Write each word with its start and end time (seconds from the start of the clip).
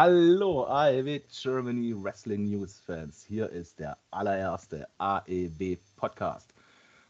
Hallo 0.00 0.64
AEW 0.68 1.22
Germany 1.28 1.92
Wrestling 1.92 2.44
News 2.44 2.80
Fans. 2.86 3.24
Hier 3.26 3.50
ist 3.50 3.80
der 3.80 3.98
allererste 4.12 4.86
AEW 4.98 5.76
Podcast. 5.96 6.54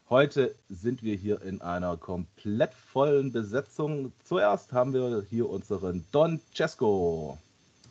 Heute 0.09 0.55
sind 0.69 1.03
wir 1.03 1.15
hier 1.15 1.39
in 1.43 1.61
einer 1.61 1.97
komplett 1.97 2.73
vollen 2.73 3.31
Besetzung. 3.31 4.11
Zuerst 4.23 4.73
haben 4.73 4.91
wir 4.91 5.23
hier 5.29 5.47
unseren 5.47 6.03
Don 6.11 6.41
Cesco. 6.51 7.37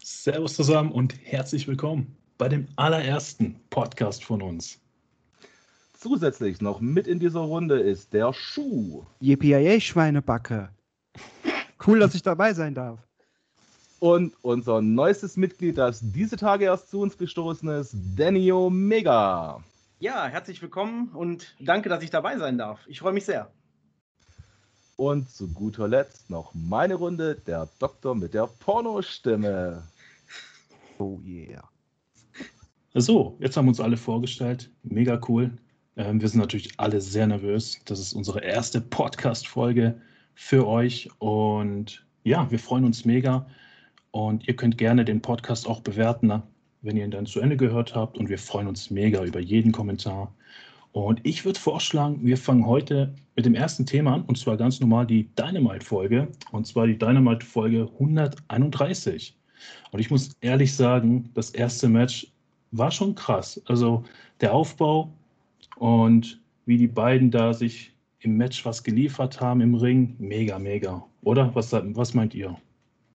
Servus 0.03 0.57
zusammen 0.57 0.91
und 0.91 1.15
herzlich 1.23 1.69
willkommen 1.69 2.17
bei 2.37 2.49
dem 2.49 2.67
allerersten 2.75 3.61
Podcast 3.71 4.25
von 4.25 4.43
uns. 4.43 4.81
Zusätzlich 5.97 6.61
noch 6.61 6.81
mit 6.81 7.07
in 7.07 7.21
dieser 7.21 7.43
Runde 7.43 7.79
ist 7.79 8.13
der 8.13 8.33
Schuh. 8.33 9.05
Yippie 9.21 9.81
Schweinebacke. 9.81 10.71
Cool, 11.87 12.01
dass 12.01 12.17
ich 12.17 12.23
dabei 12.23 12.53
sein 12.53 12.75
darf. 12.75 13.08
Und 14.01 14.33
unser 14.43 14.81
neuestes 14.81 15.37
Mitglied, 15.37 15.77
das 15.77 16.01
diese 16.03 16.37
Tage 16.37 16.67
erst 16.67 16.91
zu 16.91 17.01
uns 17.01 17.19
gestoßen 17.19 17.69
ist, 17.69 17.97
Danny 18.17 18.53
Omega. 18.53 19.63
Ja, 19.99 20.27
herzlich 20.27 20.63
willkommen 20.63 21.09
und 21.09 21.57
danke, 21.59 21.89
dass 21.89 22.05
ich 22.05 22.11
dabei 22.11 22.39
sein 22.39 22.59
darf. 22.59 22.79
Ich 22.87 23.01
freue 23.01 23.13
mich 23.13 23.25
sehr. 23.25 23.51
Und 24.95 25.29
zu 25.29 25.53
guter 25.53 25.89
Letzt 25.89 26.31
noch 26.31 26.55
meine 26.55 26.95
Runde, 26.95 27.35
der 27.45 27.69
Doktor 27.81 28.15
mit 28.15 28.35
der 28.35 28.47
Pornostimme. 28.47 29.83
Oh 30.99 31.19
yeah. 31.25 31.69
So, 32.95 33.37
jetzt 33.41 33.57
haben 33.57 33.65
wir 33.67 33.71
uns 33.71 33.81
alle 33.81 33.97
vorgestellt. 33.97 34.71
Mega 34.85 35.21
cool. 35.29 35.51
Ähm, 35.97 36.21
wir 36.21 36.29
sind 36.29 36.41
natürlich 36.41 36.79
alle 36.79 37.01
sehr 37.01 37.27
nervös. 37.27 37.81
Das 37.85 37.99
ist 37.99 38.13
unsere 38.13 38.45
erste 38.45 38.81
Podcast-Folge 38.81 40.01
für 40.35 40.69
euch. 40.69 41.09
Und 41.19 42.07
ja, 42.23 42.49
wir 42.49 42.61
freuen 42.61 42.85
uns 42.85 43.05
mega. 43.05 43.49
Und 44.11 44.49
ihr 44.49 44.57
könnt 44.57 44.79
gerne 44.79 45.05
den 45.05 45.21
Podcast 45.21 45.69
auch 45.69 45.81
bewerten, 45.81 46.29
ne, 46.29 46.43
wenn 46.83 46.97
ihr 46.97 47.05
ihn 47.05 47.11
dann 47.11 47.27
zu 47.27 47.41
Ende 47.41 47.57
gehört 47.57 47.95
habt. 47.95 48.19
Und 48.19 48.29
wir 48.29 48.39
freuen 48.39 48.67
uns 48.67 48.91
mega 48.91 49.25
über 49.25 49.41
jeden 49.41 49.73
Kommentar. 49.73 50.35
Und 50.93 51.21
ich 51.25 51.45
würde 51.45 51.61
vorschlagen, 51.61 52.19
wir 52.23 52.37
fangen 52.37 52.67
heute 52.67 53.15
mit 53.37 53.45
dem 53.45 53.55
ersten 53.55 53.87
Thema 53.87 54.15
an, 54.15 54.23
und 54.23 54.39
zwar 54.39 54.57
ganz 54.57 54.81
normal 54.81 55.07
die 55.07 55.29
Dynamite-Folge, 55.37 56.29
und 56.51 56.67
zwar 56.67 56.87
die 56.87 56.99
Dynamite-Folge 56.99 57.89
131. 57.93 59.37
Und 59.93 60.01
ich 60.01 60.11
muss 60.11 60.33
ehrlich 60.41 60.75
sagen, 60.75 61.31
das 61.35 61.51
erste 61.51 61.89
Match 61.89 62.33
war 62.71 62.91
schon 62.91 63.15
krass. 63.15 63.61
Also 63.67 64.05
der 64.41 64.55
Aufbau 64.55 65.13
und 65.77 66.41
wie 66.67 66.77
die 66.77 66.89
beiden 66.89 67.31
da 67.31 67.53
sich 67.53 67.93
im 68.21 68.37
Match 68.37 68.65
was 68.65 68.83
geliefert 68.83 69.41
haben 69.41 69.61
im 69.61 69.75
Ring, 69.75 70.17
mega, 70.19 70.59
mega. 70.59 71.05
Oder? 71.23 71.55
Was, 71.55 71.73
was 71.73 72.15
meint 72.15 72.35
ihr? 72.35 72.57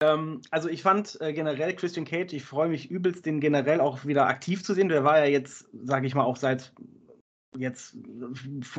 Ähm, 0.00 0.40
also 0.50 0.68
ich 0.68 0.82
fand 0.82 1.20
äh, 1.20 1.32
generell 1.32 1.74
Christian 1.74 2.04
Cage, 2.04 2.32
ich 2.32 2.44
freue 2.44 2.68
mich 2.68 2.90
übelst, 2.90 3.26
den 3.26 3.40
generell 3.40 3.80
auch 3.80 4.04
wieder 4.04 4.26
aktiv 4.26 4.64
zu 4.64 4.74
sehen. 4.74 4.88
Der 4.88 5.04
war 5.04 5.18
ja 5.18 5.26
jetzt, 5.26 5.66
sage 5.84 6.06
ich 6.06 6.14
mal, 6.14 6.24
auch 6.24 6.36
seit 6.36 6.72
jetzt, 7.56 7.96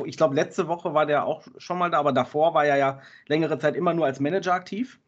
ich 0.04 0.16
glaube, 0.16 0.34
letzte 0.34 0.68
Woche 0.68 0.92
war 0.92 1.06
der 1.06 1.24
auch 1.24 1.46
schon 1.58 1.78
mal 1.78 1.90
da, 1.90 1.98
aber 1.98 2.12
davor 2.12 2.54
war 2.54 2.66
er 2.66 2.76
ja 2.76 3.00
längere 3.26 3.58
Zeit 3.58 3.74
immer 3.74 3.94
nur 3.94 4.06
als 4.06 4.20
Manager 4.20 4.52
aktiv. 4.52 5.00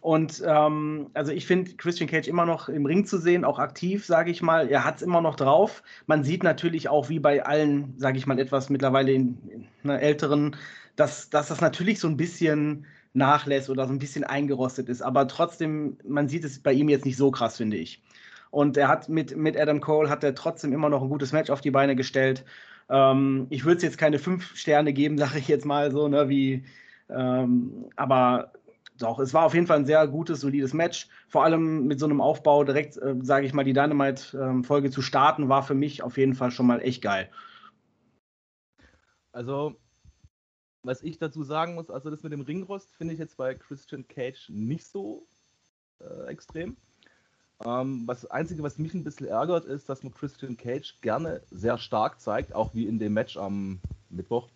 Und 0.00 0.42
ähm, 0.46 1.08
also 1.14 1.32
ich 1.32 1.46
finde 1.46 1.76
Christian 1.76 2.10
Cage 2.10 2.28
immer 2.28 2.44
noch 2.44 2.68
im 2.68 2.84
Ring 2.84 3.06
zu 3.06 3.16
sehen, 3.16 3.42
auch 3.42 3.58
aktiv, 3.58 4.04
sage 4.04 4.30
ich 4.30 4.42
mal. 4.42 4.68
Er 4.68 4.84
hat 4.84 4.96
es 4.96 5.02
immer 5.02 5.22
noch 5.22 5.34
drauf. 5.34 5.82
Man 6.06 6.24
sieht 6.24 6.42
natürlich 6.42 6.90
auch, 6.90 7.08
wie 7.08 7.18
bei 7.18 7.44
allen, 7.44 7.94
sage 7.96 8.18
ich 8.18 8.26
mal, 8.26 8.38
etwas 8.38 8.68
mittlerweile 8.68 9.12
in, 9.12 9.38
in, 9.48 9.68
ne, 9.82 9.98
älteren, 9.98 10.56
dass, 10.94 11.30
dass 11.30 11.48
das 11.48 11.62
natürlich 11.62 12.00
so 12.00 12.08
ein 12.08 12.18
bisschen 12.18 12.84
nachlässt 13.14 13.70
oder 13.70 13.86
so 13.86 13.92
ein 13.92 13.98
bisschen 13.98 14.24
eingerostet 14.24 14.88
ist. 14.88 15.02
Aber 15.02 15.26
trotzdem, 15.28 15.96
man 16.06 16.28
sieht 16.28 16.44
es 16.44 16.60
bei 16.60 16.72
ihm 16.72 16.88
jetzt 16.88 17.04
nicht 17.06 17.16
so 17.16 17.30
krass, 17.30 17.56
finde 17.56 17.76
ich. 17.76 18.02
Und 18.50 18.76
er 18.76 18.88
hat 18.88 19.08
mit, 19.08 19.36
mit 19.36 19.58
Adam 19.58 19.80
Cole 19.80 20.10
hat 20.10 20.22
er 20.22 20.34
trotzdem 20.34 20.72
immer 20.72 20.88
noch 20.88 21.02
ein 21.02 21.08
gutes 21.08 21.32
Match 21.32 21.50
auf 21.50 21.60
die 21.60 21.70
Beine 21.70 21.96
gestellt. 21.96 22.44
Ähm, 22.88 23.46
ich 23.50 23.64
würde 23.64 23.78
es 23.78 23.82
jetzt 23.82 23.98
keine 23.98 24.18
fünf 24.18 24.54
Sterne 24.56 24.92
geben, 24.92 25.18
sage 25.18 25.38
ich 25.38 25.48
jetzt 25.48 25.64
mal 25.64 25.90
so, 25.90 26.08
ne, 26.08 26.28
wie, 26.28 26.64
ähm, 27.08 27.86
aber 27.96 28.52
doch, 28.98 29.18
es 29.18 29.34
war 29.34 29.44
auf 29.44 29.54
jeden 29.54 29.66
Fall 29.66 29.78
ein 29.78 29.86
sehr 29.86 30.06
gutes, 30.06 30.40
solides 30.40 30.72
Match. 30.72 31.08
Vor 31.28 31.42
allem 31.44 31.86
mit 31.86 31.98
so 31.98 32.06
einem 32.06 32.20
Aufbau 32.20 32.62
direkt, 32.62 32.96
äh, 32.96 33.16
sage 33.22 33.46
ich 33.46 33.52
mal, 33.52 33.64
die 33.64 33.72
Dynamite-Folge 33.72 34.86
ähm, 34.86 34.92
zu 34.92 35.02
starten, 35.02 35.48
war 35.48 35.62
für 35.64 35.74
mich 35.74 36.02
auf 36.02 36.16
jeden 36.16 36.34
Fall 36.34 36.50
schon 36.52 36.66
mal 36.66 36.80
echt 36.80 37.02
geil. 37.02 37.28
Also, 39.32 39.74
was 40.84 41.02
ich 41.02 41.18
dazu 41.18 41.42
sagen 41.42 41.74
muss, 41.74 41.90
also 41.90 42.10
das 42.10 42.22
mit 42.22 42.32
dem 42.32 42.42
Ringrost 42.42 42.90
finde 42.92 43.14
ich 43.14 43.20
jetzt 43.20 43.36
bei 43.36 43.54
Christian 43.54 44.06
Cage 44.06 44.50
nicht 44.50 44.86
so 44.86 45.26
äh, 46.00 46.28
extrem. 46.28 46.76
Ähm, 47.64 48.02
was 48.06 48.26
Einzige, 48.26 48.62
was 48.62 48.78
mich 48.78 48.94
ein 48.94 49.04
bisschen 49.04 49.26
ärgert, 49.26 49.64
ist, 49.64 49.88
dass 49.88 50.02
man 50.02 50.12
Christian 50.12 50.56
Cage 50.56 50.96
gerne 51.00 51.40
sehr 51.50 51.78
stark 51.78 52.20
zeigt, 52.20 52.54
auch 52.54 52.74
wie 52.74 52.86
in 52.86 52.98
dem 52.98 53.14
Match 53.14 53.36
am 53.36 53.80
Mittwoch. 54.10 54.48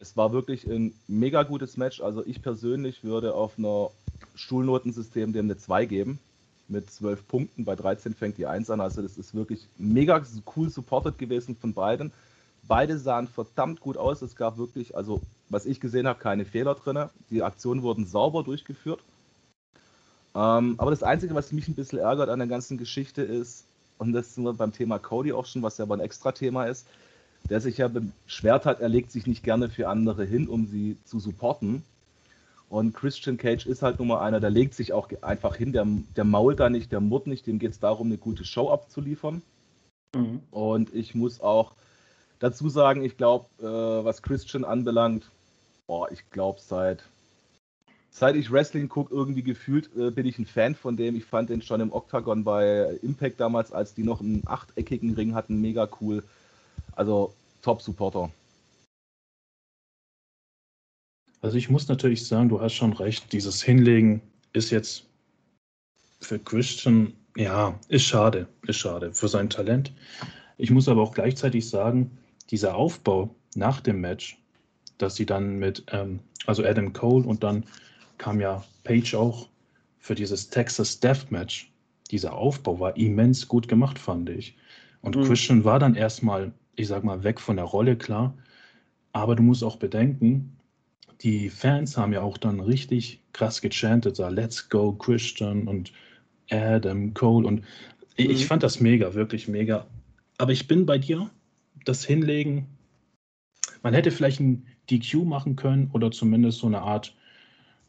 Es 0.00 0.16
war 0.16 0.32
wirklich 0.32 0.66
ein 0.66 0.94
mega 1.06 1.44
gutes 1.44 1.76
Match. 1.76 2.00
Also 2.00 2.26
ich 2.26 2.42
persönlich 2.42 3.04
würde 3.04 3.34
auf 3.34 3.58
einer 3.58 3.90
Schulnotensystem 4.34 5.32
dem 5.32 5.46
eine 5.46 5.56
2 5.56 5.86
geben. 5.86 6.18
Mit 6.66 6.90
12 6.90 7.28
Punkten. 7.28 7.64
Bei 7.64 7.76
13 7.76 8.14
fängt 8.14 8.38
die 8.38 8.46
1 8.46 8.70
an. 8.70 8.80
Also 8.80 9.02
das 9.02 9.16
ist 9.16 9.34
wirklich 9.34 9.68
mega 9.78 10.22
cool 10.56 10.68
supported 10.70 11.18
gewesen 11.18 11.56
von 11.56 11.74
beiden. 11.74 12.10
Beide 12.66 12.98
sahen 12.98 13.28
verdammt 13.28 13.80
gut 13.80 13.96
aus. 13.96 14.22
Es 14.22 14.34
gab 14.34 14.56
wirklich, 14.56 14.96
also 14.96 15.20
was 15.54 15.66
ich 15.66 15.80
gesehen 15.80 16.06
habe, 16.06 16.18
keine 16.18 16.44
Fehler 16.44 16.74
drin. 16.74 17.08
Die 17.30 17.42
Aktionen 17.42 17.82
wurden 17.82 18.06
sauber 18.06 18.42
durchgeführt. 18.42 19.00
Ähm, 20.34 20.74
aber 20.78 20.90
das 20.90 21.02
Einzige, 21.02 21.34
was 21.34 21.52
mich 21.52 21.68
ein 21.68 21.74
bisschen 21.74 22.00
ärgert 22.00 22.28
an 22.28 22.40
der 22.40 22.48
ganzen 22.48 22.76
Geschichte 22.76 23.22
ist, 23.22 23.64
und 23.98 24.12
das 24.12 24.34
sind 24.34 24.44
wir 24.44 24.52
beim 24.52 24.72
Thema 24.72 24.98
Cody 24.98 25.32
auch 25.32 25.46
schon, 25.46 25.62
was 25.62 25.78
ja 25.78 25.84
aber 25.84 25.96
ein 25.96 26.00
extra 26.00 26.32
Thema 26.32 26.64
ist, 26.64 26.86
der 27.48 27.60
sich 27.60 27.78
ja 27.78 27.88
beschwert 27.88 28.66
hat, 28.66 28.80
er 28.80 28.88
legt 28.88 29.12
sich 29.12 29.26
nicht 29.26 29.44
gerne 29.44 29.68
für 29.68 29.88
andere 29.88 30.24
hin, 30.24 30.48
um 30.48 30.66
sie 30.66 30.96
zu 31.04 31.20
supporten. 31.20 31.84
Und 32.68 32.94
Christian 32.94 33.36
Cage 33.36 33.66
ist 33.66 33.82
halt 33.82 33.98
nun 33.98 34.08
mal 34.08 34.20
einer, 34.20 34.40
der 34.40 34.50
legt 34.50 34.74
sich 34.74 34.92
auch 34.92 35.08
einfach 35.22 35.54
hin, 35.54 35.72
der, 35.72 35.86
der 36.16 36.24
mault 36.24 36.58
da 36.58 36.70
nicht, 36.70 36.90
der 36.90 37.00
murrt 37.00 37.26
nicht, 37.26 37.46
dem 37.46 37.60
geht 37.60 37.72
es 37.72 37.78
darum, 37.78 38.08
eine 38.08 38.18
gute 38.18 38.44
Show 38.44 38.70
abzuliefern. 38.70 39.42
Mhm. 40.16 40.40
Und 40.50 40.92
ich 40.92 41.14
muss 41.14 41.40
auch 41.40 41.72
dazu 42.40 42.68
sagen, 42.68 43.04
ich 43.04 43.16
glaube, 43.16 43.46
äh, 43.60 44.04
was 44.04 44.22
Christian 44.22 44.64
anbelangt, 44.64 45.30
boah, 45.86 46.10
ich 46.10 46.28
glaube, 46.30 46.60
seit, 46.60 47.04
seit 48.10 48.36
ich 48.36 48.50
Wrestling 48.50 48.88
gucke, 48.88 49.14
irgendwie 49.14 49.42
gefühlt 49.42 49.90
äh, 49.96 50.10
bin 50.10 50.26
ich 50.26 50.38
ein 50.38 50.46
Fan 50.46 50.74
von 50.74 50.96
dem. 50.96 51.16
Ich 51.16 51.24
fand 51.24 51.50
den 51.50 51.62
schon 51.62 51.80
im 51.80 51.92
Octagon 51.92 52.44
bei 52.44 52.98
Impact 53.02 53.40
damals, 53.40 53.72
als 53.72 53.94
die 53.94 54.04
noch 54.04 54.20
einen 54.20 54.42
achteckigen 54.46 55.14
Ring 55.14 55.34
hatten, 55.34 55.60
mega 55.60 55.88
cool. 56.00 56.22
Also 56.92 57.34
Top-Supporter. 57.62 58.30
Also 61.40 61.58
ich 61.58 61.68
muss 61.68 61.88
natürlich 61.88 62.26
sagen, 62.26 62.48
du 62.48 62.60
hast 62.60 62.72
schon 62.72 62.94
recht, 62.94 63.32
dieses 63.32 63.62
Hinlegen 63.62 64.22
ist 64.54 64.70
jetzt 64.70 65.04
für 66.20 66.38
Christian, 66.38 67.12
ja, 67.36 67.78
ist 67.88 68.04
schade, 68.04 68.48
ist 68.66 68.78
schade 68.78 69.12
für 69.12 69.28
sein 69.28 69.50
Talent. 69.50 69.92
Ich 70.56 70.70
muss 70.70 70.88
aber 70.88 71.02
auch 71.02 71.12
gleichzeitig 71.12 71.68
sagen, 71.68 72.16
dieser 72.50 72.76
Aufbau 72.76 73.34
nach 73.56 73.80
dem 73.80 74.00
Match, 74.00 74.38
dass 74.98 75.16
sie 75.16 75.26
dann 75.26 75.58
mit, 75.58 75.84
ähm, 75.92 76.20
also 76.46 76.64
Adam 76.64 76.92
Cole 76.92 77.26
und 77.26 77.42
dann 77.42 77.64
kam 78.18 78.40
ja 78.40 78.64
Page 78.84 79.14
auch 79.14 79.48
für 79.98 80.14
dieses 80.14 80.50
Texas 80.50 81.00
Death 81.00 81.30
Match. 81.30 81.70
Dieser 82.10 82.34
Aufbau 82.34 82.78
war 82.78 82.96
immens 82.96 83.48
gut 83.48 83.68
gemacht, 83.68 83.98
fand 83.98 84.28
ich. 84.28 84.56
Und 85.00 85.16
mhm. 85.16 85.24
Christian 85.24 85.64
war 85.64 85.78
dann 85.78 85.94
erstmal, 85.94 86.52
ich 86.76 86.88
sag 86.88 87.04
mal, 87.04 87.24
weg 87.24 87.40
von 87.40 87.56
der 87.56 87.64
Rolle, 87.64 87.96
klar. 87.96 88.36
Aber 89.12 89.36
du 89.36 89.42
musst 89.42 89.64
auch 89.64 89.76
bedenken, 89.76 90.56
die 91.22 91.48
Fans 91.48 91.96
haben 91.96 92.12
ja 92.12 92.20
auch 92.20 92.36
dann 92.36 92.60
richtig 92.60 93.22
krass 93.32 93.60
gechantet, 93.60 94.16
so 94.16 94.28
Let's 94.28 94.68
go 94.68 94.92
Christian 94.92 95.66
und 95.66 95.92
Adam 96.50 97.14
Cole. 97.14 97.46
Und 97.46 97.60
mhm. 97.60 97.64
ich 98.16 98.46
fand 98.46 98.62
das 98.62 98.80
mega, 98.80 99.14
wirklich 99.14 99.48
mega. 99.48 99.86
Aber 100.38 100.52
ich 100.52 100.68
bin 100.68 100.84
bei 100.84 100.98
dir, 100.98 101.30
das 101.84 102.04
Hinlegen, 102.04 102.66
man 103.82 103.94
hätte 103.94 104.10
vielleicht 104.10 104.40
ein 104.40 104.66
DQ 104.90 105.24
machen 105.24 105.56
können 105.56 105.90
oder 105.92 106.10
zumindest 106.10 106.58
so 106.58 106.66
eine 106.66 106.82
Art, 106.82 107.14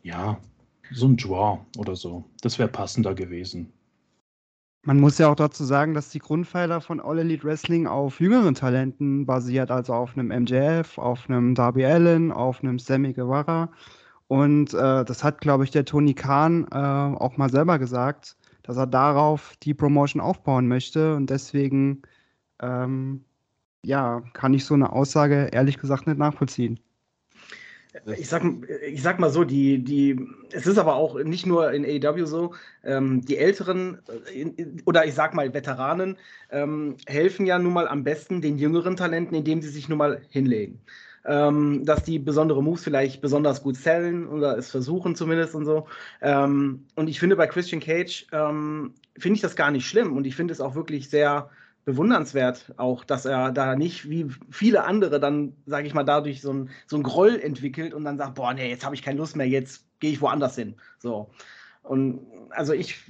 ja, 0.04 0.40
so 0.92 1.08
ein 1.08 1.18
Draw 1.18 1.60
oder 1.78 1.96
so. 1.96 2.24
Das 2.42 2.60
wäre 2.60 2.70
passender 2.70 3.14
gewesen. 3.14 3.72
Man 4.88 5.00
muss 5.00 5.18
ja 5.18 5.32
auch 5.32 5.36
dazu 5.36 5.64
sagen, 5.64 5.96
dass 5.96 6.10
die 6.10 6.20
Grundpfeiler 6.20 6.80
von 6.80 7.00
All 7.00 7.18
Elite 7.18 7.44
Wrestling 7.44 7.88
auf 7.88 8.20
jüngeren 8.20 8.54
Talenten 8.54 9.26
basiert, 9.26 9.72
also 9.72 9.96
auf 9.96 10.16
einem 10.16 10.28
MJF, 10.28 11.00
auf 11.00 11.28
einem 11.28 11.56
Darby 11.56 11.86
Allen, 11.86 12.32
auf 12.32 12.64
einem 12.64 12.78
Sammy 12.78 13.14
Guevara. 13.14 13.72
Und 14.28 14.76
äh, 14.76 15.04
das 15.04 15.24
hat, 15.24 15.42
glaube 15.42 15.64
ich, 15.64 15.72
der 15.72 15.86
Tony 15.86 16.14
Khan 16.14 16.68
äh, 16.72 16.76
auch 16.78 17.38
mal 17.38 17.50
selber 17.50 17.80
gesagt, 17.80 18.38
dass 18.62 18.78
er 18.78 18.86
darauf 18.86 19.56
die 19.64 19.74
Promotion 19.74 20.22
aufbauen 20.22 20.68
möchte. 20.68 21.16
Und 21.16 21.32
deswegen, 21.32 22.04
ähm, 22.62 23.26
ja, 23.86 24.24
kann 24.34 24.54
ich 24.54 24.66
so 24.66 24.74
eine 24.74 24.92
Aussage 24.92 25.50
ehrlich 25.54 25.78
gesagt 25.78 26.08
nicht 26.08 26.18
nachvollziehen. 26.18 26.80
ich 28.18 28.28
sag, 28.28 28.44
ich 28.86 29.02
sag 29.02 29.20
mal 29.20 29.30
so, 29.30 29.44
die, 29.44 29.84
die, 29.84 30.28
es 30.52 30.68
ist 30.68 30.78
aber 30.78 30.96
auch 30.96 31.22
nicht 31.24 31.46
nur 31.46 31.72
in 31.72 31.86
AEW 31.86 32.26
so, 32.26 32.54
ähm, 32.84 33.22
die 33.22 33.38
Älteren 33.38 34.00
äh, 34.34 34.66
oder 34.86 35.06
ich 35.06 35.14
sag 35.14 35.34
mal 35.34 35.54
Veteranen 35.54 36.18
ähm, 36.50 36.98
helfen 37.06 37.46
ja 37.46 37.60
nun 37.60 37.74
mal 37.74 37.88
am 37.88 38.04
besten 38.04 38.42
den 38.42 38.58
jüngeren 38.58 38.98
Talenten, 38.98 39.36
indem 39.36 39.62
sie 39.62 39.70
sich 39.70 39.88
nun 39.88 40.00
mal 40.00 40.22
hinlegen. 40.30 40.82
Ähm, 41.28 41.86
dass 41.86 42.04
die 42.04 42.20
besondere 42.20 42.62
Moves 42.62 42.84
vielleicht 42.84 43.20
besonders 43.20 43.64
gut 43.64 43.78
sellen 43.78 44.28
oder 44.28 44.58
es 44.60 44.70
versuchen 44.70 45.16
zumindest 45.16 45.56
und 45.56 45.66
so. 45.66 45.88
Ähm, 46.22 46.86
und 46.96 47.08
ich 47.08 47.20
finde 47.20 47.36
bei 47.36 47.48
Christian 47.48 47.82
Cage 47.82 48.28
ähm, 48.32 48.94
finde 49.18 49.38
ich 49.38 49.42
das 49.42 49.56
gar 49.56 49.72
nicht 49.72 49.88
schlimm 49.88 50.16
und 50.16 50.28
ich 50.28 50.36
finde 50.36 50.52
es 50.52 50.62
auch 50.62 50.76
wirklich 50.76 51.10
sehr 51.10 51.50
bewundernswert 51.86 52.74
auch, 52.78 53.04
dass 53.04 53.26
er 53.26 53.52
da 53.52 53.76
nicht 53.76 54.10
wie 54.10 54.28
viele 54.50 54.84
andere 54.84 55.20
dann, 55.20 55.54
sage 55.66 55.88
ich 55.88 55.94
mal, 55.94 56.04
dadurch 56.04 56.42
so 56.42 56.52
ein, 56.52 56.70
so 56.88 56.98
ein 56.98 57.04
Groll 57.04 57.40
entwickelt 57.40 57.94
und 57.94 58.04
dann 58.04 58.18
sagt, 58.18 58.36
boah, 58.36 58.54
nee, 58.54 58.70
jetzt 58.70 58.84
habe 58.84 58.96
ich 58.96 59.04
keine 59.04 59.20
Lust 59.20 59.36
mehr, 59.36 59.48
jetzt 59.48 59.86
gehe 60.00 60.12
ich 60.12 60.22
woanders 60.22 60.56
hin. 60.56 60.76
So. 60.98 61.30
Und 61.84 62.26
also 62.50 62.74
ich 62.74 63.04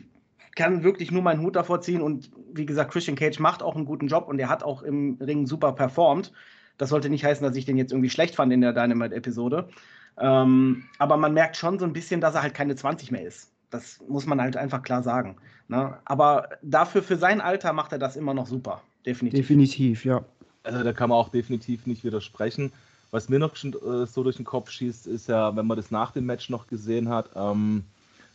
kann 0.56 0.84
wirklich 0.84 1.12
nur 1.12 1.22
meinen 1.22 1.42
Hut 1.42 1.56
davor 1.56 1.82
ziehen 1.82 2.02
und 2.02 2.32
wie 2.54 2.66
gesagt, 2.66 2.92
Christian 2.92 3.16
Cage 3.16 3.40
macht 3.40 3.64
auch 3.64 3.76
einen 3.76 3.86
guten 3.86 4.08
Job 4.08 4.28
und 4.28 4.40
er 4.40 4.50
hat 4.50 4.64
auch 4.64 4.84
im 4.84 5.18
Ring 5.22 5.48
super 5.48 5.72
performt. 5.72 6.34
Das 6.78 6.90
sollte 6.90 7.10
nicht 7.10 7.24
heißen, 7.24 7.46
dass 7.46 7.56
ich 7.56 7.66
den 7.66 7.78
jetzt 7.78 7.94
irgendwie 7.94 8.10
schlecht 8.10 8.36
fand 8.36 8.52
in 8.52 8.62
der 8.62 8.74
Dynamite-Episode. 8.74 9.70
Ähm, 10.18 10.84
aber 10.98 11.16
man 11.18 11.34
merkt 11.34 11.56
schon 11.56 11.80
so 11.80 11.86
ein 11.86 11.94
bisschen, 11.94 12.20
dass 12.20 12.36
er 12.36 12.44
halt 12.44 12.54
keine 12.54 12.76
20 12.76 13.12
mehr 13.12 13.24
ist. 13.24 13.55
Das 13.76 14.00
muss 14.08 14.26
man 14.26 14.40
halt 14.42 14.56
einfach 14.56 14.82
klar 14.82 15.04
sagen. 15.04 15.36
Ne? 15.68 15.98
Aber 16.06 16.50
dafür, 16.62 17.04
für 17.04 17.18
sein 17.18 17.42
Alter, 17.42 17.74
macht 17.74 17.92
er 17.92 18.00
das 18.00 18.16
immer 18.16 18.34
noch 18.34 18.48
super. 18.48 18.82
Definitiv. 19.06 19.40
Definitiv, 19.40 20.06
ja. 20.06 20.24
Also 20.64 20.84
da 20.84 20.94
kann 20.94 21.10
man 21.10 21.18
auch 21.18 21.30
definitiv 21.30 21.86
nicht 21.86 22.04
widersprechen. 22.04 22.72
Was 23.12 23.30
mir 23.30 23.40
noch 23.40 23.56
schon 23.56 23.74
äh, 23.74 24.08
so 24.08 24.24
durch 24.24 24.38
den 24.38 24.46
Kopf 24.46 24.70
schießt, 24.70 25.08
ist 25.08 25.28
ja, 25.28 25.56
wenn 25.56 25.68
man 25.68 25.78
das 25.78 25.92
nach 25.92 26.12
dem 26.12 26.26
Match 26.26 26.50
noch 26.50 26.68
gesehen 26.68 27.10
hat, 27.10 27.30
ähm, 27.36 27.84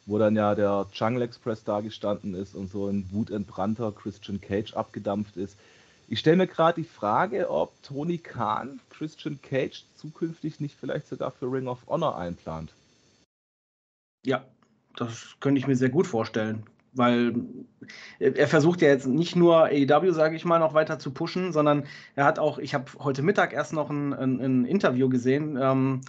wo 0.06 0.18
dann 0.18 0.36
ja 0.36 0.54
der 0.54 0.86
Jungle 0.92 1.22
Express 1.22 1.64
da 1.64 1.80
gestanden 1.80 2.34
ist 2.34 2.54
und 2.54 2.70
so 2.70 2.86
ein 2.86 3.08
wutentbrannter 3.10 3.92
Christian 3.92 4.40
Cage 4.40 4.74
abgedampft 4.74 5.36
ist. 5.36 5.56
Ich 6.08 6.18
stelle 6.18 6.36
mir 6.36 6.46
gerade 6.46 6.82
die 6.82 6.88
Frage, 6.88 7.48
ob 7.50 7.82
Tony 7.82 8.18
Khan 8.18 8.80
Christian 8.90 9.40
Cage 9.40 9.84
zukünftig 9.96 10.60
nicht 10.60 10.76
vielleicht 10.78 11.08
sogar 11.08 11.30
für 11.30 11.50
Ring 11.50 11.66
of 11.66 11.86
Honor 11.86 12.16
einplant. 12.16 12.72
Ja, 14.26 14.44
das 14.96 15.36
könnte 15.40 15.58
ich 15.58 15.66
mir 15.66 15.76
sehr 15.76 15.90
gut 15.90 16.06
vorstellen 16.06 16.64
weil 16.92 17.34
er 18.18 18.48
versucht 18.48 18.82
ja 18.82 18.88
jetzt 18.88 19.06
nicht 19.06 19.36
nur 19.36 19.66
AEW, 19.66 20.12
sage 20.12 20.36
ich 20.36 20.44
mal, 20.44 20.58
noch 20.58 20.74
weiter 20.74 20.98
zu 20.98 21.12
pushen, 21.12 21.52
sondern 21.52 21.84
er 22.16 22.24
hat 22.24 22.38
auch, 22.38 22.58
ich 22.58 22.74
habe 22.74 22.86
heute 22.98 23.22
Mittag 23.22 23.52
erst 23.52 23.72
noch 23.72 23.90
ein, 23.90 24.12
ein, 24.12 24.40
ein 24.40 24.64
Interview 24.64 25.08
gesehen 25.08 25.58
ähm, 25.60 26.00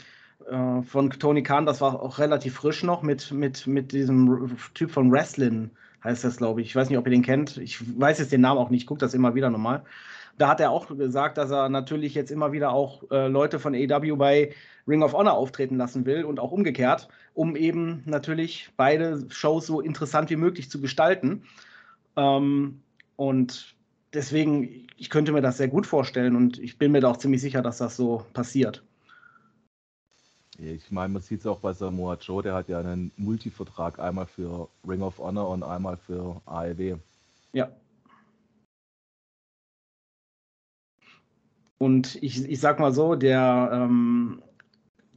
äh, 0.49 0.81
von 0.81 1.09
Tony 1.11 1.43
Khan, 1.43 1.65
das 1.65 1.81
war 1.81 2.01
auch 2.01 2.19
relativ 2.19 2.55
frisch 2.55 2.83
noch, 2.83 3.03
mit, 3.03 3.31
mit, 3.31 3.67
mit 3.67 3.91
diesem 3.91 4.57
Typ 4.73 4.91
von 4.91 5.11
Wrestling, 5.11 5.69
heißt 6.03 6.23
das, 6.23 6.37
glaube 6.37 6.61
ich. 6.61 6.67
Ich 6.67 6.75
weiß 6.75 6.89
nicht, 6.89 6.97
ob 6.97 7.05
ihr 7.05 7.11
den 7.11 7.23
kennt. 7.23 7.57
Ich 7.57 7.99
weiß 7.99 8.19
jetzt 8.19 8.31
den 8.31 8.41
Namen 8.41 8.59
auch 8.59 8.69
nicht, 8.69 8.87
gucke 8.87 8.99
das 8.99 9.13
immer 9.13 9.35
wieder 9.35 9.49
nochmal. 9.49 9.83
Da 10.37 10.47
hat 10.47 10.59
er 10.59 10.71
auch 10.71 10.87
gesagt, 10.87 11.37
dass 11.37 11.51
er 11.51 11.69
natürlich 11.69 12.15
jetzt 12.15 12.31
immer 12.31 12.51
wieder 12.51 12.71
auch 12.71 13.03
äh, 13.11 13.27
Leute 13.27 13.59
von 13.59 13.75
AEW 13.75 14.15
bei 14.15 14.53
Ring 14.91 15.03
of 15.03 15.13
Honor 15.13 15.33
auftreten 15.33 15.77
lassen 15.77 16.05
will 16.05 16.25
und 16.25 16.39
auch 16.39 16.51
umgekehrt, 16.51 17.07
um 17.33 17.55
eben 17.55 18.03
natürlich 18.05 18.69
beide 18.77 19.25
Shows 19.29 19.65
so 19.65 19.81
interessant 19.81 20.29
wie 20.29 20.35
möglich 20.35 20.69
zu 20.69 20.81
gestalten. 20.81 21.43
Ähm, 22.17 22.81
und 23.15 23.75
deswegen, 24.13 24.87
ich 24.97 25.09
könnte 25.09 25.31
mir 25.31 25.41
das 25.41 25.57
sehr 25.57 25.69
gut 25.69 25.87
vorstellen 25.87 26.35
und 26.35 26.59
ich 26.59 26.77
bin 26.77 26.91
mir 26.91 27.01
da 27.01 27.09
auch 27.09 27.17
ziemlich 27.17 27.41
sicher, 27.41 27.61
dass 27.61 27.77
das 27.77 27.95
so 27.95 28.25
passiert. 28.33 28.83
Ich 30.57 30.91
meine, 30.91 31.13
man 31.13 31.21
sieht 31.21 31.39
es 31.39 31.47
auch 31.47 31.59
bei 31.59 31.73
Samoa 31.73 32.17
Joe, 32.21 32.43
der 32.43 32.53
hat 32.53 32.69
ja 32.69 32.79
einen 32.79 33.11
Multivertrag, 33.17 33.97
einmal 33.97 34.27
für 34.27 34.67
Ring 34.87 35.01
of 35.01 35.17
Honor 35.17 35.49
und 35.49 35.63
einmal 35.63 35.97
für 35.97 36.39
AEW. 36.45 36.97
Ja. 37.53 37.71
Und 41.79 42.21
ich, 42.21 42.47
ich 42.47 42.59
sag 42.59 42.79
mal 42.79 42.93
so, 42.93 43.15
der, 43.15 43.71
ähm, 43.73 44.43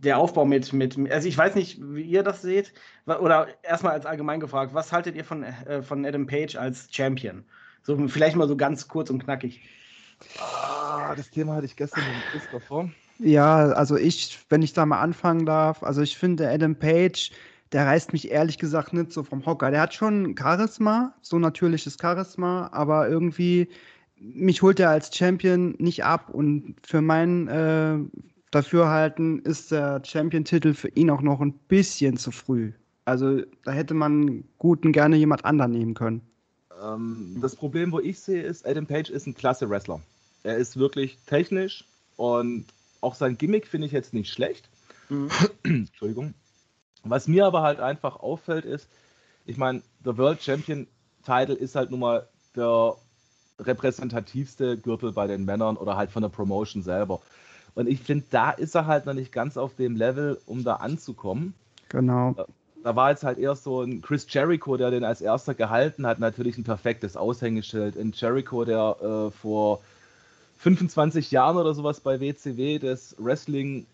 der 0.04 0.18
Aufbau 0.18 0.44
mit, 0.44 0.72
mit, 0.72 0.98
also 1.10 1.28
ich 1.28 1.36
weiß 1.36 1.54
nicht, 1.54 1.78
wie 1.80 2.02
ihr 2.02 2.22
das 2.22 2.42
seht, 2.42 2.72
oder 3.06 3.48
erstmal 3.62 3.92
als 3.92 4.06
allgemein 4.06 4.40
gefragt, 4.40 4.74
was 4.74 4.92
haltet 4.92 5.16
ihr 5.16 5.24
von, 5.24 5.42
äh, 5.42 5.82
von 5.82 6.04
Adam 6.04 6.26
Page 6.26 6.56
als 6.56 6.88
Champion? 6.90 7.44
So 7.82 8.08
vielleicht 8.08 8.36
mal 8.36 8.48
so 8.48 8.56
ganz 8.56 8.88
kurz 8.88 9.10
und 9.10 9.22
knackig. 9.22 9.60
Ah, 10.38 11.14
das 11.16 11.30
Thema 11.30 11.56
hatte 11.56 11.66
ich 11.66 11.76
gestern 11.76 12.04
mit 12.04 12.32
Christopher. 12.32 12.90
Ja, 13.18 13.66
also 13.72 13.96
ich, 13.96 14.38
wenn 14.48 14.62
ich 14.62 14.72
da 14.72 14.86
mal 14.86 15.00
anfangen 15.00 15.46
darf, 15.46 15.82
also 15.82 16.02
ich 16.02 16.16
finde 16.16 16.48
Adam 16.48 16.76
Page, 16.76 17.30
der 17.72 17.86
reißt 17.86 18.12
mich 18.12 18.30
ehrlich 18.30 18.58
gesagt 18.58 18.92
nicht 18.92 19.12
so 19.12 19.22
vom 19.22 19.44
Hocker. 19.44 19.70
Der 19.70 19.80
hat 19.80 19.94
schon 19.94 20.36
Charisma, 20.38 21.14
so 21.22 21.38
natürliches 21.38 21.96
Charisma, 22.00 22.70
aber 22.72 23.08
irgendwie 23.08 23.68
mich 24.16 24.62
holt 24.62 24.80
er 24.80 24.90
als 24.90 25.14
Champion 25.14 25.74
nicht 25.78 26.04
ab 26.04 26.30
und 26.30 26.76
für 26.82 27.02
mein 27.02 27.48
äh, 27.48 27.98
Dafürhalten 28.54 29.40
ist 29.40 29.72
der 29.72 30.00
Champion-Titel 30.04 30.74
für 30.74 30.88
ihn 30.88 31.10
auch 31.10 31.22
noch 31.22 31.40
ein 31.40 31.52
bisschen 31.52 32.16
zu 32.16 32.30
früh. 32.30 32.72
Also 33.04 33.42
da 33.64 33.72
hätte 33.72 33.94
man 33.94 34.44
gut 34.58 34.84
und 34.84 34.92
gerne 34.92 35.16
jemand 35.16 35.44
anderen 35.44 35.72
nehmen 35.72 35.94
können. 35.94 36.22
Ähm, 36.80 37.38
das 37.42 37.56
Problem, 37.56 37.90
wo 37.90 37.98
ich 37.98 38.20
sehe, 38.20 38.42
ist, 38.42 38.66
Adam 38.66 38.86
Page 38.86 39.10
ist 39.10 39.26
ein 39.26 39.34
klasse 39.34 39.68
Wrestler. 39.68 40.00
Er 40.44 40.56
ist 40.56 40.76
wirklich 40.76 41.18
technisch 41.26 41.84
und 42.16 42.66
auch 43.00 43.14
sein 43.14 43.36
Gimmick 43.36 43.66
finde 43.66 43.86
ich 43.86 43.92
jetzt 43.92 44.14
nicht 44.14 44.30
schlecht. 44.32 44.68
Mhm. 45.08 45.30
Entschuldigung. 45.64 46.34
Was 47.02 47.26
mir 47.26 47.46
aber 47.46 47.62
halt 47.62 47.80
einfach 47.80 48.16
auffällt, 48.20 48.64
ist, 48.64 48.88
ich 49.46 49.56
meine, 49.56 49.82
der 50.04 50.16
World 50.16 50.42
Champion 50.42 50.86
Title 51.24 51.54
ist 51.54 51.74
halt 51.74 51.90
nun 51.90 52.00
mal 52.00 52.28
der 52.54 52.94
repräsentativste 53.58 54.78
Gürtel 54.78 55.12
bei 55.12 55.26
den 55.26 55.44
Männern 55.44 55.76
oder 55.76 55.96
halt 55.96 56.10
von 56.10 56.22
der 56.22 56.28
Promotion 56.28 56.82
selber. 56.82 57.20
Und 57.74 57.88
ich 57.88 58.00
finde, 58.00 58.24
da 58.30 58.50
ist 58.50 58.74
er 58.74 58.86
halt 58.86 59.06
noch 59.06 59.14
nicht 59.14 59.32
ganz 59.32 59.56
auf 59.56 59.74
dem 59.74 59.96
Level, 59.96 60.38
um 60.46 60.64
da 60.64 60.74
anzukommen. 60.74 61.54
Genau. 61.88 62.34
Da 62.82 62.96
war 62.96 63.10
jetzt 63.10 63.24
halt 63.24 63.38
eher 63.38 63.56
so 63.56 63.82
ein 63.82 64.02
Chris 64.02 64.26
Jericho, 64.28 64.76
der 64.76 64.90
den 64.90 65.04
als 65.04 65.20
erster 65.20 65.54
gehalten 65.54 66.06
hat, 66.06 66.18
natürlich 66.18 66.58
ein 66.58 66.64
perfektes 66.64 67.16
Aushängeschild. 67.16 67.96
Ein 67.96 68.12
Jericho, 68.14 68.64
der 68.64 68.96
äh, 69.00 69.30
vor 69.30 69.80
25 70.58 71.30
Jahren 71.30 71.56
oder 71.56 71.74
sowas 71.74 72.00
bei 72.00 72.20
WCW 72.20 72.78
das 72.78 73.16
Wrestling 73.18 73.86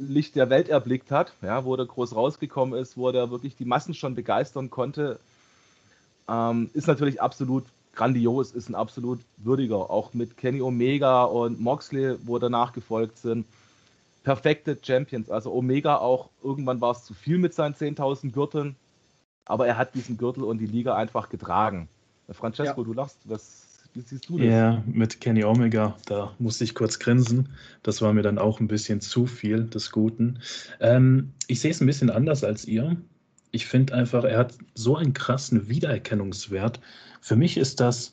Licht 0.00 0.34
der 0.34 0.50
Welt 0.50 0.68
erblickt 0.68 1.10
hat, 1.10 1.32
ja, 1.42 1.64
wo 1.64 1.76
der 1.76 1.86
groß 1.86 2.14
rausgekommen 2.14 2.78
ist, 2.78 2.96
wo 2.96 3.12
der 3.12 3.30
wirklich 3.30 3.56
die 3.56 3.64
Massen 3.64 3.94
schon 3.94 4.16
begeistern 4.16 4.68
konnte, 4.68 5.20
ähm, 6.28 6.70
ist 6.74 6.88
natürlich 6.88 7.22
absolut 7.22 7.64
grandios, 7.96 8.52
ist 8.52 8.68
ein 8.68 8.74
absolut 8.74 9.20
würdiger. 9.38 9.90
Auch 9.90 10.14
mit 10.14 10.36
Kenny 10.36 10.62
Omega 10.62 11.24
und 11.24 11.60
Moxley, 11.60 12.16
wo 12.24 12.38
danach 12.38 12.72
gefolgt 12.72 13.18
sind. 13.18 13.46
Perfekte 14.22 14.78
Champions. 14.80 15.30
Also 15.30 15.52
Omega 15.52 15.96
auch, 15.98 16.30
irgendwann 16.42 16.80
war 16.80 16.92
es 16.92 17.04
zu 17.04 17.14
viel 17.14 17.38
mit 17.38 17.54
seinen 17.54 17.74
10.000 17.74 18.32
Gürteln. 18.32 18.76
Aber 19.46 19.66
er 19.66 19.78
hat 19.78 19.94
diesen 19.94 20.16
Gürtel 20.16 20.44
und 20.44 20.58
die 20.58 20.66
Liga 20.66 20.94
einfach 20.94 21.28
getragen. 21.28 21.88
Francesco, 22.30 22.80
ja. 22.80 22.84
du 22.84 22.92
lachst, 22.92 23.18
was, 23.24 23.78
wie 23.94 24.00
siehst 24.00 24.28
du 24.28 24.38
das? 24.38 24.46
Ja, 24.46 24.82
mit 24.86 25.20
Kenny 25.20 25.44
Omega, 25.44 25.96
da 26.06 26.32
musste 26.38 26.64
ich 26.64 26.74
kurz 26.74 26.98
grinsen. 26.98 27.50
Das 27.82 28.02
war 28.02 28.12
mir 28.12 28.22
dann 28.22 28.38
auch 28.38 28.60
ein 28.60 28.66
bisschen 28.66 29.00
zu 29.00 29.26
viel 29.26 29.64
des 29.64 29.92
Guten. 29.92 30.40
Ähm, 30.80 31.32
ich 31.46 31.60
sehe 31.60 31.70
es 31.70 31.80
ein 31.80 31.86
bisschen 31.86 32.10
anders 32.10 32.42
als 32.42 32.64
ihr. 32.64 32.96
Ich 33.56 33.66
finde 33.66 33.94
einfach, 33.94 34.24
er 34.24 34.36
hat 34.36 34.52
so 34.74 34.96
einen 34.96 35.14
krassen 35.14 35.66
Wiedererkennungswert. 35.66 36.78
Für 37.22 37.36
mich 37.36 37.56
ist 37.56 37.80
das, 37.80 38.12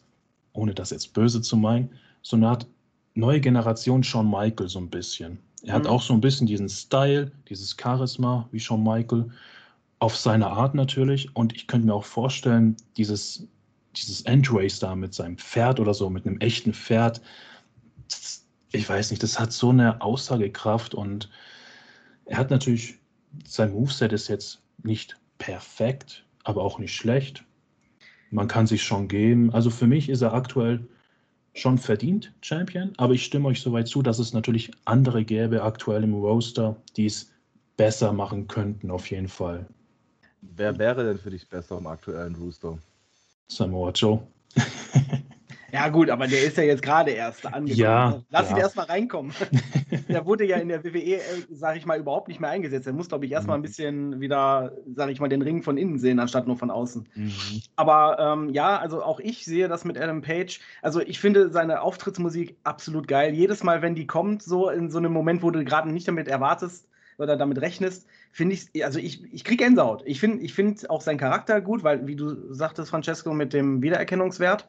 ohne 0.54 0.74
das 0.74 0.92
jetzt 0.92 1.14
böse 1.14 1.42
zu 1.42 1.58
meinen, 1.58 1.90
so 2.22 2.38
eine 2.38 2.48
Art 2.48 2.66
neue 3.14 3.42
Generation 3.42 4.06
Shawn 4.06 4.32
Michael 4.32 4.70
so 4.70 4.80
ein 4.80 4.90
bisschen. 4.90 5.38
Er 5.64 5.74
hat 5.74 5.84
mhm. 5.84 5.90
auch 5.90 6.02
so 6.02 6.14
ein 6.14 6.22
bisschen 6.22 6.48
diesen 6.48 6.70
Style, 6.70 7.30
dieses 7.50 7.76
Charisma 7.78 8.48
wie 8.54 8.60
Shawn 8.62 8.86
Michael, 8.86 9.32
auf 10.00 10.16
seine 10.16 10.48
Art 10.48 10.76
natürlich. 10.76 11.36
Und 11.36 11.54
ich 11.54 11.68
könnte 11.68 11.88
mir 11.88 11.94
auch 11.94 12.06
vorstellen, 12.06 12.78
dieses, 12.96 13.46
dieses 13.98 14.22
Endrace 14.22 14.80
da 14.80 14.96
mit 14.96 15.14
seinem 15.14 15.38
Pferd 15.38 15.82
oder 15.82 15.94
so, 15.94 16.10
mit 16.10 16.26
einem 16.26 16.40
echten 16.40 16.74
Pferd, 16.74 17.20
ich 18.72 18.88
weiß 18.88 19.12
nicht, 19.12 19.22
das 19.22 19.38
hat 19.42 19.52
so 19.52 19.72
eine 19.72 20.02
Aussagekraft 20.02 20.96
und 20.96 21.30
er 22.24 22.38
hat 22.38 22.50
natürlich, 22.50 22.96
sein 23.46 23.74
Moveset 23.74 24.14
ist 24.14 24.30
jetzt 24.30 24.62
nicht 24.84 25.18
perfekt, 25.46 26.26
aber 26.44 26.62
auch 26.64 26.80
nicht 26.80 26.96
schlecht 26.96 27.46
man 28.34 28.48
kann 28.48 28.68
sich 28.68 28.84
schon 28.84 29.08
geben. 29.08 29.54
Also 29.54 29.70
für 29.70 29.88
mich 29.88 30.10
ist 30.10 30.22
er 30.22 30.34
aktuell 30.34 30.86
schon 31.54 31.78
verdient 31.78 32.34
Champion, 32.42 32.94
aber 32.98 33.14
ich 33.14 33.24
stimme 33.24 33.48
euch 33.48 33.62
soweit 33.62 33.88
zu, 33.88 34.02
dass 34.02 34.18
es 34.18 34.34
natürlich 34.34 34.72
andere 34.86 35.24
gäbe 35.24 35.62
aktuell 35.62 36.04
im 36.04 36.16
Roster, 36.16 36.76
die 36.98 37.06
es 37.06 37.32
besser 37.78 38.12
machen 38.12 38.48
könnten, 38.48 38.90
auf 38.90 39.10
jeden 39.12 39.28
Fall. 39.28 39.68
Wer 40.42 40.78
wäre 40.80 41.06
denn 41.06 41.20
für 41.20 41.30
dich 41.30 41.48
besser 41.48 41.78
im 41.78 41.88
aktuellen 41.88 42.36
Rooster? 42.36 42.80
Samoa 43.48 43.92
Joe. 43.92 44.20
Ja, 45.74 45.90
gut, 45.90 46.12
aber 46.12 46.28
der 46.28 46.44
ist 46.44 46.56
ja 46.56 46.64
jetzt 46.64 46.84
gerade 46.84 47.10
erst 47.10 47.48
angekommen. 47.48 47.80
Ja, 47.80 48.22
Lass 48.30 48.52
ja. 48.52 48.56
ihn 48.56 48.62
erst 48.62 48.76
mal 48.76 48.84
reinkommen. 48.84 49.34
der 50.08 50.24
wurde 50.24 50.46
ja 50.46 50.58
in 50.58 50.68
der 50.68 50.84
WWE, 50.84 51.20
sage 51.50 51.80
ich 51.80 51.88
mal, 51.88 51.98
überhaupt 51.98 52.28
nicht 52.28 52.40
mehr 52.40 52.52
eingesetzt. 52.52 52.86
Er 52.86 52.94
muss, 52.94 53.08
glaube 53.08 53.26
ich, 53.26 53.32
erst 53.32 53.48
mal 53.48 53.56
ein 53.56 53.64
bisschen 53.64 54.22
wieder, 54.22 54.72
sage 54.96 55.12
ich 55.12 55.20
mal, 55.20 55.30
den 55.30 55.42
Ring 55.42 55.64
von 55.64 55.78
innen 55.78 55.98
sehen, 55.98 56.20
anstatt 56.20 56.46
nur 56.46 56.58
von 56.58 56.70
außen. 56.70 57.10
Mhm. 57.16 57.34
Aber 57.76 58.20
ähm, 58.20 58.50
ja, 58.50 58.78
also 58.78 59.02
auch 59.02 59.20
ich 59.20 59.46
sehe 59.46 59.68
das 59.68 59.84
mit 59.84 59.98
Adam 59.98 60.22
Page. 60.22 60.60
Also 60.84 61.02
ich 61.02 61.20
finde 61.20 61.50
seine 61.50 61.82
Auftrittsmusik 61.82 62.56
absolut 62.64 63.08
geil. 63.08 63.34
Jedes 63.34 63.64
Mal, 63.64 63.82
wenn 63.82 63.96
die 63.96 64.06
kommt, 64.06 64.44
so 64.44 64.70
in 64.70 64.92
so 64.92 65.00
einem 65.00 65.12
Moment, 65.12 65.42
wo 65.42 65.50
du 65.50 65.66
gerade 65.66 65.92
nicht 65.92 66.08
damit 66.08 66.28
erwartest 66.28 66.88
oder 67.18 67.36
damit 67.36 67.60
rechnest, 67.62 68.06
finde 68.32 68.54
ich, 68.54 68.86
also 68.86 69.00
ich, 69.00 69.24
ich 69.34 69.44
kriege 69.44 69.64
Gänsehaut. 69.64 70.04
Ich 70.06 70.20
finde 70.20 70.44
ich 70.44 70.54
find 70.54 70.88
auch 70.92 71.02
seinen 71.02 71.18
Charakter 71.18 71.62
gut, 71.62 71.84
weil, 71.84 72.06
wie 72.06 72.16
du 72.16 72.54
sagtest, 72.54 72.92
Francesco, 72.92 73.34
mit 73.34 73.54
dem 73.54 73.82
Wiedererkennungswert. 73.82 74.68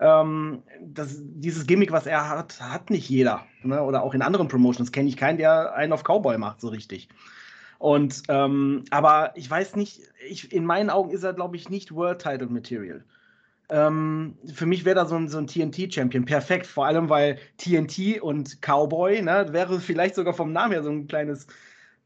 Ähm, 0.00 0.62
das, 0.80 1.16
dieses 1.20 1.66
Gimmick, 1.66 1.92
was 1.92 2.06
er 2.06 2.28
hat, 2.28 2.60
hat 2.60 2.90
nicht 2.90 3.08
jeder. 3.08 3.46
Ne? 3.62 3.82
Oder 3.82 4.02
auch 4.02 4.14
in 4.14 4.22
anderen 4.22 4.48
Promotions 4.48 4.92
kenne 4.92 5.08
ich 5.08 5.16
keinen, 5.16 5.38
der 5.38 5.74
einen 5.74 5.92
auf 5.92 6.04
Cowboy 6.04 6.38
macht, 6.38 6.60
so 6.60 6.68
richtig. 6.68 7.08
Und 7.78 8.22
ähm, 8.28 8.84
aber 8.90 9.32
ich 9.34 9.50
weiß 9.50 9.74
nicht, 9.74 10.02
ich, 10.28 10.52
in 10.52 10.64
meinen 10.64 10.88
Augen 10.88 11.10
ist 11.10 11.24
er, 11.24 11.32
glaube 11.32 11.56
ich, 11.56 11.68
nicht 11.68 11.92
World 11.92 12.22
Title 12.22 12.46
Material. 12.46 13.04
Ähm, 13.72 14.36
für 14.52 14.66
mich 14.66 14.84
wäre 14.84 14.96
da 14.96 15.06
so 15.06 15.16
ein, 15.16 15.28
so 15.28 15.38
ein 15.38 15.46
TNT-Champion 15.46 16.24
perfekt, 16.24 16.66
vor 16.66 16.86
allem 16.86 17.08
weil 17.08 17.38
TNT 17.56 18.20
und 18.20 18.60
Cowboy, 18.60 19.22
ne, 19.22 19.46
wäre 19.50 19.80
vielleicht 19.80 20.14
sogar 20.14 20.34
vom 20.34 20.52
Namen 20.52 20.72
her 20.72 20.82
so 20.82 20.90
ein 20.90 21.06
kleines, 21.06 21.46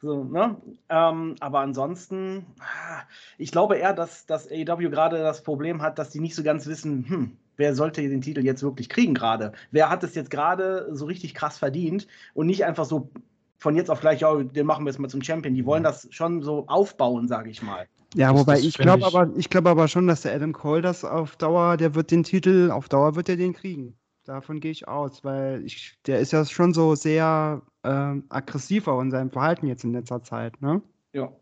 so, 0.00 0.24
ne? 0.24 0.56
Ähm, 0.88 1.34
aber 1.40 1.60
ansonsten, 1.60 2.46
ah, 2.60 3.02
ich 3.36 3.50
glaube 3.50 3.76
eher, 3.76 3.92
dass, 3.94 4.26
dass 4.26 4.50
AEW 4.50 4.90
gerade 4.90 5.18
das 5.18 5.42
Problem 5.42 5.82
hat, 5.82 5.98
dass 5.98 6.10
die 6.10 6.20
nicht 6.20 6.36
so 6.36 6.42
ganz 6.42 6.66
wissen, 6.66 7.04
hm, 7.08 7.36
wer 7.56 7.74
sollte 7.74 8.02
den 8.02 8.20
Titel 8.20 8.44
jetzt 8.44 8.62
wirklich 8.62 8.88
kriegen 8.88 9.14
gerade? 9.14 9.52
Wer 9.70 9.88
hat 9.90 10.04
es 10.04 10.14
jetzt 10.14 10.30
gerade 10.30 10.88
so 10.92 11.06
richtig 11.06 11.34
krass 11.34 11.58
verdient 11.58 12.06
und 12.34 12.46
nicht 12.46 12.64
einfach 12.64 12.84
so 12.84 13.10
von 13.58 13.74
jetzt 13.74 13.90
auf 13.90 14.00
gleich, 14.00 14.20
ja, 14.20 14.34
den 14.42 14.66
machen 14.66 14.84
wir 14.84 14.90
jetzt 14.90 14.98
mal 14.98 15.08
zum 15.08 15.22
Champion. 15.22 15.54
Die 15.54 15.64
wollen 15.64 15.82
das 15.82 16.06
schon 16.10 16.42
so 16.42 16.66
aufbauen, 16.68 17.26
sage 17.28 17.50
ich 17.50 17.62
mal. 17.62 17.86
Ja, 18.14 18.32
Das- 18.32 18.40
wobei 18.40 18.54
das 18.54 18.64
ich 18.64 18.78
glaube 18.78 19.06
aber, 19.06 19.30
ich 19.36 19.50
glaube 19.50 19.70
aber 19.70 19.88
schon, 19.88 20.06
dass 20.06 20.22
der 20.22 20.34
Adam 20.34 20.52
Cole 20.52 20.82
das 20.82 21.04
auf 21.04 21.36
Dauer, 21.36 21.76
der 21.76 21.94
wird 21.94 22.10
den 22.10 22.22
Titel, 22.22 22.70
auf 22.70 22.88
Dauer 22.88 23.16
wird 23.16 23.28
er 23.28 23.36
den 23.36 23.52
kriegen. 23.54 23.96
Davon 24.24 24.60
gehe 24.60 24.72
ich 24.72 24.88
aus, 24.88 25.22
weil 25.24 25.64
ich, 25.64 25.94
der 26.06 26.18
ist 26.20 26.32
ja 26.32 26.44
schon 26.44 26.74
so 26.74 26.94
sehr 26.96 27.62
ähm, 27.84 28.24
aggressiv 28.28 28.88
auch 28.88 29.00
in 29.00 29.10
seinem 29.10 29.30
Verhalten 29.30 29.66
jetzt 29.68 29.84
in 29.84 29.92
letzter 29.92 30.22
Zeit, 30.22 30.60
ne? 30.60 30.82
Ja. 31.12 31.32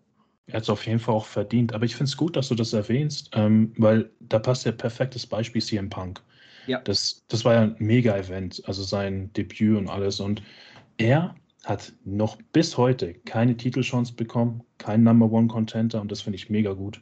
Er 0.46 0.56
hat 0.56 0.62
es 0.64 0.70
auf 0.70 0.86
jeden 0.86 0.98
Fall 0.98 1.14
auch 1.14 1.26
verdient. 1.26 1.72
Aber 1.72 1.84
ich 1.84 1.94
finde 1.96 2.08
es 2.08 2.16
gut, 2.16 2.36
dass 2.36 2.48
du 2.48 2.54
das 2.54 2.72
erwähnst, 2.72 3.30
ähm, 3.32 3.72
weil 3.78 4.10
da 4.20 4.38
passt 4.38 4.66
ja 4.66 4.72
perfektes 4.72 5.26
Beispiel 5.26 5.62
CM 5.62 5.88
Punk. 5.88 6.22
Ja. 6.66 6.80
Das, 6.80 7.24
das 7.28 7.44
war 7.44 7.54
ja 7.54 7.62
ein 7.62 7.76
Mega-Event, 7.78 8.62
also 8.66 8.82
sein 8.82 9.32
Debüt 9.32 9.76
und 9.76 9.88
alles. 9.88 10.20
Und 10.20 10.42
er 10.98 11.34
hat 11.64 11.92
noch 12.04 12.36
bis 12.52 12.76
heute 12.76 13.14
keine 13.14 13.56
Titelchance 13.56 14.12
bekommen, 14.12 14.62
kein 14.78 15.02
Number 15.02 15.30
One 15.30 15.48
Contenter 15.48 16.00
und 16.00 16.12
das 16.12 16.20
finde 16.20 16.36
ich 16.36 16.50
mega 16.50 16.72
gut. 16.72 17.00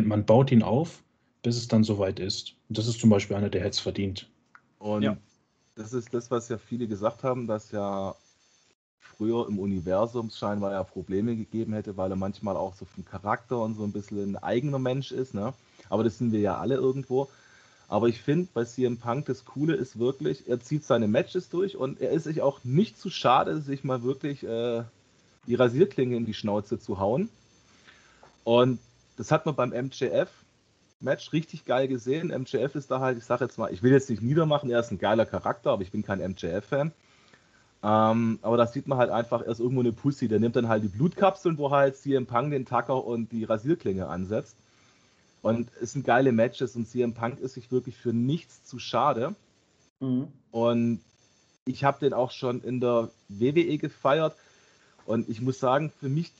Man 0.00 0.24
baut 0.24 0.50
ihn 0.50 0.62
auf, 0.62 1.04
bis 1.42 1.56
es 1.56 1.68
dann 1.68 1.84
soweit 1.84 2.18
ist. 2.18 2.56
Und 2.68 2.78
das 2.78 2.86
ist 2.88 3.00
zum 3.00 3.10
Beispiel 3.10 3.36
einer, 3.36 3.50
der 3.50 3.60
hätte 3.60 3.70
es 3.70 3.80
verdient. 3.80 4.30
Und 4.78 5.02
Ja. 5.02 5.16
das 5.76 5.92
ist 5.92 6.12
das, 6.14 6.30
was 6.30 6.48
ja 6.48 6.58
viele 6.58 6.88
gesagt 6.88 7.22
haben, 7.22 7.46
dass 7.46 7.70
ja 7.70 8.14
früher 9.02 9.46
im 9.48 9.58
Universum 9.58 10.30
scheinbar 10.30 10.72
ja 10.72 10.82
Probleme 10.82 11.36
gegeben 11.36 11.74
hätte, 11.74 11.96
weil 11.96 12.10
er 12.10 12.16
manchmal 12.16 12.56
auch 12.56 12.74
so 12.74 12.84
vom 12.84 13.04
Charakter 13.04 13.58
und 13.60 13.76
so 13.76 13.84
ein 13.84 13.92
bisschen 13.92 14.32
ein 14.32 14.42
eigener 14.42 14.78
Mensch 14.78 15.12
ist. 15.12 15.34
Ne? 15.34 15.52
Aber 15.88 16.04
das 16.04 16.18
sind 16.18 16.32
wir 16.32 16.40
ja 16.40 16.58
alle 16.58 16.76
irgendwo. 16.76 17.28
Aber 17.88 18.08
ich 18.08 18.22
finde, 18.22 18.48
bei 18.54 18.64
CM 18.64 18.96
Punk 18.96 19.26
das 19.26 19.44
Coole 19.44 19.74
ist 19.74 19.98
wirklich, 19.98 20.48
er 20.48 20.60
zieht 20.60 20.84
seine 20.84 21.08
Matches 21.08 21.50
durch 21.50 21.76
und 21.76 22.00
er 22.00 22.10
ist 22.10 22.24
sich 22.24 22.40
auch 22.40 22.64
nicht 22.64 22.98
zu 22.98 23.10
schade, 23.10 23.60
sich 23.60 23.84
mal 23.84 24.02
wirklich 24.02 24.42
äh, 24.44 24.82
die 25.46 25.56
Rasierklinge 25.56 26.16
in 26.16 26.24
die 26.24 26.32
Schnauze 26.32 26.78
zu 26.78 26.98
hauen. 26.98 27.28
Und 28.44 28.78
das 29.16 29.30
hat 29.30 29.44
man 29.44 29.54
beim 29.54 29.70
MJF 29.70 30.30
Match 31.00 31.32
richtig 31.32 31.64
geil 31.64 31.88
gesehen. 31.88 32.28
MJF 32.28 32.74
ist 32.76 32.90
da 32.90 33.00
halt, 33.00 33.18
ich 33.18 33.24
sage 33.24 33.44
jetzt 33.44 33.58
mal, 33.58 33.72
ich 33.72 33.82
will 33.82 33.92
jetzt 33.92 34.08
nicht 34.08 34.22
niedermachen, 34.22 34.70
er 34.70 34.80
ist 34.80 34.90
ein 34.90 34.98
geiler 34.98 35.26
Charakter, 35.26 35.72
aber 35.72 35.82
ich 35.82 35.90
bin 35.90 36.02
kein 36.02 36.20
MJF-Fan. 36.20 36.92
Ähm, 37.82 38.38
aber 38.42 38.56
da 38.56 38.66
sieht 38.66 38.86
man 38.86 38.98
halt 38.98 39.10
einfach, 39.10 39.40
er 39.42 39.50
ist 39.50 39.60
irgendwo 39.60 39.80
eine 39.80 39.92
Pussy. 39.92 40.28
Der 40.28 40.38
nimmt 40.38 40.56
dann 40.56 40.68
halt 40.68 40.84
die 40.84 40.88
Blutkapseln, 40.88 41.58
wo 41.58 41.70
halt 41.70 41.96
CM 41.96 42.26
Punk 42.26 42.52
den 42.52 42.64
Tacker 42.64 43.04
und 43.04 43.32
die 43.32 43.44
Rasierklinge 43.44 44.06
ansetzt. 44.06 44.56
Und 45.42 45.68
es 45.80 45.92
sind 45.92 46.06
geile 46.06 46.30
Matches 46.30 46.76
und 46.76 46.86
CM 46.86 47.14
Punk 47.14 47.40
ist 47.40 47.54
sich 47.54 47.72
wirklich 47.72 47.96
für 47.96 48.12
nichts 48.12 48.64
zu 48.64 48.78
schade. 48.78 49.34
Mhm. 49.98 50.28
Und 50.52 51.00
ich 51.64 51.82
habe 51.82 51.98
den 51.98 52.12
auch 52.12 52.30
schon 52.30 52.62
in 52.62 52.80
der 52.80 53.10
WWE 53.28 53.78
gefeiert. 53.78 54.36
Und 55.04 55.28
ich 55.28 55.40
muss 55.40 55.58
sagen, 55.58 55.90
für 55.98 56.08
mich, 56.08 56.30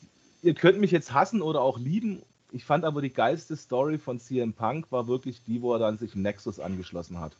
ihr 0.42 0.54
könnt 0.54 0.78
mich 0.78 0.92
jetzt 0.92 1.12
hassen 1.12 1.42
oder 1.42 1.61
auch 1.61 1.78
lieben. 1.78 2.22
Ich 2.52 2.64
fand 2.64 2.84
aber 2.84 3.02
die 3.02 3.12
geilste 3.12 3.56
Story 3.56 3.99
von 3.99 4.20
CM 4.20 4.52
Punk 4.52 4.92
war 4.92 5.08
wirklich 5.08 5.42
die, 5.44 5.62
wo 5.62 5.72
er 5.72 5.80
dann 5.80 5.99
sich 5.99 6.14
Nexus 6.14 6.61
angeschlossen 6.61 7.18
hat. 7.18 7.32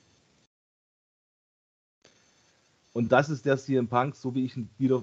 Und 2.93 3.13
das 3.13 3.31
ist 3.31 3.47
der 3.47 3.59
CM 3.59 3.89
Punk, 3.89 4.17
so 4.17 4.35
wie 4.35 4.45
ich 4.45 4.57
ihn 4.57 4.69
wieder 4.79 5.03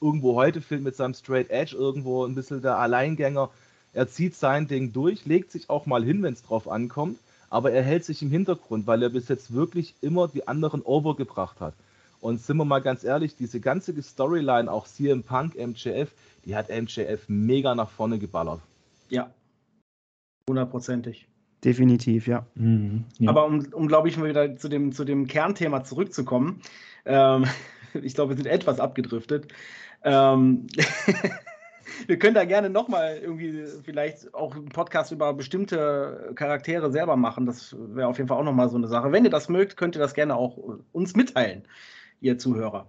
irgendwo 0.00 0.34
heute 0.34 0.60
finde, 0.60 0.84
mit 0.84 0.96
seinem 0.96 1.14
Straight 1.14 1.50
Edge 1.50 1.76
irgendwo 1.76 2.24
ein 2.24 2.34
bisschen 2.34 2.62
der 2.62 2.78
Alleingänger. 2.78 3.50
Er 3.92 4.08
zieht 4.08 4.34
sein 4.34 4.68
Ding 4.68 4.92
durch, 4.92 5.24
legt 5.24 5.50
sich 5.50 5.70
auch 5.70 5.86
mal 5.86 6.04
hin, 6.04 6.22
wenn 6.22 6.34
es 6.34 6.42
drauf 6.42 6.68
ankommt, 6.68 7.18
aber 7.50 7.72
er 7.72 7.82
hält 7.82 8.04
sich 8.04 8.22
im 8.22 8.30
Hintergrund, 8.30 8.86
weil 8.86 9.02
er 9.02 9.08
bis 9.08 9.28
jetzt 9.28 9.52
wirklich 9.52 9.94
immer 10.00 10.28
die 10.28 10.46
anderen 10.46 10.82
overgebracht 10.82 11.60
hat. 11.60 11.74
Und 12.20 12.40
sind 12.40 12.56
wir 12.56 12.64
mal 12.64 12.80
ganz 12.80 13.04
ehrlich, 13.04 13.36
diese 13.36 13.60
ganze 13.60 14.00
Storyline, 14.02 14.70
auch 14.70 14.86
CM 14.86 15.22
Punk, 15.22 15.54
MJF, 15.56 16.10
die 16.44 16.56
hat 16.56 16.68
MJF 16.68 17.28
mega 17.28 17.74
nach 17.74 17.90
vorne 17.90 18.18
geballert. 18.18 18.60
Ja. 19.08 19.30
Hundertprozentig. 20.48 21.28
Definitiv, 21.64 22.28
ja. 22.28 22.46
Mhm, 22.54 23.04
ja. 23.18 23.30
Aber 23.30 23.46
um, 23.46 23.66
um 23.72 23.88
glaube 23.88 24.08
ich, 24.08 24.16
mal 24.16 24.28
wieder 24.28 24.56
zu 24.56 24.68
dem, 24.68 24.92
zu 24.92 25.04
dem 25.04 25.26
Kernthema 25.26 25.82
zurückzukommen, 25.82 26.60
ähm, 27.04 27.46
ich 28.02 28.14
glaube, 28.14 28.30
wir 28.30 28.36
sind 28.36 28.46
etwas 28.46 28.78
abgedriftet. 28.78 29.48
Ähm, 30.04 30.66
wir 32.06 32.18
können 32.18 32.34
da 32.34 32.44
gerne 32.44 32.70
nochmal 32.70 33.18
irgendwie 33.18 33.64
vielleicht 33.84 34.32
auch 34.34 34.54
einen 34.54 34.68
Podcast 34.68 35.10
über 35.10 35.34
bestimmte 35.34 36.32
Charaktere 36.36 36.92
selber 36.92 37.16
machen. 37.16 37.46
Das 37.46 37.76
wäre 37.78 38.06
auf 38.06 38.18
jeden 38.18 38.28
Fall 38.28 38.38
auch 38.38 38.44
nochmal 38.44 38.68
so 38.68 38.76
eine 38.76 38.88
Sache. 38.88 39.10
Wenn 39.10 39.24
ihr 39.24 39.30
das 39.30 39.48
mögt, 39.48 39.76
könnt 39.76 39.96
ihr 39.96 40.00
das 40.00 40.14
gerne 40.14 40.36
auch 40.36 40.58
uns 40.92 41.16
mitteilen, 41.16 41.64
ihr 42.20 42.38
Zuhörer. 42.38 42.86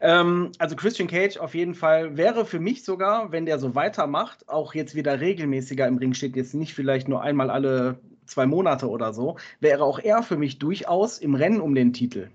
Ähm, 0.00 0.52
also 0.58 0.76
Christian 0.76 1.08
Cage 1.08 1.38
auf 1.38 1.54
jeden 1.54 1.74
Fall 1.74 2.18
wäre 2.18 2.44
für 2.44 2.60
mich 2.60 2.84
sogar, 2.84 3.32
wenn 3.32 3.46
der 3.46 3.58
so 3.58 3.74
weitermacht, 3.74 4.46
auch 4.48 4.74
jetzt 4.74 4.94
wieder 4.94 5.20
regelmäßiger 5.20 5.86
im 5.86 5.96
Ring 5.96 6.12
steht, 6.12 6.36
jetzt 6.36 6.54
nicht 6.54 6.74
vielleicht 6.74 7.08
nur 7.08 7.22
einmal 7.22 7.48
alle 7.48 7.98
zwei 8.30 8.46
Monate 8.46 8.88
oder 8.88 9.12
so, 9.12 9.36
wäre 9.60 9.84
auch 9.84 9.98
er 9.98 10.22
für 10.22 10.36
mich 10.36 10.58
durchaus 10.58 11.18
im 11.18 11.34
Rennen 11.34 11.60
um 11.60 11.74
den 11.74 11.92
Titel. 11.92 12.30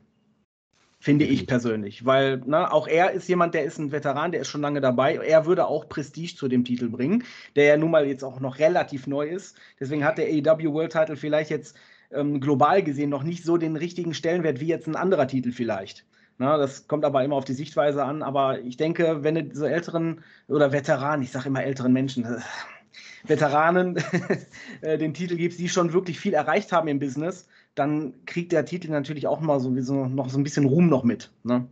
Finde 1.00 1.26
ich 1.26 1.46
persönlich, 1.46 2.06
weil 2.06 2.42
ne, 2.46 2.72
auch 2.72 2.88
er 2.88 3.12
ist 3.12 3.30
jemand, 3.30 3.54
der 3.54 3.64
ist 3.64 3.78
ein 3.78 3.92
Veteran, 3.92 4.32
der 4.32 4.42
ist 4.42 4.48
schon 4.48 4.62
lange 4.62 4.82
dabei. 4.82 5.16
Er 5.18 5.46
würde 5.46 5.68
auch 5.68 5.88
Prestige 5.88 6.36
zu 6.36 6.48
dem 6.48 6.64
Titel 6.66 6.90
bringen, 6.90 7.24
der 7.56 7.66
ja 7.66 7.78
nun 7.78 7.92
mal 7.92 8.08
jetzt 8.08 8.24
auch 8.24 8.40
noch 8.40 8.58
relativ 8.58 9.06
neu 9.06 9.28
ist. 9.28 9.56
Deswegen 9.80 10.04
hat 10.04 10.18
der 10.18 10.26
AEW 10.28 10.74
World 10.74 10.94
Title 10.94 11.16
vielleicht 11.16 11.52
jetzt 11.52 11.78
ähm, 12.12 12.40
global 12.40 12.82
gesehen 12.82 13.12
noch 13.12 13.24
nicht 13.24 13.44
so 13.44 13.58
den 13.58 13.76
richtigen 13.76 14.16
Stellenwert 14.16 14.60
wie 14.60 14.68
jetzt 14.68 14.88
ein 14.88 14.96
anderer 14.96 15.28
Titel 15.28 15.52
vielleicht. 15.52 16.06
Na, 16.38 16.58
das 16.58 16.88
kommt 16.88 17.06
aber 17.06 17.24
immer 17.24 17.36
auf 17.36 17.46
die 17.46 17.54
Sichtweise 17.54 18.04
an. 18.04 18.22
Aber 18.24 18.60
ich 18.60 18.78
denke, 18.78 19.24
wenn 19.24 19.36
du 19.36 19.44
diese 19.44 19.70
älteren 19.70 20.24
oder 20.48 20.72
Veteranen, 20.72 21.24
ich 21.24 21.32
sage 21.32 21.48
immer 21.50 21.64
älteren 21.64 21.94
Menschen, 21.94 22.26
Veteranen 23.24 23.98
äh, 24.82 24.98
den 24.98 25.14
Titel 25.14 25.36
gibst, 25.36 25.60
die 25.60 25.70
schon 25.70 25.94
wirklich 25.94 26.20
viel 26.20 26.34
erreicht 26.34 26.72
haben 26.72 26.88
im 26.88 27.00
Business, 27.00 27.48
dann 27.76 28.14
kriegt 28.26 28.52
der 28.52 28.66
Titel 28.66 28.90
natürlich 28.90 29.28
auch 29.28 29.42
mal 29.42 29.60
sowieso 29.60 30.06
noch 30.06 30.30
so 30.30 30.38
ein 30.38 30.44
bisschen 30.44 30.66
Ruhm 30.66 30.88
noch 30.88 31.04
mit. 31.04 31.32
Ne? 31.44 31.68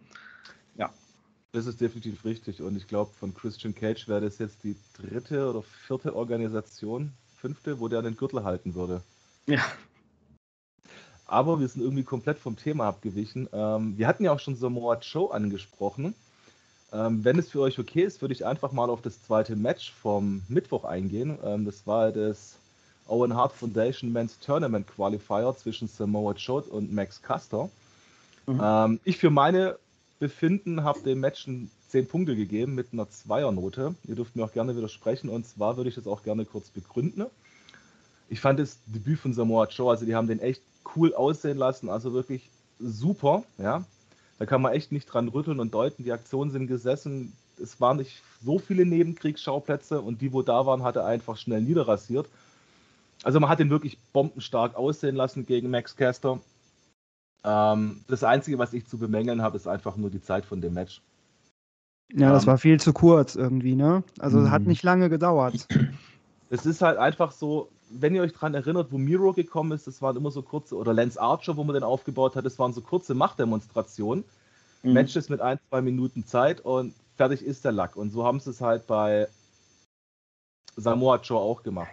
Das 1.54 1.68
ist 1.68 1.80
definitiv 1.80 2.26
richtig. 2.26 2.64
Und 2.64 2.76
ich 2.76 2.88
glaube, 2.88 3.14
von 3.14 3.36
Christian 3.36 3.76
Cage 3.76 4.08
wäre 4.08 4.22
das 4.22 4.40
jetzt 4.40 4.64
die 4.64 4.76
dritte 4.94 5.48
oder 5.48 5.62
vierte 5.62 6.16
Organisation, 6.16 7.14
fünfte, 7.38 7.80
wo 7.80 7.88
der 7.88 8.02
den 8.02 8.18
Gürtel 8.18 8.44
halten 8.44 8.74
würde. 8.74 9.04
Ja. 9.46 9.64
Aber 11.28 11.60
wir 11.60 11.68
sind 11.68 11.84
irgendwie 11.84 12.04
komplett 12.04 12.40
vom 12.40 12.58
Thema 12.58 12.88
abgewichen. 12.88 13.48
Ähm, 13.54 13.96
wir 14.00 14.08
hatten 14.08 14.24
ja 14.24 14.32
auch 14.32 14.40
schon 14.40 14.56
Samoa 14.56 14.98
Joe 15.00 15.32
angesprochen. 15.32 16.16
Ähm, 16.94 17.24
wenn 17.26 17.40
es 17.40 17.50
für 17.50 17.62
euch 17.62 17.80
okay 17.80 18.04
ist, 18.04 18.22
würde 18.22 18.34
ich 18.34 18.46
einfach 18.46 18.72
mal 18.72 18.90
auf 18.90 19.02
das 19.02 19.24
zweite 19.24 19.56
Match 19.56 19.92
vom 19.92 20.44
Mittwoch 20.48 20.84
eingehen. 20.84 21.40
Ähm, 21.44 21.66
das 21.66 21.88
war 21.88 22.12
das 22.12 22.56
Owen 23.08 23.36
Hart 23.36 23.52
Foundation 23.54 24.14
Men's 24.14 24.38
Tournament 24.40 24.88
Qualifier 24.88 25.56
zwischen 25.58 25.88
Samoa 25.88 26.34
Joe 26.34 26.62
und 26.62 26.94
Max 26.94 27.22
Caster. 27.22 27.70
Mhm. 28.46 28.62
Ähm, 28.62 29.00
ich 29.04 29.18
für 29.18 29.32
meine 29.32 29.78
Befinden 30.20 30.84
habe 30.84 31.00
dem 31.00 31.20
Match 31.20 31.48
10 31.90 32.08
Punkte 32.08 32.36
gegeben 32.36 32.76
mit 32.76 32.94
einer 32.94 33.10
Zweiernote. 33.10 33.96
Ihr 34.08 34.16
dürft 34.16 34.36
mir 34.36 34.46
auch 34.46 34.54
gerne 34.54 34.76
widersprechen 34.76 35.30
und 35.30 35.48
zwar 35.48 35.78
würde 35.78 35.90
ich 35.90 35.96
das 35.96 36.08
auch 36.08 36.24
gerne 36.24 36.46
kurz 36.46 36.70
begründen. 36.70 37.26
Ich 38.30 38.40
fand 38.40 38.60
das 38.60 38.78
Debüt 38.86 39.20
von 39.20 39.34
Samoa 39.34 39.68
Joe, 39.68 39.92
also 39.92 40.06
die 40.06 40.16
haben 40.16 40.28
den 40.28 40.40
echt 40.40 40.62
cool 40.96 41.14
aussehen 41.14 41.58
lassen, 41.58 41.90
also 41.90 42.14
wirklich 42.14 42.50
super, 42.80 43.44
ja. 43.58 43.84
Da 44.40 44.46
kann 44.46 44.62
man 44.62 44.74
echt 44.74 44.92
nicht 44.92 45.06
dran 45.06 45.28
rütteln 45.28 45.60
und 45.60 45.74
deuten. 45.74 46.04
Die 46.04 46.12
Aktionen 46.12 46.52
sind 46.52 46.68
gesessen. 46.68 47.34
Es 47.62 47.80
waren 47.80 47.98
nicht 47.98 48.22
so 48.44 48.60
viele 48.60 48.86
Nebenkriegsschauplätze 48.86 50.02
und 50.02 50.22
die, 50.22 50.34
wo 50.34 50.42
da 50.42 50.66
waren, 50.66 50.84
hat 50.84 50.96
er 50.96 51.06
einfach 51.06 51.38
schnell 51.38 51.62
niederrasiert. 51.62 52.28
Also 53.24 53.40
man 53.40 53.50
hat 53.50 53.60
ihn 53.60 53.70
wirklich 53.70 53.98
bombenstark 54.12 54.76
aussehen 54.76 55.16
lassen 55.16 55.46
gegen 55.46 55.70
Max 55.70 55.96
Caster. 55.96 56.40
Ähm, 57.44 58.02
das 58.08 58.24
Einzige, 58.24 58.58
was 58.58 58.74
ich 58.74 58.86
zu 58.88 58.98
bemängeln 58.98 59.42
habe, 59.42 59.58
ist 59.58 59.68
einfach 59.68 59.96
nur 59.96 60.10
die 60.10 60.22
Zeit 60.22 60.46
von 60.46 60.62
dem 60.62 60.74
Match. 60.74 61.02
Ja, 62.12 62.32
das 62.32 62.44
ähm, 62.44 62.48
war 62.48 62.58
viel 62.58 62.80
zu 62.80 62.94
kurz 62.94 63.36
irgendwie, 63.36 63.76
ne? 63.76 64.04
Also 64.20 64.40
mhm. 64.40 64.52
hat 64.52 64.64
nicht 64.64 64.84
lange 64.84 65.10
gedauert. 65.10 65.68
Es 66.50 66.66
ist 66.66 66.82
halt 66.82 66.98
einfach 66.98 67.32
so, 67.32 67.70
wenn 68.00 68.16
ihr 68.16 68.22
euch 68.22 68.34
daran 68.34 68.54
erinnert, 68.54 68.92
wo 68.92 68.98
Miro 68.98 69.34
gekommen 69.34 69.72
ist, 69.72 69.88
das 69.88 70.02
waren 70.02 70.18
immer 70.18 70.32
so 70.32 70.42
kurze, 70.42 70.76
oder 70.76 70.94
Lance 70.94 71.20
Archer, 71.20 71.58
wo 71.58 71.64
man 71.64 71.74
den 71.74 71.84
aufgebaut 71.84 72.36
hat, 72.36 72.46
das 72.46 72.60
waren 72.60 72.74
so 72.74 72.82
kurze 72.82 73.14
Machtdemonstrationen. 73.14 74.24
Mhm. 74.84 74.94
Matches 74.94 75.30
mit 75.30 75.42
ein, 75.42 75.60
zwei 75.70 75.82
Minuten 75.82 76.26
Zeit 76.26 76.62
und 76.62 76.94
fertig 77.16 77.44
ist 77.44 77.66
der 77.66 77.72
Lack. 77.72 77.96
Und 77.96 78.12
so 78.12 78.26
haben 78.26 78.40
sie 78.40 78.50
es 78.50 78.62
halt 78.62 78.88
bei 78.88 79.28
Samoa 80.76 81.18
Joe 81.18 81.40
auch 81.40 81.64
gemacht. 81.64 81.92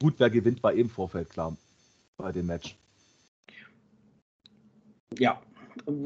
Gut, 0.00 0.14
wer 0.18 0.30
gewinnt, 0.30 0.62
war 0.62 0.72
im 0.72 0.90
Vorfeld 0.90 1.30
klar 1.30 1.56
bei 2.18 2.32
dem 2.32 2.46
Match. 2.46 2.76
Ja, 5.18 5.40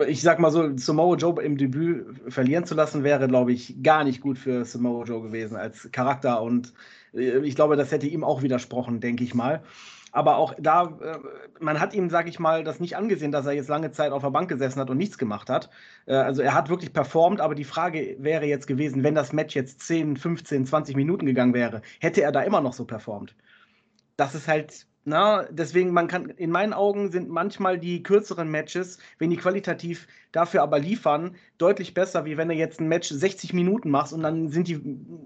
ich 0.07 0.21
sag 0.21 0.39
mal 0.39 0.51
so, 0.51 0.77
Samoa 0.77 1.17
Joe 1.17 1.43
im 1.43 1.57
Debüt 1.57 2.33
verlieren 2.33 2.67
zu 2.67 2.75
lassen, 2.75 3.03
wäre, 3.03 3.29
glaube 3.29 3.53
ich, 3.53 3.83
gar 3.83 4.05
nicht 4.05 4.21
gut 4.21 4.39
für 4.39 4.65
Samoa 4.65 5.05
Joe 5.05 5.23
gewesen 5.23 5.57
als 5.57 5.91
Charakter. 5.91 6.43
Und 6.43 6.73
ich 7.13 7.55
glaube, 7.55 7.77
das 7.77 7.91
hätte 7.91 8.07
ihm 8.07 8.25
auch 8.25 8.43
widersprochen, 8.43 9.01
denke 9.01 9.25
ich 9.25 9.35
mal. 9.35 9.63
Aber 10.13 10.37
auch 10.37 10.55
da, 10.59 10.99
äh, 11.01 11.19
man 11.61 11.79
hat 11.79 11.95
ihm, 11.95 12.11
sage 12.11 12.29
ich 12.29 12.41
mal, 12.41 12.65
das 12.65 12.81
nicht 12.81 12.97
angesehen, 12.97 13.31
dass 13.33 13.47
er 13.47 13.53
jetzt 13.53 13.69
lange 13.69 13.93
Zeit 13.93 14.13
auf 14.13 14.23
der 14.23 14.31
Bank 14.31 14.49
gesessen 14.49 14.81
hat 14.81 14.91
und 14.91 14.97
nichts 14.97 15.19
gemacht 15.19 15.49
hat. 15.49 15.71
Äh, 16.07 16.15
also 16.15 16.43
er 16.43 16.55
hat 16.55 16.69
wirklich 16.69 16.93
performt, 16.93 17.41
aber 17.41 17.55
die 17.55 17.65
Frage 17.65 18.17
wäre 18.19 18.47
jetzt 18.47 18.67
gewesen, 18.67 19.05
wenn 19.05 19.15
das 19.15 19.33
Match 19.33 19.55
jetzt 19.55 19.81
10, 19.83 20.17
15, 20.17 20.67
20 20.67 20.97
Minuten 20.97 21.27
gegangen 21.27 21.55
wäre, 21.55 21.83
hätte 22.01 22.23
er 22.23 22.33
da 22.33 22.43
immer 22.43 22.61
noch 22.61 22.73
so 22.73 22.85
performt? 22.85 23.37
Das 24.17 24.35
ist 24.35 24.49
halt 24.49 24.87
na, 25.11 25.45
deswegen, 25.51 25.93
man 25.93 26.09
kann, 26.09 26.31
in 26.31 26.51
meinen 26.51 26.73
Augen 26.73 27.11
sind 27.11 27.29
manchmal 27.29 27.79
die 27.79 28.03
kürzeren 28.03 28.51
Matches, 28.51 28.99
wenn 29.19 29.29
die 29.29 29.37
qualitativ 29.37 30.07
dafür 30.33 30.63
aber 30.63 30.79
liefern, 30.79 31.37
deutlich 31.59 31.93
besser, 31.93 32.25
wie 32.25 32.37
wenn 32.37 32.49
du 32.49 32.55
jetzt 32.55 32.81
ein 32.81 32.89
Match 32.89 33.09
60 33.09 33.53
Minuten 33.53 33.91
machst 33.91 34.13
und 34.13 34.23
dann 34.23 34.49
sind 34.49 34.69
die 34.69 34.81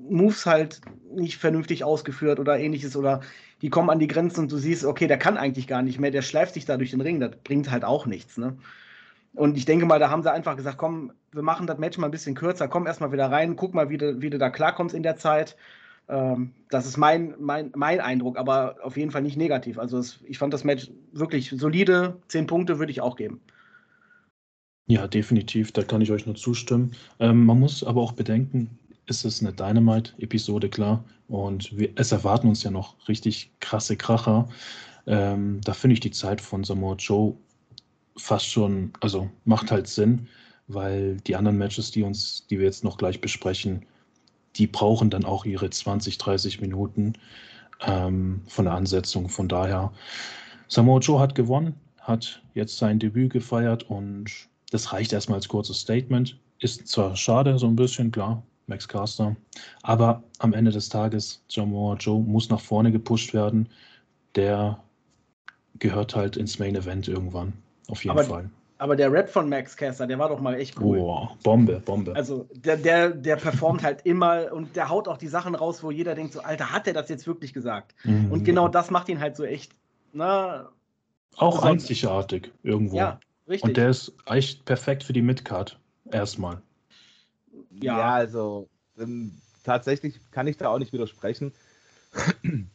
Moves 0.09 0.47
halt 0.47 0.81
nicht 1.15 1.37
vernünftig 1.37 1.85
ausgeführt 1.85 2.41
oder 2.41 2.59
ähnliches 2.59 2.97
oder 2.97 3.21
die 3.63 3.71
kommen 3.71 3.91
an 3.91 3.99
die 3.99 4.09
Grenzen 4.09 4.41
und 4.41 4.53
du 4.53 4.57
siehst, 4.57 4.85
okay, 4.85 5.07
der 5.07 5.19
kann 5.19 5.37
eigentlich 5.37 5.67
gar 5.69 5.83
nicht 5.83 6.01
mehr, 6.01 6.11
der 6.11 6.23
schleift 6.23 6.55
sich 6.55 6.65
da 6.65 6.77
durch 6.77 6.91
den 6.91 7.01
Ring, 7.01 7.21
das 7.21 7.37
bringt 7.45 7.71
halt 7.71 7.85
auch 7.85 8.07
nichts, 8.07 8.37
ne? 8.39 8.57
Und 9.35 9.57
ich 9.57 9.65
denke 9.65 9.85
mal, 9.85 9.99
da 9.99 10.11
haben 10.11 10.23
sie 10.23 10.33
einfach 10.33 10.57
gesagt, 10.57 10.79
komm, 10.79 11.13
wir 11.33 11.43
machen 11.43 11.67
das 11.67 11.79
Match 11.79 11.99
mal 11.99 12.07
ein 12.07 12.13
bisschen 12.13 12.37
kürzer, 12.37 12.69
komm 12.69 12.87
erstmal 12.87 13.13
wieder 13.13 13.31
rein, 13.31 13.57
guck 13.57 13.75
mal, 13.75 13.91
wie 13.91 13.99
du, 13.99 14.21
wie 14.23 14.31
du 14.31 14.39
da 14.39 14.49
klarkommst 14.49 14.95
in 14.95 15.03
der 15.03 15.17
Zeit 15.17 15.57
das 16.07 16.87
ist 16.87 16.97
mein, 16.97 17.35
mein, 17.39 17.73
mein 17.75 18.01
Eindruck, 18.01 18.37
aber 18.37 18.77
auf 18.83 18.97
jeden 18.97 19.11
Fall 19.11 19.23
nicht 19.23 19.37
negativ. 19.37 19.79
Also 19.79 19.99
es, 19.99 20.21
ich 20.25 20.39
fand 20.39 20.53
das 20.53 20.65
Match 20.65 20.91
wirklich 21.13 21.51
solide. 21.51 22.17
Zehn 22.29 22.47
Punkte 22.47 22.79
würde 22.79 22.93
ich 22.93 23.01
auch 23.01 23.17
geben. 23.17 23.41
Ja, 24.87 25.07
definitiv, 25.09 25.73
da 25.73 25.83
kann 25.83 26.03
ich 26.03 26.11
euch 26.11 26.27
nur 26.27 26.35
zustimmen. 26.35 26.93
Ähm, 27.19 27.47
man 27.47 27.59
muss 27.59 27.83
aber 27.83 28.03
auch 28.03 28.13
bedenken, 28.13 28.79
es 29.07 29.25
ist 29.25 29.41
eine 29.43 29.53
Dynamite-Episode, 29.53 30.69
klar. 30.69 31.03
Und 31.29 31.77
wir, 31.79 31.91
es 31.95 32.13
erwarten 32.13 32.49
uns 32.49 32.63
ja 32.63 32.71
noch 32.71 32.97
richtig 33.09 33.51
krasse 33.61 33.97
Kracher. 33.97 34.49
Ähm, 35.07 35.61
da 35.65 35.73
finde 35.73 35.95
ich 35.95 36.01
die 36.01 36.11
Zeit 36.11 36.41
von 36.41 36.65
Samoa 36.65 36.97
Joe 36.97 37.35
fast 38.17 38.47
schon, 38.47 38.93
also 39.01 39.31
macht 39.45 39.71
halt 39.71 39.87
Sinn, 39.87 40.29
weil 40.69 41.17
die 41.27 41.37
anderen 41.37 41.59
Matches, 41.59 41.91
die 41.91 42.03
uns, 42.03 42.47
die 42.49 42.59
wir 42.59 42.67
jetzt 42.67 42.85
noch 42.85 42.99
gleich 42.99 43.21
besprechen, 43.21 43.87
die 44.57 44.67
brauchen 44.67 45.11
dann 45.11 45.25
auch 45.25 45.45
ihre 45.45 45.71
20, 45.71 46.19
30 46.19 46.61
Minuten 46.61 47.15
ähm, 47.87 48.43
von 48.47 48.67
der 48.67 48.75
Ansetzung. 48.75 49.29
Von 49.29 49.49
daher, 49.49 49.93
Samoa 50.69 51.01
Joe 51.01 51.21
hat 51.21 51.35
gewonnen, 51.35 51.75
hat 52.01 52.43
jetzt 52.55 52.79
sein 52.79 52.99
Debüt 52.99 53.33
gefeiert 53.33 53.85
und 53.85 54.31
das 54.71 54.93
reicht 54.93 55.13
erstmal 55.13 55.39
als 55.39 55.49
kurzes 55.49 55.81
Statement. 55.81 56.39
Ist 56.61 56.89
zwar 56.89 57.17
schade, 57.17 57.59
so 57.59 57.67
ein 57.67 57.77
bisschen, 57.77 58.11
klar, 58.11 58.43
Max 58.67 58.89
Caster, 58.89 59.37
aber 59.83 60.23
am 60.39 60.53
Ende 60.53 60.71
des 60.71 60.89
Tages, 60.89 61.43
Samoa 61.49 61.97
Joe 61.97 62.23
muss 62.23 62.49
nach 62.49 62.61
vorne 62.61 62.91
gepusht 62.93 63.35
werden. 63.35 63.69
Der 64.35 64.83
gehört 65.79 66.17
halt 66.17 66.37
ins 66.37 66.59
Main 66.59 66.75
Event 66.75 67.09
irgendwann, 67.09 67.53
auf 67.89 68.05
jeden 68.05 68.19
aber, 68.19 68.25
Fall. 68.25 68.51
Aber 68.85 68.97
der 68.97 69.11
Rap 69.11 69.31
von 69.31 69.49
Max 69.49 69.79
Caster, 69.79 70.07
der 70.07 70.19
war 70.19 70.29
doch 70.29 70.41
mal 70.41 70.57
echt 70.57 70.79
cool. 70.79 70.99
Boah, 70.99 71.35
Bombe, 71.43 71.81
Bombe. 71.81 72.15
Also 72.15 72.47
der, 72.53 72.77
der, 72.77 73.13
der 73.13 73.37
performt 73.37 73.83
halt 73.83 74.05
immer 74.05 74.53
und 74.53 74.77
der 74.77 74.91
haut 74.91 75.09
auch 75.09 75.17
die 75.17 75.27
Sachen 75.27 75.55
raus, 75.55 75.83
wo 75.83 75.91
jeder 75.91 76.15
denkt, 76.15 76.35
so, 76.35 76.43
Alter, 76.43 76.71
hat 76.71 76.85
der 76.85 76.93
das 76.93 77.09
jetzt 77.09 77.27
wirklich 77.27 77.55
gesagt? 77.55 77.95
Mhm. 78.05 78.31
Und 78.31 78.45
genau 78.45 78.69
das 78.69 78.91
macht 78.91 79.09
ihn 79.09 79.21
halt 79.21 79.37
so 79.37 79.45
echt, 79.45 79.73
na. 80.13 80.69
Auch 81.37 81.63
besonders. 81.63 81.85
einzigartig 81.85 82.53
irgendwo. 82.63 82.99
Ja, 82.99 83.21
richtig. 83.49 83.71
Und 83.71 83.77
der 83.79 83.89
ist 83.89 84.13
echt 84.27 84.67
perfekt 84.67 85.03
für 85.03 85.15
die 85.15 85.23
Midcard. 85.23 85.79
Erstmal. 86.13 86.61
Ja, 87.71 87.99
ja 87.99 88.13
also 88.13 88.69
ähm, 89.01 89.33
tatsächlich 89.65 90.21
kann 90.31 90.47
ich 90.47 90.59
da 90.59 90.69
auch 90.69 90.79
nicht 90.79 90.93
widersprechen. 90.93 91.55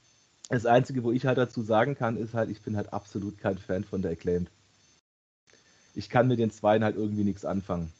Das 0.52 0.66
Einzige, 0.66 1.04
wo 1.04 1.12
ich 1.12 1.28
halt 1.28 1.38
dazu 1.38 1.62
sagen 1.62 1.94
kann, 1.94 2.18
ist 2.18 2.34
halt, 2.34 2.50
ich 2.50 2.60
bin 2.64 2.76
halt 2.76 2.92
absolut 2.92 3.38
kein 3.38 3.60
Fan 3.60 3.84
von 3.84 4.02
der 4.02 4.14
Acclaimed 4.14 4.50
ich 5.96 6.10
kann 6.10 6.28
mit 6.28 6.40
den 6.40 6.52
Zweien 6.52 6.84
halt 6.84 6.96
irgendwie 6.96 7.24
nichts 7.24 7.46
anfangen. 7.46 7.92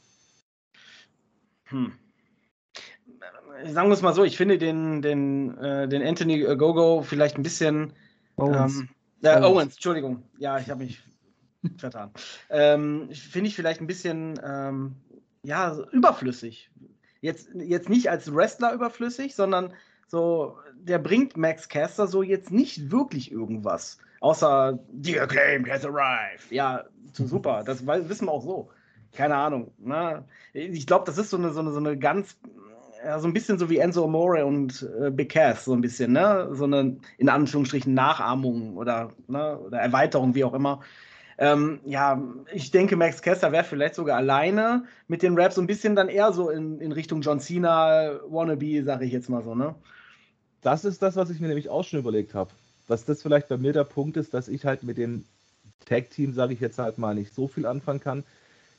Hm. 1.66 1.94
Sagen 3.66 3.90
wir 3.90 3.94
es 3.94 4.02
mal 4.02 4.14
so, 4.14 4.24
ich 4.24 4.38
finde 4.38 4.58
den, 4.58 5.02
den, 5.02 5.58
äh, 5.58 5.88
den 5.88 6.02
Anthony 6.02 6.40
Gogo 6.56 7.02
vielleicht 7.02 7.38
ein 7.38 7.44
bisschen. 7.44 7.94
Owens. 8.38 8.80
Ähm, 8.80 8.90
äh, 9.22 9.42
Owens. 9.42 9.74
Entschuldigung. 9.74 10.24
Ja, 10.38 10.60
ich 10.60 10.70
habe 10.70 10.84
mich 10.84 11.02
vertan. 11.78 12.12
Ähm, 12.50 13.10
finde 13.12 13.50
ich 13.50 13.56
vielleicht 13.56 13.82
ein 13.82 13.88
bisschen 13.88 14.40
ähm, 14.44 14.96
ja, 15.44 15.78
überflüssig. 15.92 16.72
Jetzt, 17.22 17.50
jetzt 17.54 17.90
nicht 17.90 18.10
als 18.10 18.34
Wrestler 18.34 18.74
überflüssig, 18.74 19.36
sondern 19.36 19.74
so, 20.08 20.58
der 20.74 21.00
bringt 21.00 21.38
Max 21.38 21.68
Caster 21.68 22.08
so 22.08 22.24
jetzt 22.24 22.52
nicht 22.52 22.92
wirklich 22.92 23.32
irgendwas. 23.32 24.00
Außer 24.22 24.80
The 25.02 25.20
Acclaimed 25.20 25.70
has 25.70 25.86
arrived. 25.86 26.52
Ja, 26.52 26.84
super. 27.14 27.64
Das 27.66 27.86
wissen 27.86 28.28
wir 28.28 28.32
auch 28.32 28.44
so. 28.44 28.70
Keine 29.14 29.36
Ahnung. 29.36 29.72
Ne? 29.80 30.24
Ich 30.54 30.86
glaube, 30.86 31.06
das 31.06 31.18
ist 31.18 31.30
so 31.30 31.38
eine, 31.38 31.52
so 31.52 31.62
eine, 31.62 31.72
so 31.72 31.80
eine 31.80 31.98
ganz, 31.98 32.38
ja, 33.04 33.20
so 33.20 33.28
ein 33.28 33.34
bisschen 33.34 33.58
so 33.58 33.70
wie 33.70 33.78
Enzo 33.78 34.04
Amore 34.04 34.46
und 34.46 34.88
äh, 35.02 35.10
Big 35.10 35.30
Cass, 35.32 35.66
so 35.66 35.74
ein 35.74 35.82
bisschen, 35.82 36.12
ne? 36.12 36.50
So 36.52 36.66
eine, 36.66 36.98
in 37.18 37.30
Anführungsstrichen, 37.30 37.94
Nachahmung 37.94 38.78
oder, 38.78 39.12
ne? 39.28 39.58
oder 39.60 39.80
Erweiterung, 39.80 40.36
wie 40.36 40.44
auch 40.44 40.54
immer. 40.54 40.82
Ähm, 41.38 41.80
ja, 41.86 42.22
ich 42.52 42.70
denke, 42.70 42.98
Max 42.98 43.22
Kessler 43.22 43.54
wäre 43.54 43.64
vielleicht 43.64 43.96
sogar 43.96 44.18
alleine 44.18 44.84
mit 45.08 45.24
den 45.24 45.40
Raps 45.40 45.56
so 45.56 45.62
ein 45.62 45.68
bisschen 45.68 45.96
dann 45.96 46.10
eher 46.10 46.34
so 46.34 46.50
in, 46.50 46.82
in 46.82 46.92
Richtung 46.92 47.22
John 47.22 47.40
Cena, 47.40 48.20
Wannabe, 48.28 48.84
sage 48.84 49.06
ich 49.06 49.14
jetzt 49.14 49.30
mal 49.30 49.42
so, 49.42 49.56
ne? 49.56 49.74
Das 50.62 50.84
ist 50.84 51.02
das, 51.02 51.16
was 51.16 51.30
ich 51.30 51.40
mir 51.40 51.48
nämlich 51.48 51.70
auch 51.70 51.86
schon 51.86 52.00
überlegt 52.00 52.36
habe 52.36 52.52
dass 52.90 53.06
das 53.06 53.22
vielleicht 53.22 53.48
bei 53.48 53.58
mir 53.58 53.72
der 53.72 53.84
Punkt 53.84 54.18
ist, 54.18 54.34
dass 54.34 54.48
ich 54.48 54.66
halt 54.66 54.82
mit 54.82 54.98
dem 54.98 55.24
Tag-Team, 55.86 56.34
sage 56.34 56.54
ich 56.54 56.60
jetzt 56.60 56.80
halt 56.80 56.98
mal, 56.98 57.14
nicht 57.14 57.34
so 57.34 57.48
viel 57.48 57.68
anfangen 57.68 58.00
kann, 58.00 58.24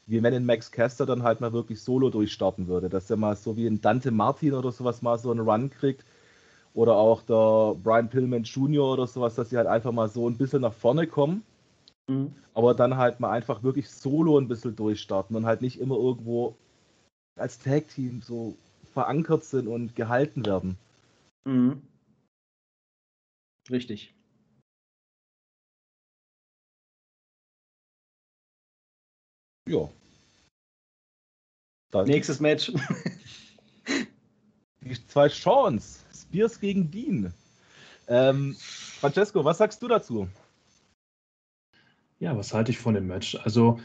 wie 0.06 0.20
wenn 0.20 0.34
ein 0.34 0.44
Max 0.44 0.72
Caster 0.72 1.06
dann 1.06 1.22
halt 1.22 1.40
mal 1.40 1.52
wirklich 1.52 1.80
solo 1.80 2.10
durchstarten 2.10 2.66
würde. 2.66 2.88
Dass 2.88 3.08
er 3.08 3.16
mal 3.16 3.36
so 3.36 3.56
wie 3.56 3.68
ein 3.68 3.80
Dante 3.80 4.10
Martin 4.10 4.54
oder 4.54 4.72
sowas 4.72 5.00
mal 5.00 5.16
so 5.16 5.30
einen 5.30 5.48
Run 5.48 5.70
kriegt. 5.70 6.04
Oder 6.74 6.96
auch 6.96 7.22
der 7.22 7.76
Brian 7.80 8.08
Pillman 8.08 8.42
Jr. 8.42 8.92
oder 8.92 9.06
sowas, 9.06 9.36
dass 9.36 9.50
sie 9.50 9.56
halt 9.56 9.68
einfach 9.68 9.92
mal 9.92 10.08
so 10.08 10.28
ein 10.28 10.36
bisschen 10.36 10.62
nach 10.62 10.74
vorne 10.74 11.06
kommen. 11.06 11.44
Mhm. 12.08 12.32
Aber 12.52 12.74
dann 12.74 12.96
halt 12.96 13.20
mal 13.20 13.30
einfach 13.30 13.62
wirklich 13.62 13.88
solo 13.88 14.38
ein 14.38 14.48
bisschen 14.48 14.74
durchstarten 14.74 15.36
und 15.36 15.46
halt 15.46 15.62
nicht 15.62 15.80
immer 15.80 15.94
irgendwo 15.94 16.56
als 17.36 17.60
Tag-Team 17.60 18.22
so 18.22 18.56
verankert 18.92 19.44
sind 19.44 19.68
und 19.68 19.94
gehalten 19.94 20.44
werden. 20.44 20.76
Mhm. 21.44 21.82
Richtig. 23.70 24.12
Ja. 29.68 29.88
Dann 31.92 32.06
Nächstes 32.06 32.40
Match. 32.40 32.72
die 34.80 35.06
zwei 35.06 35.28
Chance. 35.28 36.00
Spears 36.12 36.58
gegen 36.58 36.90
Dean. 36.90 37.32
Ähm, 38.08 38.56
Francesco, 38.58 39.44
was 39.44 39.58
sagst 39.58 39.80
du 39.82 39.88
dazu? 39.88 40.28
Ja, 42.18 42.36
was 42.36 42.52
halte 42.52 42.72
ich 42.72 42.78
von 42.78 42.94
dem 42.94 43.06
Match? 43.06 43.36
Also 43.36 43.80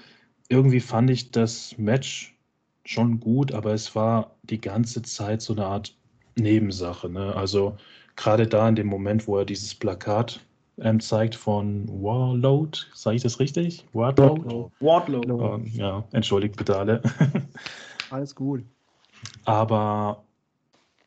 irgendwie 0.50 0.80
fand 0.80 1.10
ich 1.10 1.32
das 1.32 1.78
Match 1.78 2.36
schon 2.84 3.20
gut, 3.20 3.52
aber 3.52 3.74
es 3.74 3.96
war 3.96 4.36
die 4.44 4.62
ganze 4.62 5.02
Zeit 5.04 5.42
so 5.42 5.54
eine 5.54 5.66
Art 5.66 5.96
Nebensache. 6.36 7.10
Ne? 7.10 7.36
Also 7.36 7.78
gerade 8.16 8.48
da 8.48 8.68
in 8.68 8.76
dem 8.76 8.88
Moment, 8.88 9.28
wo 9.28 9.38
er 9.38 9.46
dieses 9.46 9.76
Plakat 9.76 10.40
ähm, 10.80 11.00
zeigt 11.00 11.36
von 11.36 11.88
Warlord. 11.88 12.90
Sage 12.94 13.18
ich 13.18 13.24
das 13.24 13.40
richtig? 13.40 13.86
Warlord? 13.94 14.72
Wardlow. 14.80 15.56
Ähm, 15.56 15.66
ja, 15.74 16.04
entschuldigt 16.12 16.58
bitte 16.58 16.78
alle. 16.78 17.02
Alles 18.10 18.36
gut. 18.36 18.64
Aber 19.46 20.24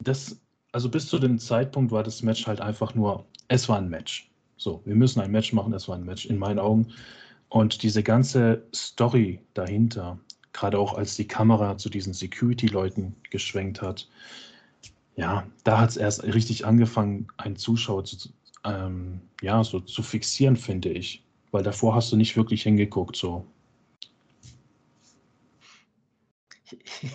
das, 0.00 0.40
also 0.72 0.88
bis 0.88 1.06
zu 1.06 1.18
dem 1.18 1.38
Zeitpunkt 1.38 1.92
war 1.92 2.02
das 2.02 2.22
Match 2.22 2.46
halt 2.46 2.60
einfach 2.60 2.94
nur, 2.94 3.24
es 3.48 3.68
war 3.68 3.78
ein 3.78 3.88
Match. 3.88 4.30
So, 4.56 4.82
wir 4.84 4.94
müssen 4.94 5.20
ein 5.20 5.30
Match 5.30 5.52
machen, 5.52 5.72
es 5.72 5.88
war 5.88 5.96
ein 5.96 6.04
Match 6.04 6.26
in 6.26 6.38
meinen 6.38 6.58
Augen. 6.58 6.88
Und 7.48 7.82
diese 7.82 8.02
ganze 8.02 8.66
Story 8.74 9.40
dahinter, 9.54 10.18
gerade 10.52 10.78
auch 10.78 10.94
als 10.94 11.16
die 11.16 11.26
Kamera 11.26 11.78
zu 11.78 11.88
diesen 11.88 12.12
Security-Leuten 12.12 13.14
geschwenkt 13.30 13.80
hat, 13.80 14.08
ja, 15.18 15.44
da 15.64 15.80
hat 15.80 15.90
es 15.90 15.96
erst 15.96 16.22
richtig 16.22 16.64
angefangen, 16.64 17.26
einen 17.38 17.56
Zuschauer 17.56 18.04
zu, 18.04 18.28
ähm, 18.64 19.20
ja, 19.42 19.64
so 19.64 19.80
zu 19.80 20.04
fixieren, 20.04 20.56
finde 20.56 20.90
ich. 20.90 21.24
Weil 21.50 21.64
davor 21.64 21.96
hast 21.96 22.12
du 22.12 22.16
nicht 22.16 22.36
wirklich 22.36 22.62
hingeguckt, 22.62 23.16
so. 23.16 23.44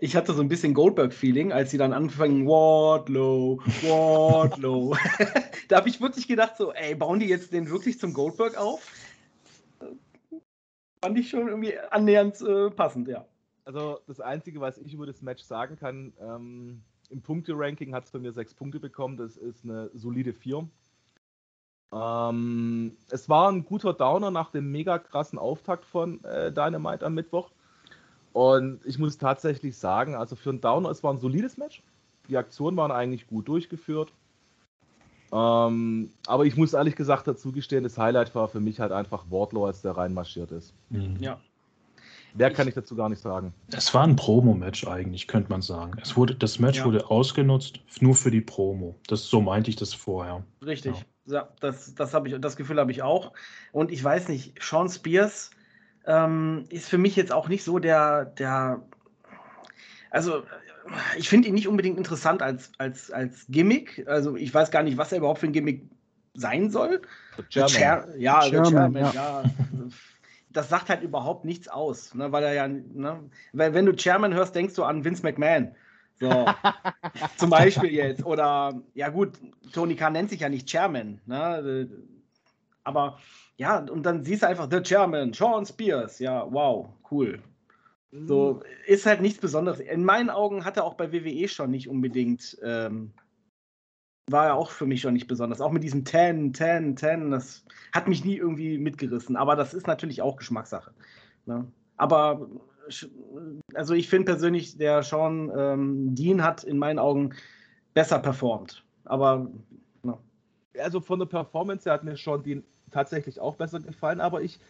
Ich 0.00 0.16
hatte 0.16 0.32
so 0.32 0.40
ein 0.40 0.48
bisschen 0.48 0.74
Goldberg-Feeling, 0.74 1.52
als 1.52 1.70
sie 1.70 1.78
dann 1.78 1.92
anfangen, 1.92 2.46
Wardlow, 2.46 3.60
Wardlow. 3.82 4.96
da 5.68 5.76
habe 5.76 5.90
ich 5.90 6.00
wirklich 6.00 6.26
gedacht, 6.26 6.56
so, 6.56 6.72
ey, 6.72 6.94
bauen 6.94 7.20
die 7.20 7.26
jetzt 7.26 7.52
den 7.52 7.68
wirklich 7.68 8.00
zum 8.00 8.14
Goldberg 8.14 8.56
auf? 8.56 8.80
Fand 11.04 11.18
ich 11.18 11.28
schon 11.28 11.48
irgendwie 11.48 11.78
annähernd 11.78 12.40
äh, 12.40 12.70
passend, 12.70 13.08
ja. 13.08 13.26
Also 13.64 14.00
das 14.06 14.20
Einzige, 14.20 14.60
was 14.60 14.78
ich 14.78 14.94
über 14.94 15.06
das 15.06 15.20
Match 15.20 15.44
sagen 15.44 15.76
kann, 15.76 16.14
ähm, 16.18 16.82
im 17.10 17.22
Punkte-Ranking 17.22 17.94
hat 17.94 18.04
es 18.04 18.10
bei 18.10 18.18
mir 18.18 18.32
sechs 18.32 18.54
Punkte 18.54 18.80
bekommen. 18.80 19.16
Das 19.16 19.36
ist 19.36 19.64
eine 19.64 19.90
solide 19.94 20.32
4. 20.32 20.68
Ähm, 21.92 22.96
es 23.10 23.28
war 23.28 23.50
ein 23.50 23.64
guter 23.64 23.94
Downer 23.94 24.30
nach 24.30 24.50
dem 24.50 24.70
mega 24.70 24.98
krassen 24.98 25.38
Auftakt 25.38 25.84
von 25.84 26.22
äh, 26.24 26.52
Dynamite 26.52 27.06
am 27.06 27.14
Mittwoch. 27.14 27.50
Und 28.32 28.80
ich 28.84 28.98
muss 28.98 29.18
tatsächlich 29.18 29.76
sagen, 29.76 30.14
also 30.14 30.36
für 30.36 30.50
einen 30.50 30.60
Downer, 30.60 30.90
es 30.90 31.02
war 31.02 31.12
ein 31.12 31.18
solides 31.18 31.56
Match. 31.56 31.82
Die 32.28 32.36
Aktionen 32.36 32.76
waren 32.76 32.90
eigentlich 32.90 33.26
gut 33.26 33.48
durchgeführt. 33.48 34.12
Ähm, 35.32 36.10
aber 36.26 36.46
ich 36.46 36.56
muss 36.56 36.72
ehrlich 36.72 36.96
gesagt 36.96 37.26
dazu 37.26 37.52
gestehen, 37.52 37.84
das 37.84 37.98
Highlight 37.98 38.34
war 38.34 38.48
für 38.48 38.60
mich 38.60 38.80
halt 38.80 38.92
einfach 38.92 39.24
Wardlow, 39.30 39.66
als 39.66 39.82
der 39.82 39.96
reinmarschiert 39.96 40.52
ist. 40.52 40.74
Mhm. 40.90 41.16
Ja. 41.20 41.40
Mehr 42.38 42.52
kann 42.52 42.68
ich 42.68 42.74
dazu 42.74 42.96
gar 42.96 43.08
nicht 43.08 43.20
sagen. 43.20 43.52
Es 43.72 43.92
war 43.92 44.04
ein 44.04 44.16
Promo-Match 44.16 44.86
eigentlich, 44.86 45.26
könnte 45.26 45.50
man 45.50 45.60
sagen. 45.60 45.98
Es 46.00 46.16
wurde, 46.16 46.34
das 46.34 46.58
Match 46.58 46.78
Ja. 46.78 46.84
wurde 46.84 47.10
ausgenutzt, 47.10 47.80
nur 48.00 48.14
für 48.14 48.30
die 48.30 48.40
Promo. 48.40 48.94
Das, 49.08 49.24
so 49.24 49.40
meinte 49.40 49.70
ich 49.70 49.76
das 49.76 49.92
vorher. 49.92 50.44
Richtig. 50.64 51.04
Ja, 51.26 51.48
das, 51.60 51.94
das, 51.94 52.14
hab 52.14 52.26
ich, 52.26 52.40
das 52.40 52.56
Gefühl 52.56 52.78
habe 52.78 52.90
ich 52.92 53.02
auch. 53.02 53.32
Und 53.72 53.90
ich 53.90 54.02
weiß 54.02 54.28
nicht, 54.28 54.54
Sean 54.62 54.88
Spears 54.88 55.50
ähm, 56.06 56.64
ist 56.70 56.88
für 56.88 56.98
mich 56.98 57.16
jetzt 57.16 57.32
auch 57.32 57.48
nicht 57.48 57.64
so 57.64 57.78
der, 57.78 58.24
der 58.24 58.82
also 60.10 60.42
ich 61.16 61.28
finde 61.28 61.48
ihn 61.48 61.54
nicht 61.54 61.68
unbedingt 61.68 61.98
interessant 61.98 62.40
als, 62.42 62.72
als, 62.78 63.10
als 63.10 63.46
Gimmick. 63.48 64.06
Also 64.08 64.36
ich 64.36 64.52
weiß 64.52 64.70
gar 64.70 64.82
nicht, 64.82 64.96
was 64.96 65.12
er 65.12 65.18
überhaupt 65.18 65.40
für 65.40 65.46
ein 65.46 65.52
Gimmick 65.52 65.82
sein 66.34 66.70
soll. 66.70 67.02
German. 67.50 67.68
Chair, 67.70 68.08
ja, 68.16 68.42
the 68.42 68.50
Chairman, 68.50 68.72
Chairman, 68.72 69.02
ja. 69.02 69.12
ja. 69.12 69.44
Das 70.50 70.68
sagt 70.68 70.88
halt 70.88 71.02
überhaupt 71.02 71.44
nichts 71.44 71.68
aus, 71.68 72.14
ne, 72.14 72.32
weil 72.32 72.44
er 72.44 72.54
ja, 72.54 72.68
ne, 72.68 73.28
wenn, 73.52 73.74
wenn 73.74 73.86
du 73.86 73.94
Chairman 73.94 74.34
hörst, 74.34 74.54
denkst 74.54 74.74
du 74.74 74.84
an 74.84 75.04
Vince 75.04 75.22
McMahon. 75.22 75.74
So, 76.20 76.46
zum 77.36 77.50
Beispiel 77.50 77.92
jetzt. 77.92 78.24
Oder, 78.24 78.80
ja 78.94 79.08
gut, 79.08 79.38
Tony 79.72 79.94
Khan 79.94 80.14
nennt 80.14 80.30
sich 80.30 80.40
ja 80.40 80.48
nicht 80.48 80.68
Chairman, 80.68 81.20
ne, 81.26 81.88
aber 82.84 83.18
ja, 83.56 83.78
und 83.78 84.04
dann 84.04 84.24
siehst 84.24 84.42
du 84.42 84.48
einfach 84.48 84.68
The 84.70 84.82
Chairman, 84.82 85.32
Sean 85.32 85.66
Spears, 85.66 86.18
ja, 86.18 86.46
wow, 86.50 86.88
cool. 87.10 87.42
So, 88.10 88.62
ist 88.86 89.04
halt 89.04 89.20
nichts 89.20 89.38
Besonderes. 89.38 89.80
In 89.80 90.02
meinen 90.02 90.30
Augen 90.30 90.64
hat 90.64 90.78
er 90.78 90.84
auch 90.84 90.94
bei 90.94 91.12
WWE 91.12 91.46
schon 91.46 91.70
nicht 91.70 91.88
unbedingt, 91.88 92.56
ähm, 92.62 93.12
war 94.30 94.46
er 94.46 94.54
auch 94.54 94.70
für 94.70 94.86
mich 94.86 95.00
schon 95.00 95.14
nicht 95.14 95.26
besonders. 95.26 95.60
Auch 95.60 95.72
mit 95.72 95.82
diesem 95.82 96.04
10, 96.04 96.54
10, 96.54 96.96
10, 96.96 97.30
das 97.30 97.64
hat 97.92 98.08
mich 98.08 98.24
nie 98.24 98.36
irgendwie 98.36 98.78
mitgerissen. 98.78 99.36
Aber 99.36 99.56
das 99.56 99.74
ist 99.74 99.86
natürlich 99.86 100.22
auch 100.22 100.36
Geschmackssache. 100.36 100.92
Ne? 101.46 101.66
Aber, 101.96 102.48
also 103.74 103.94
ich 103.94 104.08
finde 104.08 104.26
persönlich, 104.26 104.76
der 104.76 105.02
Sean 105.02 105.50
ähm, 105.56 106.14
Dean 106.14 106.42
hat 106.42 106.64
in 106.64 106.78
meinen 106.78 106.98
Augen 106.98 107.34
besser 107.94 108.18
performt. 108.18 108.84
Aber, 109.04 109.50
also 110.78 111.00
von 111.00 111.18
der 111.18 111.26
Performance 111.26 111.84
her 111.88 111.94
hat 111.94 112.04
mir 112.04 112.16
schon 112.16 112.42
die 112.42 112.62
tatsächlich 112.90 113.40
auch 113.40 113.56
besser 113.56 113.80
gefallen, 113.80 114.20
aber 114.20 114.42
ich 114.42 114.60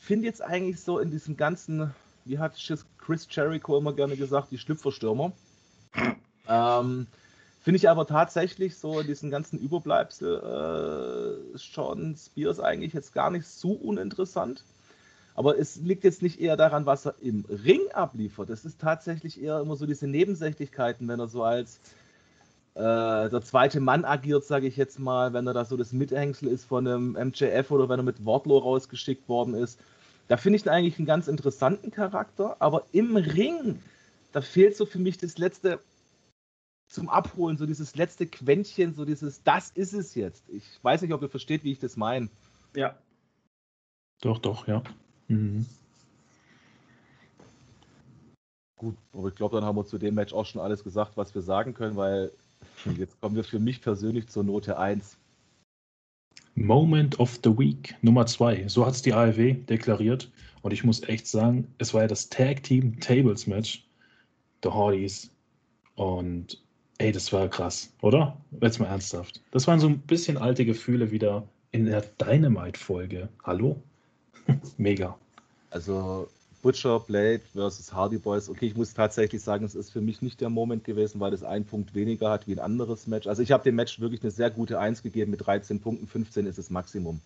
finde 0.00 0.26
jetzt 0.26 0.42
eigentlich 0.42 0.80
so 0.80 0.98
in 0.98 1.10
diesem 1.10 1.36
ganzen, 1.36 1.92
wie 2.24 2.38
hat 2.38 2.54
Chris- 2.54 2.86
Chris 2.98 3.26
Jericho 3.30 3.76
immer 3.78 3.92
gerne 3.92 4.16
gesagt, 4.16 4.50
die 4.50 4.58
Schlüpferstürmer. 4.58 5.32
Ähm, 6.50 7.06
finde 7.68 7.76
ich 7.76 7.90
aber 7.90 8.06
tatsächlich 8.06 8.78
so 8.78 9.02
diesen 9.02 9.30
ganzen 9.30 9.58
Überbleibsel 9.58 11.42
äh, 11.54 11.58
Spears 11.58 12.60
eigentlich 12.60 12.94
jetzt 12.94 13.12
gar 13.12 13.30
nicht 13.30 13.46
so 13.46 13.72
uninteressant. 13.72 14.64
Aber 15.34 15.58
es 15.58 15.76
liegt 15.76 16.02
jetzt 16.02 16.22
nicht 16.22 16.40
eher 16.40 16.56
daran, 16.56 16.86
was 16.86 17.04
er 17.04 17.16
im 17.20 17.44
Ring 17.46 17.82
abliefert. 17.92 18.48
Es 18.48 18.64
ist 18.64 18.80
tatsächlich 18.80 19.42
eher 19.42 19.60
immer 19.60 19.76
so 19.76 19.84
diese 19.84 20.06
Nebensächlichkeiten, 20.06 21.06
wenn 21.08 21.20
er 21.20 21.28
so 21.28 21.42
als 21.42 21.78
äh, 22.74 22.80
der 22.80 23.42
zweite 23.42 23.80
Mann 23.80 24.06
agiert, 24.06 24.46
sage 24.46 24.66
ich 24.66 24.78
jetzt 24.78 24.98
mal, 24.98 25.34
wenn 25.34 25.46
er 25.46 25.52
da 25.52 25.66
so 25.66 25.76
das 25.76 25.92
Mithängsel 25.92 26.48
ist 26.48 26.64
von 26.64 26.88
einem 26.88 27.18
MJF 27.22 27.70
oder 27.70 27.90
wenn 27.90 28.00
er 28.00 28.04
mit 28.04 28.24
Wardlow 28.24 28.56
rausgeschickt 28.56 29.28
worden 29.28 29.52
ist. 29.52 29.78
Da 30.28 30.38
finde 30.38 30.56
ich 30.56 30.70
eigentlich 30.70 30.96
einen 30.96 31.06
ganz 31.06 31.28
interessanten 31.28 31.90
Charakter, 31.90 32.56
aber 32.60 32.84
im 32.92 33.18
Ring, 33.18 33.82
da 34.32 34.40
fehlt 34.40 34.74
so 34.74 34.86
für 34.86 35.00
mich 35.00 35.18
das 35.18 35.36
letzte 35.36 35.80
zum 36.88 37.08
Abholen, 37.08 37.56
so 37.56 37.66
dieses 37.66 37.94
letzte 37.96 38.26
Quäntchen, 38.26 38.94
so 38.94 39.04
dieses, 39.04 39.42
das 39.42 39.70
ist 39.70 39.92
es 39.92 40.14
jetzt. 40.14 40.48
Ich 40.48 40.64
weiß 40.82 41.02
nicht, 41.02 41.12
ob 41.12 41.22
ihr 41.22 41.28
versteht, 41.28 41.64
wie 41.64 41.72
ich 41.72 41.78
das 41.78 41.96
meine. 41.96 42.28
ja. 42.74 42.96
Doch, 44.20 44.38
doch, 44.38 44.66
ja. 44.66 44.82
Mhm. 45.28 45.64
Gut, 48.76 48.96
aber 49.12 49.28
ich 49.28 49.34
glaube, 49.34 49.56
dann 49.56 49.64
haben 49.64 49.76
wir 49.76 49.86
zu 49.86 49.98
dem 49.98 50.14
Match 50.14 50.32
auch 50.32 50.46
schon 50.46 50.60
alles 50.60 50.82
gesagt, 50.82 51.16
was 51.16 51.34
wir 51.34 51.42
sagen 51.42 51.74
können, 51.74 51.96
weil 51.96 52.32
jetzt 52.96 53.20
kommen 53.20 53.36
wir 53.36 53.44
für 53.44 53.60
mich 53.60 53.80
persönlich 53.80 54.28
zur 54.28 54.44
Note 54.44 54.78
1. 54.78 55.16
Moment 56.54 57.20
of 57.20 57.38
the 57.44 57.56
Week, 57.56 57.94
Nummer 58.02 58.26
2. 58.26 58.66
So 58.66 58.84
hat 58.84 58.94
es 58.94 59.02
die 59.02 59.12
ARW 59.12 59.54
deklariert. 59.54 60.30
Und 60.62 60.72
ich 60.72 60.82
muss 60.82 61.02
echt 61.04 61.26
sagen, 61.26 61.72
es 61.78 61.94
war 61.94 62.02
ja 62.02 62.08
das 62.08 62.28
Tag 62.28 62.64
Team 62.64 62.98
Tables 62.98 63.46
Match. 63.46 63.86
The 64.64 64.70
Hardys. 64.70 65.30
Und 65.94 66.60
ey, 66.98 67.12
das 67.12 67.32
war 67.32 67.48
krass, 67.48 67.90
oder? 68.02 68.36
Jetzt 68.60 68.80
mal 68.80 68.86
ernsthaft. 68.86 69.40
Das 69.52 69.66
waren 69.66 69.80
so 69.80 69.88
ein 69.88 70.00
bisschen 70.00 70.36
alte 70.36 70.64
Gefühle 70.64 71.10
wieder 71.10 71.44
in 71.70 71.86
der 71.86 72.02
Dynamite-Folge. 72.20 73.28
Hallo? 73.44 73.80
Mega. 74.76 75.16
Also 75.70 76.28
Butcher, 76.62 76.98
Blade 77.00 77.40
versus 77.52 77.92
Hardy 77.92 78.18
Boys. 78.18 78.48
Okay, 78.48 78.66
ich 78.66 78.76
muss 78.76 78.94
tatsächlich 78.94 79.42
sagen, 79.42 79.64
es 79.64 79.76
ist 79.76 79.90
für 79.90 80.00
mich 80.00 80.22
nicht 80.22 80.40
der 80.40 80.50
Moment 80.50 80.84
gewesen, 80.84 81.20
weil 81.20 81.32
es 81.32 81.44
einen 81.44 81.64
Punkt 81.64 81.94
weniger 81.94 82.30
hat 82.30 82.48
wie 82.48 82.52
ein 82.52 82.58
anderes 82.58 83.06
Match. 83.06 83.28
Also 83.28 83.42
ich 83.42 83.52
habe 83.52 83.62
dem 83.62 83.76
Match 83.76 84.00
wirklich 84.00 84.22
eine 84.22 84.32
sehr 84.32 84.50
gute 84.50 84.78
1 84.78 85.02
gegeben 85.02 85.30
mit 85.30 85.46
13 85.46 85.80
Punkten, 85.80 86.08
15 86.08 86.46
ist 86.46 86.58
das 86.58 86.70
Maximum. 86.70 87.20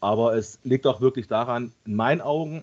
Aber 0.00 0.34
es 0.34 0.58
liegt 0.64 0.86
auch 0.86 1.02
wirklich 1.02 1.28
daran, 1.28 1.72
in 1.84 1.94
meinen 1.96 2.22
Augen, 2.22 2.62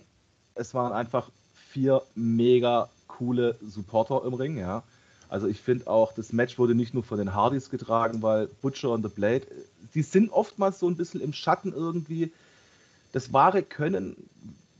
es 0.56 0.74
waren 0.74 0.92
einfach 0.92 1.30
vier 1.70 2.02
mega 2.16 2.88
coole 3.06 3.56
Supporter 3.64 4.24
im 4.26 4.34
Ring, 4.34 4.58
ja. 4.58 4.82
Also 5.28 5.46
ich 5.46 5.60
finde 5.60 5.86
auch, 5.86 6.12
das 6.12 6.32
Match 6.32 6.58
wurde 6.58 6.74
nicht 6.74 6.94
nur 6.94 7.02
von 7.02 7.18
den 7.18 7.34
Hardys 7.34 7.70
getragen, 7.70 8.22
weil 8.22 8.46
Butcher 8.46 8.90
und 8.90 9.02
The 9.02 9.08
Blade, 9.08 9.46
die 9.94 10.02
sind 10.02 10.30
oftmals 10.30 10.78
so 10.78 10.88
ein 10.88 10.96
bisschen 10.96 11.20
im 11.20 11.32
Schatten 11.32 11.72
irgendwie. 11.72 12.32
Das 13.12 13.32
wahre 13.32 13.62
Können 13.62 14.16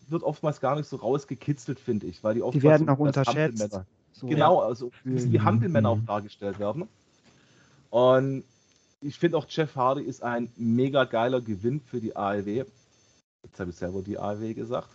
wird 0.09 0.23
oftmals 0.23 0.61
gar 0.61 0.77
nicht 0.77 0.89
so 0.89 0.97
rausgekitzelt, 0.97 1.79
finde 1.79 2.07
ich, 2.07 2.25
weil 2.25 2.35
die 2.35 2.43
oftmals 2.43 2.65
werden 2.65 2.87
so 2.87 2.93
auch 2.93 3.07
als 3.07 3.17
unterschätzt. 3.19 3.79
So. 4.13 4.27
Genau, 4.27 4.61
also 4.61 4.91
bisschen 5.05 5.33
wie 5.33 5.39
Mhm. 5.39 5.45
Hampelmänner 5.45 5.91
auch 5.91 5.97
Mhm. 5.97 6.07
dargestellt 6.07 6.59
werden. 6.59 6.89
Und 7.91 8.45
ich 9.01 9.19
finde 9.19 9.39
auch 9.39 9.47
Jeff 9.49 9.77
Hardy 9.77 10.03
ist 10.03 10.23
ein 10.23 10.51
mega 10.57 11.05
geiler 11.05 11.41
Gewinn 11.41 11.81
für 11.81 12.01
die 12.01 12.17
AEW. 12.17 12.65
Jetzt 13.45 13.61
habe 13.61 13.71
ich 13.71 13.77
selber 13.77 14.03
die 14.03 14.19
AEW 14.19 14.55
gesagt. 14.55 14.89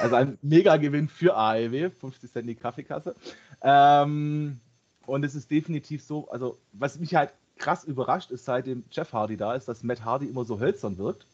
Also 0.00 0.14
ein 0.16 0.38
mega 0.42 0.76
Gewinn 0.76 1.08
für 1.08 1.36
AEW, 1.36 1.90
50 1.90 2.30
Cent 2.30 2.48
die 2.48 2.54
Kaffeekasse. 2.54 3.14
Ähm, 3.62 4.60
und 5.06 5.24
es 5.24 5.34
ist 5.34 5.50
definitiv 5.50 6.02
so, 6.02 6.28
also 6.30 6.58
was 6.72 6.98
mich 6.98 7.14
halt 7.14 7.32
krass 7.58 7.84
überrascht 7.84 8.30
ist, 8.30 8.44
seitdem 8.44 8.84
Jeff 8.90 9.12
Hardy 9.12 9.36
da 9.36 9.54
ist, 9.54 9.68
dass 9.68 9.82
Matt 9.82 10.04
Hardy 10.04 10.26
immer 10.26 10.44
so 10.44 10.60
hölzern 10.60 10.98
wirkt. 10.98 11.26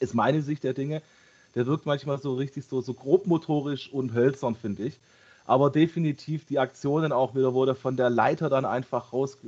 Ist 0.00 0.14
meine 0.14 0.42
Sicht 0.42 0.64
der 0.64 0.74
Dinge. 0.74 1.02
Der 1.54 1.66
wirkt 1.66 1.86
manchmal 1.86 2.18
so 2.18 2.34
richtig 2.34 2.64
so, 2.66 2.80
so 2.80 2.94
grobmotorisch 2.94 3.92
und 3.92 4.12
hölzern, 4.12 4.56
finde 4.56 4.84
ich. 4.84 4.98
aber 5.46 5.70
definitiv 5.70 6.46
die 6.46 6.58
Aktionen 6.58 7.12
auch 7.12 7.34
wieder, 7.34 7.54
wo 7.54 7.64
der 7.64 7.74
von 7.74 7.96
der 7.96 8.10
Leiter 8.10 8.48
dann 8.48 8.64
einfach 8.64 9.12
raus 9.12 9.38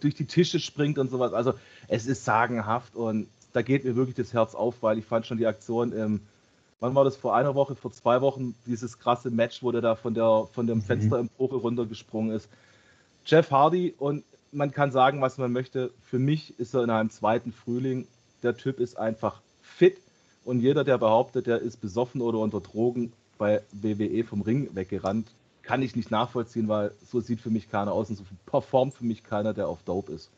durch 0.00 0.14
die 0.14 0.26
Tische 0.26 0.60
springt 0.60 0.98
und 0.98 1.10
sowas. 1.10 1.32
Also 1.32 1.54
es 1.88 2.06
ist 2.06 2.24
sagenhaft 2.24 2.96
und 2.96 3.28
da 3.52 3.62
geht 3.62 3.84
mir 3.84 3.96
wirklich 3.96 4.16
das 4.16 4.32
Herz 4.32 4.54
auf, 4.54 4.82
weil 4.82 4.98
ich 4.98 5.04
fand 5.04 5.26
schon 5.26 5.38
die 5.38 5.46
Aktion 5.46 5.92
im, 5.92 6.20
wann 6.80 6.94
war 6.94 7.04
das, 7.04 7.16
vor 7.16 7.36
einer 7.36 7.54
Woche, 7.54 7.76
vor 7.76 7.92
zwei 7.92 8.20
Wochen, 8.20 8.54
dieses 8.66 8.98
krasse 8.98 9.30
Match, 9.30 9.62
wo 9.62 9.70
der 9.70 9.82
da 9.82 9.94
von, 9.94 10.14
der, 10.14 10.46
von 10.52 10.66
dem 10.66 10.78
mhm. 10.78 10.82
Fenster 10.82 11.18
im 11.18 11.28
Profi 11.28 11.54
runtergesprungen 11.54 12.34
ist. 12.34 12.48
Jeff 13.24 13.50
Hardy 13.50 13.94
und 13.98 14.24
man 14.52 14.72
kann 14.72 14.90
sagen, 14.90 15.20
was 15.20 15.38
man 15.38 15.52
möchte. 15.52 15.92
Für 16.02 16.18
mich 16.18 16.58
ist 16.58 16.74
er 16.74 16.82
in 16.82 16.90
einem 16.90 17.10
zweiten 17.10 17.52
Frühling. 17.52 18.08
Der 18.42 18.56
Typ 18.56 18.80
ist 18.80 18.98
einfach 18.98 19.40
fit 19.62 19.98
und 20.44 20.60
jeder, 20.60 20.82
der 20.82 20.98
behauptet, 20.98 21.46
der 21.46 21.60
ist 21.60 21.80
besoffen 21.80 22.20
oder 22.20 22.38
unter 22.38 22.60
Drogen 22.60 23.12
bei 23.38 23.62
WWE 23.72 24.24
vom 24.24 24.42
Ring 24.42 24.70
weggerannt, 24.74 25.30
kann 25.62 25.82
ich 25.82 25.94
nicht 25.94 26.10
nachvollziehen, 26.10 26.68
weil 26.68 26.92
so 27.06 27.20
sieht 27.20 27.40
für 27.40 27.50
mich 27.50 27.70
keiner 27.70 27.92
aus 27.92 28.10
und 28.10 28.16
so 28.16 28.24
performt 28.46 28.94
für 28.94 29.04
mich 29.04 29.22
keiner, 29.22 29.54
der 29.54 29.68
auf 29.68 29.82
Dope 29.82 30.12
ist. 30.12 30.30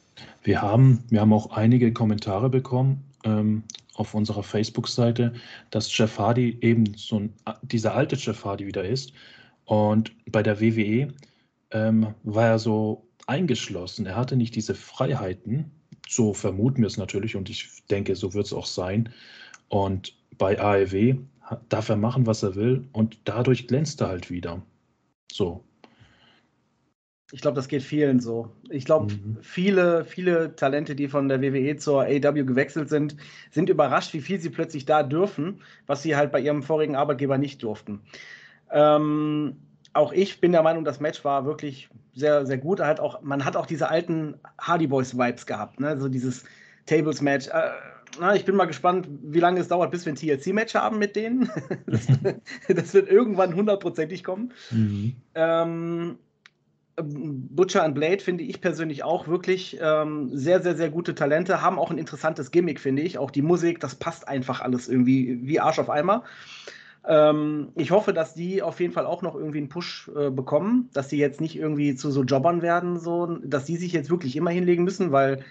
Wir 0.42 0.61
haben, 0.61 1.05
wir 1.09 1.20
haben 1.20 1.33
auch 1.33 1.52
einige 1.52 1.92
Kommentare 1.92 2.50
bekommen 2.50 3.02
ähm, 3.25 3.65
auf 3.95 4.15
unserer 4.15 4.43
Facebook-Seite, 4.43 5.35
dass 5.71 5.97
Jeff 5.97 6.19
Hardy 6.19 6.59
eben 6.61 6.95
so 6.97 7.21
ein, 7.21 7.35
dieser 7.63 7.95
alte 7.95 8.17
Jeff 8.17 8.45
Hardy 8.45 8.67
wieder 8.67 8.85
ist. 8.85 9.13
Und 9.65 10.13
bei 10.31 10.43
der 10.43 10.61
WWE 10.61 11.13
ähm, 11.71 12.15
war 12.23 12.47
er 12.47 12.59
so 12.59 13.07
eingeschlossen. 13.27 14.07
Er 14.07 14.17
hatte 14.17 14.37
nicht 14.37 14.55
diese 14.57 14.75
Freiheiten. 14.75 15.71
So 16.09 16.35
vermuten 16.35 16.83
wir 16.83 16.87
es 16.87 16.97
natürlich 16.97 17.37
und 17.37 17.49
ich 17.49 17.69
denke, 17.91 18.17
so 18.17 18.35
wird 18.35 18.47
es 18.47 18.53
auch 18.53 18.67
sein. 18.67 19.11
Und 19.69 20.17
bei 20.37 20.61
AEW 20.61 21.19
darf 21.69 21.89
er 21.89 21.97
machen, 21.97 22.27
was 22.27 22.43
er 22.43 22.55
will 22.55 22.89
und 22.93 23.19
dadurch 23.25 23.69
glänzt 23.69 24.01
er 24.01 24.09
halt 24.09 24.31
wieder. 24.31 24.63
So. 25.31 25.65
Ich 27.33 27.40
glaube, 27.40 27.57
das 27.57 27.66
geht 27.66 27.83
vielen 27.83 28.21
so. 28.21 28.51
Ich 28.68 28.85
glaube, 28.85 29.12
mhm. 29.12 29.38
viele, 29.40 30.05
viele 30.05 30.55
Talente, 30.55 30.95
die 30.95 31.09
von 31.09 31.29
der 31.29 31.40
WWE 31.40 31.77
zur 31.77 32.03
AW 32.03 32.45
gewechselt 32.45 32.90
sind, 32.90 33.16
sind 33.51 33.71
überrascht, 33.71 34.12
wie 34.12 34.21
viel 34.21 34.38
sie 34.38 34.51
plötzlich 34.51 34.85
da 34.85 35.03
dürfen, 35.03 35.62
was 35.87 36.03
sie 36.03 36.14
halt 36.14 36.31
bei 36.31 36.40
ihrem 36.40 36.62
vorigen 36.62 36.95
Arbeitgeber 36.95 37.38
nicht 37.38 37.62
durften. 37.62 38.01
Ähm, 38.71 39.57
auch 39.95 40.12
ich 40.12 40.40
bin 40.40 40.53
der 40.53 40.62
Meinung, 40.62 40.85
das 40.85 41.01
Match 41.01 41.25
war 41.25 41.47
wirklich 41.47 41.88
sehr, 42.14 42.45
sehr 42.45 42.59
gut. 42.59 42.81
Halt 42.81 43.01
auch, 43.01 43.23
man 43.23 43.47
hat 43.47 43.57
auch 43.57 43.66
diese 43.66 43.88
alten 43.88 44.38
Hardy 44.59 44.87
Boys 44.87 45.16
Vibes 45.16 45.47
gehabt, 45.47 45.81
ne? 45.81 45.99
So 45.99 46.09
dieses 46.09 46.45
Tables 46.85 47.23
Match. 47.23 47.49
Äh, 47.49 47.71
na, 48.21 48.35
ich 48.35 48.45
bin 48.45 48.57
mal 48.57 48.66
gespannt, 48.66 49.09
wie 49.23 49.40
lange 49.40 49.61
es 49.61 49.68
dauert, 49.68 49.90
bis 49.90 50.05
wir 50.05 50.12
ein 50.12 50.16
TLC-Match 50.16 50.75
haben 50.75 50.99
mit 50.99 51.16
denen. 51.16 51.51
das, 51.87 52.07
das, 52.68 52.92
wird 52.92 53.09
irgendwann 53.09 53.55
hundertprozentig 53.55 54.23
kommen. 54.23 54.53
Mhm. 54.71 55.16
Ähm, 55.35 56.18
Butcher 56.96 57.85
und 57.85 57.94
Blade 57.94 58.18
finde 58.18 58.44
ich 58.44 58.61
persönlich 58.61 59.02
auch 59.02 59.26
wirklich 59.26 59.78
ähm, 59.81 60.28
sehr, 60.33 60.61
sehr, 60.62 60.76
sehr 60.76 60.90
gute 60.90 61.14
Talente, 61.14 61.62
haben 61.62 61.78
auch 61.78 61.90
ein 61.90 61.98
interessantes 61.98 62.50
Gimmick, 62.50 62.81
finde 62.81 63.02
ich. 63.02 63.18
Auch 63.18 63.31
die 63.31 63.42
Musik, 63.42 63.81
das 63.81 63.94
passt 63.94 64.28
einfach 64.28 64.61
alles 64.61 64.88
irgendwie 64.88 65.38
wie 65.42 65.59
Arsch 65.59 65.78
auf 65.78 65.88
Eimer. 65.88 66.24
Ähm, 67.07 67.68
ich 67.74 67.90
hoffe, 67.90 68.12
dass 68.12 68.35
die 68.35 68.62
auf 68.62 68.78
jeden 68.78 68.92
Fall 68.92 69.07
auch 69.07 69.22
noch 69.22 69.35
irgendwie 69.35 69.59
einen 69.59 69.68
Push 69.68 70.11
äh, 70.14 70.31
bekommen, 70.31 70.90
dass 70.92 71.09
die 71.09 71.16
jetzt 71.16 71.40
nicht 71.40 71.57
irgendwie 71.57 71.94
zu 71.94 72.11
so 72.11 72.22
Jobbern 72.24 72.62
werden, 72.62 72.98
so, 72.98 73.38
dass 73.42 73.64
die 73.64 73.76
sich 73.76 73.92
jetzt 73.92 74.11
wirklich 74.11 74.37
immer 74.37 74.50
hinlegen 74.50 74.85
müssen, 74.85 75.12
weil 75.12 75.44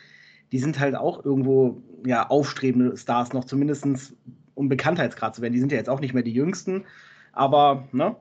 die 0.52 0.60
sind 0.60 0.80
halt 0.80 0.96
auch 0.96 1.26
irgendwo 1.26 1.82
ja, 2.06 2.28
aufstrebende 2.30 2.96
Stars 2.98 3.34
noch, 3.34 3.46
zumindest 3.46 4.16
um 4.54 4.70
Bekanntheitsgrad 4.70 5.36
zu 5.36 5.42
werden. 5.42 5.54
Die 5.54 5.60
sind 5.60 5.72
ja 5.72 5.78
jetzt 5.78 5.90
auch 5.90 6.02
nicht 6.02 6.14
mehr 6.14 6.24
die 6.24 6.34
jüngsten, 6.34 6.86
aber 7.34 7.88
ne, 7.92 8.16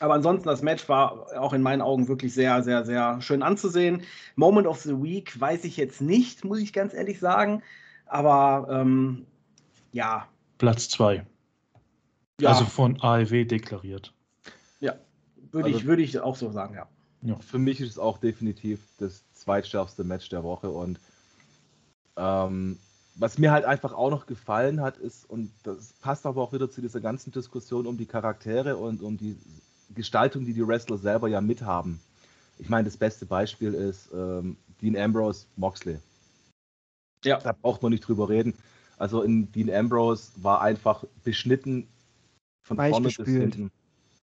aber 0.00 0.14
ansonsten, 0.14 0.48
das 0.48 0.62
Match 0.62 0.88
war 0.88 1.26
auch 1.38 1.52
in 1.52 1.62
meinen 1.62 1.82
Augen 1.82 2.08
wirklich 2.08 2.32
sehr, 2.32 2.62
sehr, 2.62 2.86
sehr 2.86 3.20
schön 3.20 3.42
anzusehen. 3.42 4.02
Moment 4.34 4.66
of 4.66 4.80
the 4.80 5.02
Week 5.02 5.38
weiß 5.38 5.64
ich 5.64 5.76
jetzt 5.76 6.00
nicht, 6.00 6.44
muss 6.44 6.58
ich 6.58 6.72
ganz 6.72 6.94
ehrlich 6.94 7.20
sagen. 7.20 7.62
Aber 8.06 8.66
ähm, 8.70 9.26
ja. 9.92 10.26
Platz 10.56 10.88
zwei. 10.88 11.26
Ja. 12.40 12.48
Also 12.48 12.64
von 12.64 12.98
AEW 13.00 13.44
deklariert. 13.44 14.14
Ja, 14.80 14.94
würde 15.52 15.66
also, 15.66 15.78
ich, 15.78 15.84
würd 15.84 16.00
ich 16.00 16.18
auch 16.18 16.36
so 16.36 16.50
sagen, 16.50 16.74
ja. 16.74 16.88
ja. 17.20 17.36
Für 17.36 17.58
mich 17.58 17.80
ist 17.82 17.90
es 17.90 17.98
auch 17.98 18.16
definitiv 18.16 18.80
das 18.98 19.22
zweitstärkste 19.34 20.02
Match 20.02 20.30
der 20.30 20.42
Woche. 20.42 20.70
Und 20.70 20.98
ähm, 22.16 22.78
was 23.16 23.36
mir 23.36 23.52
halt 23.52 23.66
einfach 23.66 23.92
auch 23.92 24.10
noch 24.10 24.24
gefallen 24.24 24.80
hat, 24.80 24.96
ist, 24.96 25.28
und 25.28 25.52
das 25.62 25.92
passt 26.00 26.24
aber 26.24 26.40
auch 26.40 26.54
wieder 26.54 26.70
zu 26.70 26.80
dieser 26.80 27.00
ganzen 27.00 27.32
Diskussion 27.32 27.86
um 27.86 27.98
die 27.98 28.06
Charaktere 28.06 28.78
und 28.78 29.02
um 29.02 29.18
die 29.18 29.36
Gestaltung, 29.94 30.44
die 30.44 30.52
die 30.52 30.66
Wrestler 30.66 30.98
selber 30.98 31.28
ja 31.28 31.40
mithaben. 31.40 32.00
Ich 32.58 32.68
meine, 32.68 32.84
das 32.84 32.96
beste 32.96 33.26
Beispiel 33.26 33.74
ist 33.74 34.10
ähm, 34.12 34.56
Dean 34.80 34.96
Ambrose 34.96 35.46
Moxley. 35.56 35.98
Ja. 37.24 37.38
Da 37.38 37.52
braucht 37.52 37.82
man 37.82 37.92
nicht 37.92 38.06
drüber 38.06 38.28
reden. 38.28 38.54
Also 38.98 39.22
in 39.22 39.50
Dean 39.52 39.70
Ambrose 39.70 40.30
war 40.36 40.60
einfach 40.60 41.04
beschnitten 41.24 41.88
von 42.62 42.76
weich 42.76 42.90
vorne 42.90 43.08
gespült. 43.08 43.26
bis 43.26 43.40
hinten. 43.40 43.70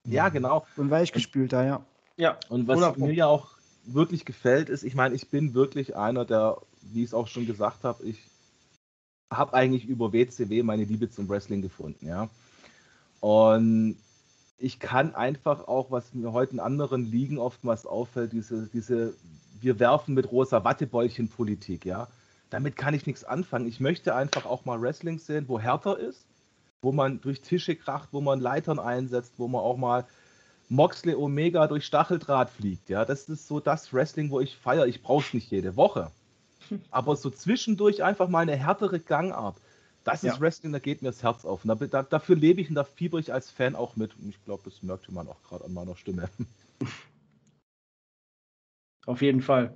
Ja, 0.05 0.29
genau. 0.29 0.65
Und 0.75 0.89
weich 0.89 1.11
gespült 1.11 1.53
da, 1.53 1.63
ja. 1.63 1.85
Ja. 2.17 2.37
Und 2.49 2.67
was 2.67 2.77
Wunderbar. 2.77 3.07
mir 3.07 3.13
ja 3.13 3.27
auch 3.27 3.51
wirklich 3.85 4.25
gefällt, 4.25 4.69
ist, 4.69 4.83
ich 4.83 4.95
meine, 4.95 5.15
ich 5.15 5.29
bin 5.29 5.53
wirklich 5.53 5.95
einer, 5.95 6.25
der, 6.25 6.57
wie 6.81 7.01
ich 7.01 7.07
es 7.09 7.13
auch 7.13 7.27
schon 7.27 7.45
gesagt 7.45 7.83
habe, 7.83 8.03
ich 8.03 8.17
habe 9.31 9.53
eigentlich 9.53 9.85
über 9.85 10.13
WCW 10.13 10.63
meine 10.63 10.83
Liebe 10.83 11.09
zum 11.09 11.27
Wrestling 11.29 11.61
gefunden, 11.61 12.07
ja. 12.07 12.29
Und 13.19 13.97
ich 14.57 14.79
kann 14.79 15.15
einfach 15.15 15.67
auch, 15.67 15.91
was 15.91 16.13
mir 16.13 16.31
heute 16.31 16.53
in 16.53 16.59
anderen 16.59 17.05
Ligen 17.05 17.37
oftmals 17.37 17.85
auffällt, 17.85 18.33
diese, 18.33 18.67
diese, 18.67 19.13
wir 19.59 19.79
werfen 19.79 20.13
mit 20.13 20.31
rosa 20.31 20.63
Wattebäulchen 20.63 21.29
Politik, 21.29 21.85
ja. 21.85 22.07
Damit 22.49 22.75
kann 22.75 22.93
ich 22.93 23.07
nichts 23.07 23.23
anfangen. 23.23 23.67
Ich 23.67 23.79
möchte 23.79 24.13
einfach 24.15 24.45
auch 24.45 24.63
mal 24.63 24.79
Wrestling 24.79 25.17
sehen, 25.17 25.45
wo 25.47 25.59
härter 25.59 25.97
ist, 25.97 26.27
wo 26.83 26.91
man 26.91 27.19
durch 27.19 27.41
Tische 27.41 27.75
kracht, 27.75 28.09
wo 28.11 28.21
man 28.21 28.39
Leitern 28.39 28.77
einsetzt, 28.77 29.33
wo 29.37 29.47
man 29.47 29.61
auch 29.61 29.77
mal 29.77 30.05
Moxley 30.69 31.15
Omega 31.15 31.67
durch 31.67 31.85
Stacheldraht 31.85 32.49
fliegt. 32.49 32.89
Ja, 32.89 33.05
das 33.05 33.27
ist 33.29 33.47
so 33.47 33.59
das 33.59 33.93
Wrestling, 33.93 34.29
wo 34.29 34.39
ich 34.39 34.55
feiere. 34.55 34.85
Ich 34.87 35.01
brauche 35.01 35.25
es 35.25 35.33
nicht 35.33 35.49
jede 35.49 35.75
Woche. 35.75 36.11
Aber 36.91 37.15
so 37.15 37.29
zwischendurch 37.29 38.03
einfach 38.03 38.27
mal 38.27 38.39
eine 38.39 38.55
härtere 38.55 38.99
Gangart. 38.99 39.57
Das 40.03 40.23
ist 40.23 40.35
ja. 40.35 40.41
Wrestling, 40.41 40.73
da 40.73 40.79
geht 40.79 41.01
mir 41.01 41.09
das 41.09 41.23
Herz 41.23 41.45
auf. 41.45 41.61
Da, 41.63 41.75
da, 41.75 42.03
dafür 42.03 42.35
lebe 42.35 42.59
ich 42.61 42.69
und 42.69 42.75
da 42.75 42.83
fieber 42.83 43.19
ich 43.19 43.31
als 43.31 43.49
Fan 43.49 43.75
auch 43.75 43.95
mit. 43.95 44.17
Und 44.17 44.29
ich 44.29 44.43
glaube, 44.43 44.63
das 44.65 44.83
merkte 44.83 45.13
man 45.13 45.27
auch 45.27 45.41
gerade 45.43 45.63
an 45.65 45.73
meiner 45.73 45.95
Stimme. 45.95 46.29
Auf 49.05 49.21
jeden 49.21 49.41
Fall. 49.41 49.75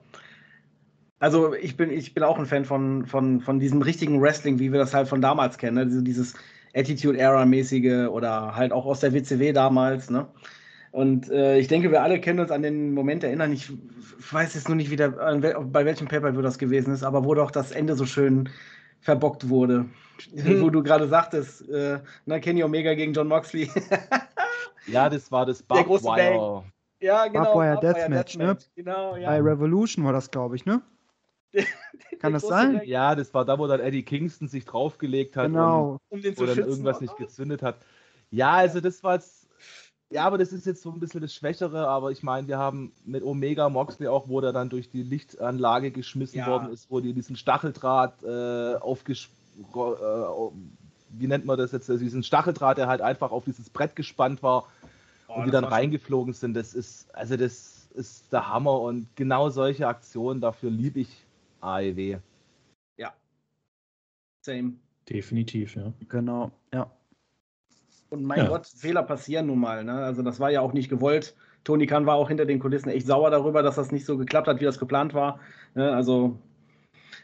Also 1.20 1.54
ich 1.54 1.76
bin, 1.78 1.90
ich 1.90 2.13
bin 2.13 2.24
auch 2.24 2.38
ein 2.38 2.46
Fan 2.46 2.66
von, 2.66 3.06
von, 3.06 3.42
von 3.42 3.60
diesem 3.60 3.82
richtigen 3.82 4.22
Wrestling, 4.22 4.60
wie 4.60 4.72
wir 4.72 4.80
das 4.80 4.94
halt 4.94 5.08
von 5.08 5.22
damals 5.22 5.58
kennen. 5.58 5.76
Ne? 5.76 5.86
Dieses, 5.86 6.04
dieses 6.04 6.34
Attitude-Era-mäßige 6.76 8.10
oder 8.10 8.56
halt 8.56 8.72
auch 8.72 8.86
aus 8.86 9.00
der 9.00 9.13
WCW 9.13 9.52
damals. 9.54 10.10
Ne? 10.10 10.28
Und 10.92 11.30
äh, 11.30 11.58
ich 11.58 11.68
denke, 11.68 11.92
wir 11.92 12.04
alle 12.04 12.22
können 12.22 12.40
uns 12.40 12.52
an 12.52 12.62
den 12.62 12.94
Moment 12.94 13.24
erinnern. 13.24 13.52
Ich 13.52 13.72
weiß 14.32 14.54
jetzt 14.54 14.68
nur 14.68 14.76
nicht 14.76 14.92
wieder, 14.92 15.10
bei 15.10 15.86
welchem 15.86 16.08
Paper 16.08 16.32
das 16.32 16.58
gewesen 16.58 16.94
ist, 16.94 17.04
aber 17.04 17.26
wo 17.26 17.34
doch 17.34 17.52
das 17.52 17.72
Ende 17.72 17.96
so 17.96 18.06
schön 18.06 18.50
verbockt 19.02 19.50
wurde. 19.50 19.86
Hm. 20.34 20.62
Wo 20.62 20.69
du 20.69 20.84
gerade 20.84 21.08
sagtest, 21.08 21.67
äh, 21.69 21.99
na, 22.25 22.39
Kenny 22.39 22.63
Omega 22.63 22.93
gegen 22.93 23.13
John 23.13 23.27
Moxley. 23.27 23.69
ja, 24.88 25.10
das 25.10 25.32
war 25.32 25.45
das 25.45 25.63
Barbwire. 25.63 26.63
Ja, 26.99 27.27
genau. 27.27 27.43
Barbwire 27.43 27.80
Deathmatch, 27.80 28.38
Death 28.38 28.47
ne? 28.47 28.58
Genau, 28.75 29.15
ja. 29.15 29.30
Bei 29.30 29.41
Revolution 29.41 30.06
war 30.06 30.13
das, 30.13 30.32
glaube 30.32 30.56
ich, 30.56 30.65
ne? 30.65 30.82
Kann 32.19 32.34
das 32.34 32.43
sein? 32.43 32.82
Ja, 32.86 33.15
das 33.15 33.34
war 33.34 33.45
da, 33.45 33.58
wo 33.58 33.67
dann 33.67 33.80
Eddie 33.80 34.03
Kingston 34.03 34.47
sich 34.47 34.65
draufgelegt 34.65 35.38
hat 35.38 35.47
genau. 35.47 35.99
und 36.10 36.17
um 36.17 36.21
den 36.21 36.36
zu 36.36 36.41
wo 36.41 36.45
dann 36.45 36.58
irgendwas 36.58 37.01
nicht 37.01 37.15
gezündet 37.17 37.62
hat. 37.62 37.77
Ja, 38.32 38.53
also 38.53 38.82
das 38.82 39.03
war 39.03 39.15
jetzt 39.15 39.47
ja, 40.10 40.23
aber 40.23 40.38
das 40.38 40.53
ist 40.53 40.65
jetzt 40.65 40.82
so 40.82 40.89
ein 40.89 40.99
bisschen 40.99 41.19
das 41.19 41.34
Schwächere, 41.34 41.88
aber 41.88 42.12
ich 42.12 42.23
meine, 42.23 42.47
wir 42.47 42.58
haben 42.58 42.93
mit 43.03 43.23
Omega 43.23 43.67
Moxley 43.67 44.08
auch, 44.08 44.30
wo 44.30 44.39
der 44.39 44.53
dann 44.53 44.69
durch 44.69 44.89
die 44.89 45.03
Lichtanlage 45.03 45.91
geschmissen 45.91 46.39
ja. 46.39 46.47
worden 46.47 46.71
ist, 46.71 46.89
wo 46.89 47.01
die 47.01 47.13
diesen 47.13 47.36
Stacheldraht 47.36 48.23
äh, 48.23 48.75
aufgesch... 48.75 49.30
Äh, 49.58 50.52
wie 51.10 51.28
nennt 51.28 51.46
man 51.46 51.58
das 51.58 51.72
jetzt? 51.72 51.89
Also 51.89 52.04
diesen 52.04 52.24
Stacheldraht, 52.24 52.78
der 52.78 52.88
halt 52.88 53.02
einfach 53.02 53.32
auf 53.32 53.46
dieses 53.46 53.70
Brett 53.70 53.96
gespannt 53.96 54.43
war 54.43 54.67
oh, 55.28 55.36
und 55.36 55.46
die 55.46 55.52
dann 55.52 55.63
reingeflogen 55.63 56.34
sind. 56.34 56.54
Das 56.54 56.74
ist, 56.74 57.13
also 57.15 57.38
das 57.38 57.89
ist 57.93 58.32
der 58.32 58.48
Hammer 58.50 58.80
und 58.82 59.08
genau 59.15 59.50
solche 59.50 59.88
Aktionen, 59.88 60.41
dafür 60.41 60.70
liebe 60.70 61.00
ich 61.00 61.26
AEW. 61.62 62.20
Ja. 62.98 63.13
Same. 64.41 64.74
Definitiv, 65.10 65.76
ja. 65.76 65.93
Genau, 66.10 66.52
ja. 66.74 66.91
Und 68.10 68.24
mein 68.24 68.39
ja. 68.39 68.48
Gott, 68.48 68.67
Fehler 68.67 69.04
passieren 69.04 69.48
nun 69.48 69.60
mal. 69.60 69.84
Ne? 69.84 69.93
Also 69.93 70.22
das 70.22 70.39
war 70.39 70.50
ja 70.50 70.62
auch 70.62 70.74
nicht 70.74 70.89
gewollt. 70.89 71.36
Tony 71.63 71.86
Khan 71.86 72.06
war 72.06 72.15
auch 72.15 72.30
hinter 72.30 72.46
den 72.46 72.60
Kulissen 72.60 72.89
echt 72.89 73.08
sauer 73.08 73.30
darüber, 73.30 73.62
dass 73.62 73.76
das 73.76 73.91
nicht 73.91 74.06
so 74.06 74.17
geklappt 74.17 74.48
hat, 74.48 74.62
wie 74.62 74.65
das 74.65 74.80
geplant 74.80 75.13
war. 75.13 75.39
Ne? 75.76 75.91
Also, 75.91 76.38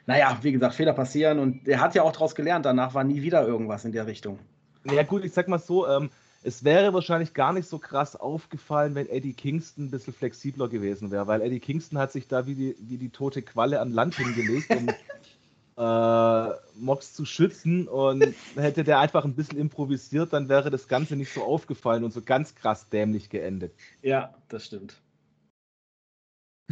naja, 0.06 0.38
wie 0.42 0.52
gesagt, 0.52 0.76
Fehler 0.76 0.94
passieren 0.94 1.40
und 1.40 1.68
er 1.68 1.80
hat 1.80 1.96
ja 1.96 2.04
auch 2.04 2.12
daraus 2.12 2.36
gelernt. 2.36 2.66
Danach 2.66 2.94
war 2.94 3.04
nie 3.04 3.22
wieder 3.22 3.46
irgendwas 3.48 3.86
in 3.86 3.92
der 3.92 4.06
Richtung. 4.08 4.40
Ja 4.84 5.04
gut, 5.04 5.24
ich 5.24 5.32
sag 5.32 5.48
mal 5.48 5.60
so, 5.60 5.88
ähm, 5.88 6.10
es 6.44 6.66
wäre 6.66 6.94
wahrscheinlich 6.94 7.34
gar 7.34 7.54
nicht 7.54 7.70
so 7.70 7.80
krass 7.80 8.18
aufgefallen, 8.18 8.96
wenn 8.96 9.08
Eddie 9.08 9.34
Kingston 9.34 9.86
ein 9.86 9.92
bisschen 9.92 10.14
flexibler 10.14 10.68
gewesen 10.68 11.10
wäre, 11.10 11.26
weil 11.28 11.42
Eddie 11.42 11.62
Kingston 11.62 11.98
hat 11.98 12.12
sich 12.12 12.28
da 12.28 12.46
wie 12.46 12.56
die, 12.56 12.76
wie 12.80 12.98
die 12.98 13.10
tote 13.10 13.42
Qualle 13.42 13.80
an 13.80 13.92
Land 13.92 14.16
hingelegt, 14.16 14.70
um 14.76 14.90
äh, 15.78 16.54
Mox 16.76 17.14
zu 17.14 17.24
schützen. 17.24 17.88
Und 17.88 18.36
hätte 18.56 18.84
der 18.84 19.00
einfach 19.00 19.24
ein 19.24 19.36
bisschen 19.36 19.58
improvisiert, 19.58 20.34
dann 20.34 20.50
wäre 20.50 20.70
das 20.70 20.90
Ganze 20.90 21.16
nicht 21.16 21.34
so 21.34 21.44
aufgefallen 21.44 22.04
und 22.04 22.12
so 22.12 22.22
ganz 22.22 22.56
krass 22.56 22.90
dämlich 22.90 23.30
geendet. 23.30 23.74
Ja, 24.02 24.34
das 24.50 24.66
stimmt. 24.66 25.02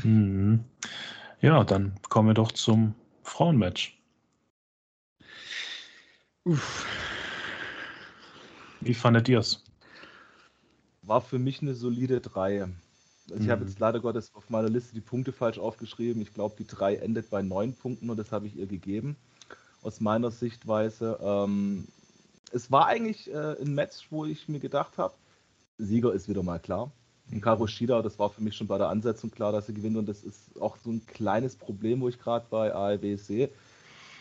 Mhm. 0.04 0.66
Ja, 1.40 1.64
dann 1.64 1.96
kommen 2.10 2.28
wir 2.30 2.34
doch 2.34 2.52
zum 2.52 2.94
Frauenmatch. 3.24 3.98
Uff. 6.44 6.86
Wie 8.80 8.94
fandet 8.94 9.30
ihr 9.30 9.40
es? 9.40 9.64
War 11.04 11.22
für 11.22 11.40
mich 11.40 11.62
eine 11.62 11.76
solide 11.76 12.20
3. 12.20 12.64
Also 12.64 12.74
mhm. 13.36 13.42
Ich 13.42 13.50
habe 13.50 13.64
jetzt 13.64 13.80
leider 13.80 14.00
Gottes 14.00 14.34
auf 14.34 14.50
meiner 14.50 14.70
Liste 14.70 14.94
die 14.94 15.02
Punkte 15.02 15.32
falsch 15.32 15.60
aufgeschrieben. 15.60 16.22
Ich 16.22 16.34
glaube, 16.34 16.56
die 16.58 16.66
3 16.66 16.96
endet 16.96 17.30
bei 17.30 17.42
9 17.42 17.74
Punkten 17.76 18.10
und 18.10 18.18
das 18.18 18.32
habe 18.32 18.48
ich 18.48 18.56
ihr 18.56 18.68
gegeben. 18.68 19.16
Aus 19.84 20.00
meiner 20.00 20.32
Sichtweise. 20.32 21.20
Ähm, 21.22 21.88
es 22.52 22.72
war 22.72 22.88
eigentlich 22.88 23.32
äh, 23.32 23.56
ein 23.62 23.74
Match, 23.74 24.08
wo 24.10 24.26
ich 24.26 24.48
mir 24.48 24.60
gedacht 24.60 24.98
habe, 24.98 25.14
Sieger 25.78 26.14
ist 26.14 26.28
wieder 26.28 26.44
mal 26.44 26.60
klar. 26.60 26.92
Und 27.32 27.42
Karo 27.42 27.66
Shida, 27.66 28.02
das 28.02 28.20
war 28.20 28.30
für 28.30 28.42
mich 28.42 28.56
schon 28.56 28.68
bei 28.68 28.78
der 28.78 28.90
Ansetzung 28.90 29.32
klar, 29.32 29.52
dass 29.52 29.68
sie 29.68 29.74
gewinnt. 29.74 29.98
Und 29.98 30.10
das 30.10 30.24
ist 30.24 30.60
auch 30.60 30.76
so 30.78 30.92
ein 30.92 31.06
kleines 31.06 31.56
Problem, 31.56 32.02
wo 32.02 32.10
ich 32.10 32.20
gerade 32.20 32.46
bei 32.50 32.74
AEW 32.74 33.18
sehe, 33.18 33.50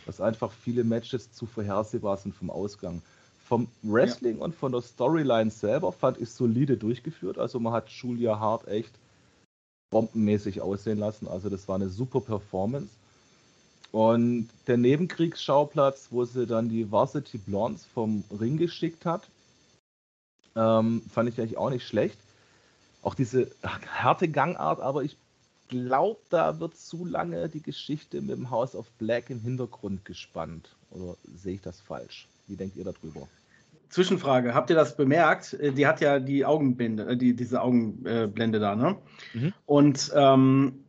dass 0.06 0.20
einfach 0.20 0.52
viele 0.52 0.84
Matches 0.84 1.32
zu 1.32 1.46
vorhersehbar 1.46 2.16
sind 2.16 2.34
vom 2.34 2.50
Ausgang. 2.50 3.02
Vom 3.44 3.66
Wrestling 3.82 4.38
ja. 4.38 4.44
und 4.44 4.54
von 4.54 4.70
der 4.70 4.80
Storyline 4.80 5.50
selber 5.50 5.90
fand 5.90 6.20
ich 6.20 6.30
solide 6.30 6.76
durchgeführt. 6.76 7.36
Also 7.36 7.58
man 7.58 7.72
hat 7.72 7.88
Julia 7.88 8.38
Hart 8.38 8.68
echt 8.68 8.92
bombenmäßig 9.90 10.60
aussehen 10.60 10.98
lassen. 10.98 11.26
Also 11.26 11.48
das 11.48 11.66
war 11.66 11.74
eine 11.74 11.88
super 11.88 12.20
Performance. 12.20 12.90
Und 13.90 14.48
der 14.68 14.76
Nebenkriegsschauplatz, 14.76 16.08
wo 16.10 16.24
sie 16.24 16.46
dann 16.46 16.68
die 16.68 16.92
Varsity 16.92 17.38
Blondes 17.38 17.84
vom 17.86 18.22
Ring 18.38 18.56
geschickt 18.56 19.04
hat, 19.04 19.28
ähm, 20.54 21.02
fand 21.12 21.28
ich 21.28 21.40
eigentlich 21.40 21.58
auch 21.58 21.70
nicht 21.70 21.84
schlecht 21.84 22.16
auch 23.02 23.14
diese 23.14 23.50
harte 23.62 24.28
Gangart, 24.28 24.80
aber 24.80 25.02
ich 25.02 25.16
glaube, 25.68 26.20
da 26.30 26.58
wird 26.60 26.76
zu 26.76 27.04
lange 27.04 27.48
die 27.48 27.62
Geschichte 27.62 28.20
mit 28.20 28.36
dem 28.36 28.50
House 28.50 28.74
of 28.74 28.90
Black 28.98 29.30
im 29.30 29.40
Hintergrund 29.40 30.04
gespannt. 30.04 30.74
Oder 30.90 31.16
sehe 31.34 31.54
ich 31.54 31.60
das 31.62 31.80
falsch? 31.80 32.28
Wie 32.48 32.56
denkt 32.56 32.76
ihr 32.76 32.84
darüber? 32.84 33.28
Zwischenfrage, 33.88 34.54
habt 34.54 34.70
ihr 34.70 34.76
das 34.76 34.96
bemerkt? 34.96 35.54
Äh, 35.54 35.72
die 35.72 35.86
hat 35.86 36.00
ja 36.00 36.18
die 36.18 36.44
Augenbinde, 36.44 37.06
äh, 37.06 37.16
die, 37.16 37.34
diese 37.34 37.60
Augenblende 37.60 38.60
da, 38.60 38.76
ne? 38.76 38.96
Mhm. 39.34 39.52
Und 39.66 40.12
ähm, 40.14 40.84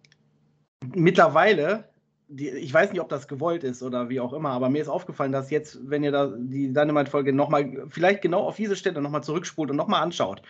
mittlerweile, 0.95 1.90
die, 2.31 2.49
ich 2.49 2.73
weiß 2.73 2.91
nicht, 2.91 3.01
ob 3.01 3.09
das 3.09 3.27
gewollt 3.27 3.63
ist 3.63 3.83
oder 3.83 4.09
wie 4.09 4.19
auch 4.19 4.33
immer, 4.33 4.51
aber 4.51 4.69
mir 4.69 4.81
ist 4.81 4.87
aufgefallen, 4.87 5.31
dass 5.31 5.51
jetzt, 5.51 5.79
wenn 5.83 6.03
ihr 6.03 6.11
da 6.11 6.33
die 6.37 6.73
Dynamite-Folge 6.73 7.33
nochmal, 7.33 7.85
vielleicht 7.89 8.21
genau 8.21 8.41
auf 8.41 8.55
diese 8.55 8.75
Stelle 8.75 9.01
nochmal 9.01 9.23
zurückspult 9.23 9.69
und 9.69 9.75
nochmal 9.75 10.01
anschaut, 10.01 10.41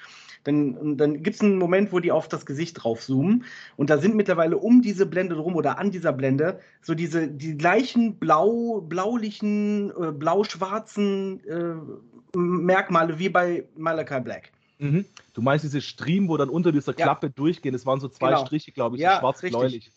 dann, 0.44 0.98
dann 0.98 1.22
gibt 1.22 1.36
es 1.36 1.42
einen 1.42 1.58
Moment, 1.58 1.92
wo 1.92 2.00
die 2.00 2.12
auf 2.12 2.28
das 2.28 2.46
Gesicht 2.46 2.84
drauf 2.84 3.02
zoomen 3.02 3.46
und 3.78 3.90
da 3.90 3.98
sind 3.98 4.16
mittlerweile 4.16 4.58
um 4.58 4.82
diese 4.82 5.06
Blende 5.06 5.36
rum 5.36 5.56
oder 5.56 5.78
an 5.78 5.92
dieser 5.92 6.14
Blende 6.14 6.60
so 6.82 6.96
diese 6.96 7.28
die 7.28 7.58
gleichen 7.58 8.16
blau, 8.18 8.82
blaulichen, 8.82 9.92
äh, 9.92 10.12
blau-schwarzen 10.12 11.42
äh, 11.46 12.38
Merkmale 12.38 13.20
wie 13.20 13.30
bei 13.30 13.66
Malachi 13.76 14.20
Black. 14.22 14.52
Mhm. 14.80 15.06
Du 15.34 15.42
meinst 15.42 15.64
diese 15.64 15.82
Stream, 15.82 16.28
wo 16.28 16.38
dann 16.38 16.50
unter 16.50 16.72
dieser 16.72 16.94
Klappe 16.94 17.28
ja. 17.28 17.34
durchgehen? 17.36 17.74
Das 17.74 17.86
waren 17.86 18.00
so 18.00 18.08
zwei 18.08 18.30
genau. 18.30 18.46
Striche, 18.46 18.72
glaube 18.72 18.96
ich, 18.96 19.04
ja, 19.04 19.16
so 19.16 19.20
schwarz-bläulich. 19.20 19.92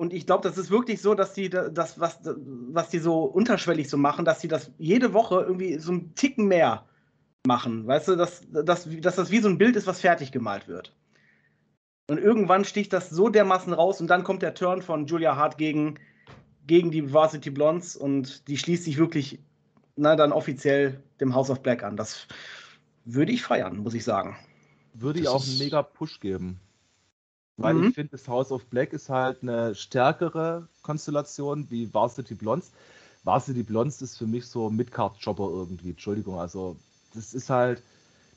Und 0.00 0.14
ich 0.14 0.24
glaube, 0.24 0.48
das 0.48 0.56
ist 0.56 0.70
wirklich 0.70 1.02
so, 1.02 1.14
dass 1.14 1.34
die 1.34 1.50
das, 1.50 2.00
was, 2.00 2.20
was 2.24 2.88
die 2.88 3.00
so 3.00 3.24
unterschwellig 3.24 3.90
so 3.90 3.98
machen, 3.98 4.24
dass 4.24 4.38
die 4.38 4.48
das 4.48 4.72
jede 4.78 5.12
Woche 5.12 5.42
irgendwie 5.42 5.78
so 5.78 5.92
einen 5.92 6.14
Ticken 6.14 6.46
mehr 6.46 6.86
machen. 7.46 7.86
Weißt 7.86 8.08
du, 8.08 8.16
dass, 8.16 8.40
dass, 8.50 8.88
dass 8.88 9.16
das 9.16 9.30
wie 9.30 9.40
so 9.40 9.50
ein 9.50 9.58
Bild 9.58 9.76
ist, 9.76 9.86
was 9.86 10.00
fertig 10.00 10.32
gemalt 10.32 10.68
wird. 10.68 10.96
Und 12.08 12.16
irgendwann 12.16 12.64
sticht 12.64 12.94
das 12.94 13.10
so 13.10 13.28
dermaßen 13.28 13.74
raus 13.74 14.00
und 14.00 14.06
dann 14.06 14.24
kommt 14.24 14.40
der 14.40 14.54
Turn 14.54 14.80
von 14.80 15.04
Julia 15.04 15.36
Hart 15.36 15.58
gegen, 15.58 15.98
gegen 16.66 16.90
die 16.90 17.12
Varsity 17.12 17.50
Blondes 17.50 17.94
und 17.94 18.48
die 18.48 18.56
schließt 18.56 18.84
sich 18.84 18.96
wirklich 18.96 19.38
na, 19.96 20.16
dann 20.16 20.32
offiziell 20.32 21.02
dem 21.20 21.34
House 21.34 21.50
of 21.50 21.60
Black 21.60 21.82
an. 21.82 21.98
Das 21.98 22.26
würde 23.04 23.32
ich 23.32 23.42
feiern, 23.42 23.76
muss 23.76 23.92
ich 23.92 24.04
sagen. 24.04 24.38
Würde 24.94 25.20
ich 25.20 25.28
auch 25.28 25.46
einen 25.46 25.58
mega 25.58 25.82
Push 25.82 26.20
geben. 26.20 26.58
Weil 27.60 27.74
mhm. 27.74 27.88
ich 27.88 27.94
finde, 27.94 28.12
das 28.12 28.26
House 28.26 28.50
of 28.52 28.64
Black 28.66 28.94
ist 28.94 29.10
halt 29.10 29.42
eine 29.42 29.74
stärkere 29.74 30.66
Konstellation 30.82 31.66
wie 31.68 31.92
Varsity 31.92 32.34
Blondes. 32.34 32.72
Varsity 33.22 33.62
Blondes 33.62 34.00
ist 34.00 34.16
für 34.16 34.26
mich 34.26 34.46
so 34.46 34.70
Midcard-Jobber 34.70 35.48
irgendwie. 35.50 35.90
Entschuldigung, 35.90 36.38
also 36.38 36.76
das 37.14 37.34
ist 37.34 37.50
halt, 37.50 37.82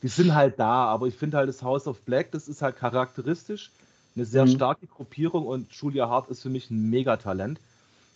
die 0.02 0.10
sind 0.10 0.36
halt 0.36 0.60
da, 0.60 0.86
aber 0.88 1.08
ich 1.08 1.16
finde 1.16 1.38
halt 1.38 1.48
das 1.48 1.64
House 1.64 1.88
of 1.88 2.02
Black, 2.02 2.32
das 2.32 2.50
ist 2.50 2.62
halt 2.62 2.76
charakteristisch, 2.76 3.72
eine 4.16 4.26
sehr 4.26 4.46
mhm. 4.46 4.52
starke 4.52 4.88
Gruppierung 4.88 5.48
und 5.48 5.72
Julia 5.72 6.10
Hart 6.10 6.30
ist 6.30 6.42
für 6.42 6.50
mich 6.50 6.70
ein 6.70 6.90
Megatalent. 6.90 7.62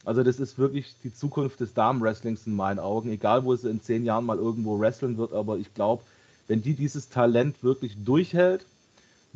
Also 0.04 0.24
das 0.24 0.40
ist 0.40 0.58
wirklich 0.58 0.94
die 1.04 1.14
Zukunft 1.14 1.62
des 1.62 1.74
Damenwrestlings 1.74 2.46
in 2.48 2.56
meinen 2.56 2.80
Augen, 2.80 3.10
egal 3.12 3.46
wo 3.46 3.56
sie 3.56 3.70
in 3.70 3.82
zehn 3.82 4.04
Jahren 4.04 4.26
mal 4.26 4.38
irgendwo 4.38 4.78
wresteln 4.78 5.18
wird, 5.18 5.32
aber 5.32 5.58
ich 5.58 5.74
glaube, 5.74 6.04
wenn 6.48 6.62
die 6.62 6.74
dieses 6.74 7.08
Talent 7.08 7.64
wirklich 7.64 7.96
durchhält, 8.04 8.66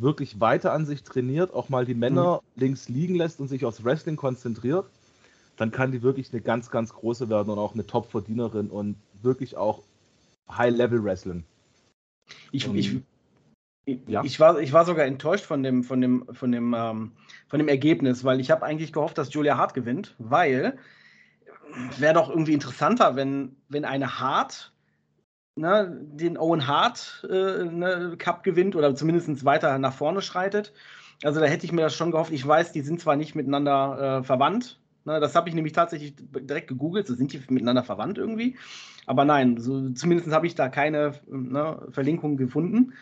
wirklich 0.01 0.39
weiter 0.39 0.73
an 0.73 0.85
sich 0.85 1.03
trainiert, 1.03 1.53
auch 1.53 1.69
mal 1.69 1.85
die 1.85 1.93
Männer 1.93 2.41
mhm. 2.55 2.61
links 2.61 2.89
liegen 2.89 3.15
lässt 3.15 3.39
und 3.39 3.47
sich 3.47 3.65
aufs 3.65 3.83
Wrestling 3.83 4.15
konzentriert, 4.15 4.85
dann 5.57 5.71
kann 5.71 5.91
die 5.91 6.01
wirklich 6.01 6.31
eine 6.31 6.41
ganz, 6.41 6.71
ganz 6.71 6.93
große 6.93 7.29
werden 7.29 7.49
und 7.49 7.59
auch 7.59 7.73
eine 7.73 7.85
Top-Verdienerin 7.85 8.69
und 8.69 8.95
wirklich 9.21 9.57
auch 9.57 9.83
High-Level-Wrestling. 10.49 11.43
Ich, 12.51 12.67
ich, 12.73 13.01
ja. 14.07 14.23
ich, 14.23 14.39
war, 14.39 14.59
ich 14.59 14.73
war 14.73 14.85
sogar 14.85 15.05
enttäuscht 15.05 15.45
von 15.45 15.63
dem, 15.63 15.83
von 15.83 16.01
dem, 16.01 16.25
von 16.31 16.51
dem, 16.51 16.73
ähm, 16.73 17.11
von 17.47 17.59
dem 17.59 17.67
Ergebnis, 17.67 18.23
weil 18.23 18.39
ich 18.39 18.51
habe 18.51 18.65
eigentlich 18.65 18.93
gehofft, 18.93 19.17
dass 19.17 19.33
Julia 19.33 19.57
Hart 19.57 19.73
gewinnt, 19.73 20.15
weil 20.17 20.77
wäre 21.97 22.13
doch 22.13 22.29
irgendwie 22.29 22.53
interessanter, 22.53 23.15
wenn, 23.15 23.55
wenn 23.69 23.85
eine 23.85 24.19
Hart 24.19 24.73
ne, 25.55 25.99
den 26.01 26.37
Owen 26.37 26.67
Hart 26.67 27.27
äh, 27.29 27.65
ne, 27.65 28.15
Cup 28.17 28.43
gewinnt 28.43 28.75
oder 28.75 28.95
zumindest 28.95 29.45
weiter 29.45 29.77
nach 29.79 29.93
vorne 29.93 30.21
schreitet. 30.21 30.73
Also 31.23 31.39
da 31.39 31.45
hätte 31.45 31.65
ich 31.65 31.71
mir 31.71 31.81
das 31.81 31.95
schon 31.95 32.11
gehofft. 32.11 32.31
Ich 32.31 32.47
weiß, 32.47 32.71
die 32.71 32.81
sind 32.81 32.99
zwar 32.99 33.15
nicht 33.15 33.35
miteinander 33.35 34.19
äh, 34.19 34.23
verwandt. 34.23 34.79
Ne, 35.05 35.19
das 35.19 35.35
habe 35.35 35.49
ich 35.49 35.55
nämlich 35.55 35.73
tatsächlich 35.73 36.15
direkt 36.17 36.67
gegoogelt. 36.67 37.07
So 37.07 37.15
sind 37.15 37.33
die 37.33 37.41
miteinander 37.49 37.83
verwandt 37.83 38.17
irgendwie. 38.17 38.57
Aber 39.05 39.25
nein, 39.25 39.57
so, 39.57 39.89
zumindest 39.89 40.31
habe 40.31 40.47
ich 40.47 40.55
da 40.55 40.69
keine 40.69 41.13
ne, 41.27 41.87
Verlinkung 41.91 42.37
gefunden. 42.37 42.93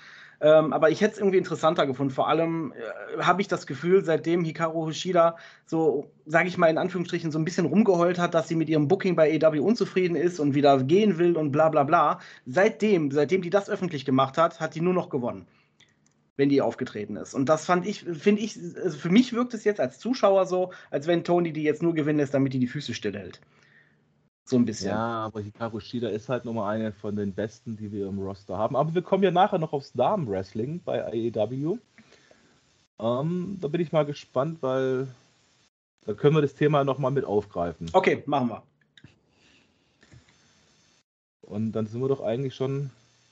Ähm, 0.42 0.72
aber 0.72 0.90
ich 0.90 1.02
hätte 1.02 1.14
es 1.14 1.20
irgendwie 1.20 1.38
interessanter 1.38 1.86
gefunden. 1.86 2.14
Vor 2.14 2.30
allem 2.30 2.74
äh, 2.74 3.22
habe 3.22 3.42
ich 3.42 3.48
das 3.48 3.68
Gefühl, 3.68 4.06
seitdem 4.06 4.44
Hikaru 4.44 4.86
Hoshida 4.86 5.36
so, 5.66 6.12
sage 6.26 6.48
ich 6.48 6.58
mal 6.58 6.68
in 6.68 6.78
Anführungsstrichen, 6.78 7.32
so 7.32 7.40
ein 7.40 7.46
bisschen 7.46 7.66
rumgeheult 7.66 8.20
hat, 8.20 8.34
dass 8.34 8.48
sie 8.48 8.56
mit 8.56 8.70
ihrem 8.70 8.88
Booking 8.88 9.16
bei 9.16 9.30
EW 9.32 9.60
unzufrieden 9.60 10.16
ist 10.16 10.40
und 10.40 10.56
wieder 10.56 10.82
gehen 10.84 11.18
will 11.18 11.36
und 11.36 11.52
bla 11.52 11.70
bla 11.70 11.84
bla. 11.84 12.20
Seitdem, 12.46 13.12
seitdem 13.12 13.42
die 13.42 13.50
das 13.50 13.70
öffentlich 13.70 14.06
gemacht 14.06 14.38
hat, 14.38 14.60
hat 14.62 14.76
die 14.76 14.82
nur 14.82 14.94
noch 14.94 15.10
gewonnen, 15.10 15.46
wenn 16.38 16.48
die 16.48 16.62
aufgetreten 16.62 17.18
ist. 17.18 17.34
Und 17.34 17.50
das 17.50 17.66
fand 17.66 17.86
ich, 17.86 18.04
finde 18.04 18.42
ich, 18.42 18.58
also 18.82 18.98
für 18.98 19.10
mich 19.10 19.34
wirkt 19.34 19.54
es 19.54 19.66
jetzt 19.66 19.82
als 19.82 20.00
Zuschauer 20.00 20.46
so, 20.46 20.72
als 20.90 21.08
wenn 21.08 21.26
Tony 21.26 21.52
die 21.52 21.64
jetzt 21.64 21.84
nur 21.84 21.94
gewinnen 21.94 22.20
lässt, 22.20 22.34
damit 22.34 22.54
die 22.54 22.60
die 22.60 22.68
Füße 22.68 22.94
stillhält. 22.94 23.42
So 24.50 24.56
ein 24.56 24.66
bisschen. 24.66 24.90
Ja, 24.90 25.26
aber 25.26 25.42
Hikaru 25.42 25.80
Shida 25.80 26.10
ist 26.10 26.28
halt 26.28 26.44
Nummer 26.44 26.66
eine 26.66 26.92
von 26.92 27.16
den 27.16 27.32
besten, 27.32 27.78
die 27.78 27.92
wir 27.92 28.08
im 28.08 28.18
Roster 28.18 28.58
haben. 28.58 28.76
Aber 28.76 28.96
wir 28.96 29.04
kommen 29.04 29.22
ja 29.22 29.30
nachher 29.30 29.60
noch 29.60 29.74
aufs 29.74 29.94
Damen-Wrestling 29.94 30.82
bei 30.84 31.06
AEW. 31.06 31.78
Ähm, 33.00 33.58
da 33.62 33.68
bin 33.68 33.80
ich 33.80 33.92
mal 33.92 34.08
gespannt, 34.08 34.58
weil 34.62 35.08
da 36.04 36.16
können 36.16 36.36
wir 36.36 36.42
das 36.42 36.56
Thema 36.56 36.84
nochmal 36.84 37.12
mit 37.12 37.26
aufgreifen. 37.26 37.92
Okay, 37.94 38.24
machen 38.26 38.50
wir. 38.50 38.64
Und 41.42 41.74
dann 41.74 41.86
sind 41.86 42.02
wir 42.02 42.08
doch 42.08 42.22
eigentlich 42.22 42.56
schon 42.56 42.90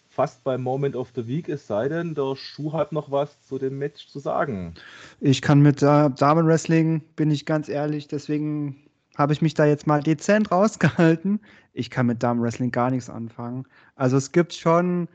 fast 0.10 0.44
beim 0.44 0.62
Moment 0.62 0.96
of 0.96 1.12
the 1.16 1.28
Week, 1.28 1.50
es 1.50 1.66
sei 1.66 1.90
denn, 1.90 2.14
der 2.14 2.36
Schuh 2.36 2.74
hat 2.74 2.92
noch 2.92 3.10
was 3.10 3.42
zu 3.42 3.58
dem 3.58 3.80
Match 3.80 4.08
zu 4.08 4.20
sagen. 4.20 4.76
Ich 5.20 5.42
kann 5.42 5.62
mit 5.62 5.82
äh, 5.82 6.12
Damen-Wrestling, 6.12 7.02
bin 7.16 7.32
ich 7.32 7.48
ganz 7.48 7.70
ehrlich, 7.70 8.08
deswegen 8.08 8.87
habe 9.18 9.34
ich 9.34 9.42
mich 9.42 9.56
da 9.56 9.66
jetzt 9.66 9.88
mal 9.88 10.02
dezent 10.02 10.52
rausgehalten. 10.52 11.40
Ich 11.74 11.90
kann 11.90 12.06
mit 12.06 12.24
Damen-Wrestling 12.24 12.72
gar 12.72 12.92
nichts 12.92 13.10
anfangen. 13.10 13.66
Also 13.96 14.18
es 14.18 14.32
gibt 14.32 14.54
schon 14.54 15.08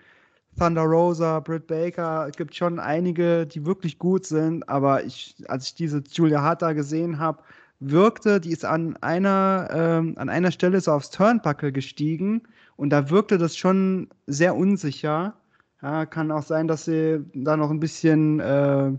Thunder 0.59 0.83
Rosa, 0.83 1.41
Britt 1.41 1.67
Baker, 1.67 2.27
es 2.29 2.37
gibt 2.37 2.55
schon 2.55 2.79
einige, 2.79 3.47
die 3.47 3.65
wirklich 3.65 3.99
gut 3.99 4.27
sind, 4.27 4.69
aber 4.69 5.05
ich, 5.05 5.37
als 5.49 5.69
ich 5.69 5.75
diese 5.77 6.03
Julia 6.13 6.43
Hart 6.43 6.61
da 6.61 6.75
gesehen 6.75 7.19
habe, 7.19 7.43
wirkte, 7.81 8.39
die 8.41 8.51
ist 8.51 8.65
an 8.65 8.97
einer, 9.01 9.69
ähm, 9.73 10.15
an 10.19 10.29
einer 10.29 10.51
Stelle 10.51 10.81
so 10.81 10.93
aufs 10.93 11.11
Turnbuckle 11.11 11.73
gestiegen 11.73 12.43
und 12.77 12.91
da 12.91 13.09
wirkte 13.09 13.39
das 13.39 13.57
schon 13.57 14.09
sehr 14.27 14.55
unsicher. 14.55 15.35
Ja, 15.81 16.07
kann 16.07 16.31
auch 16.31 16.45
sein, 16.45 16.69
dass 16.69 16.85
sie 16.85 17.25
da 17.35 17.57
noch 17.57 17.71
ein 17.71 17.81
bisschen 17.81 18.39
äh, 18.41 18.93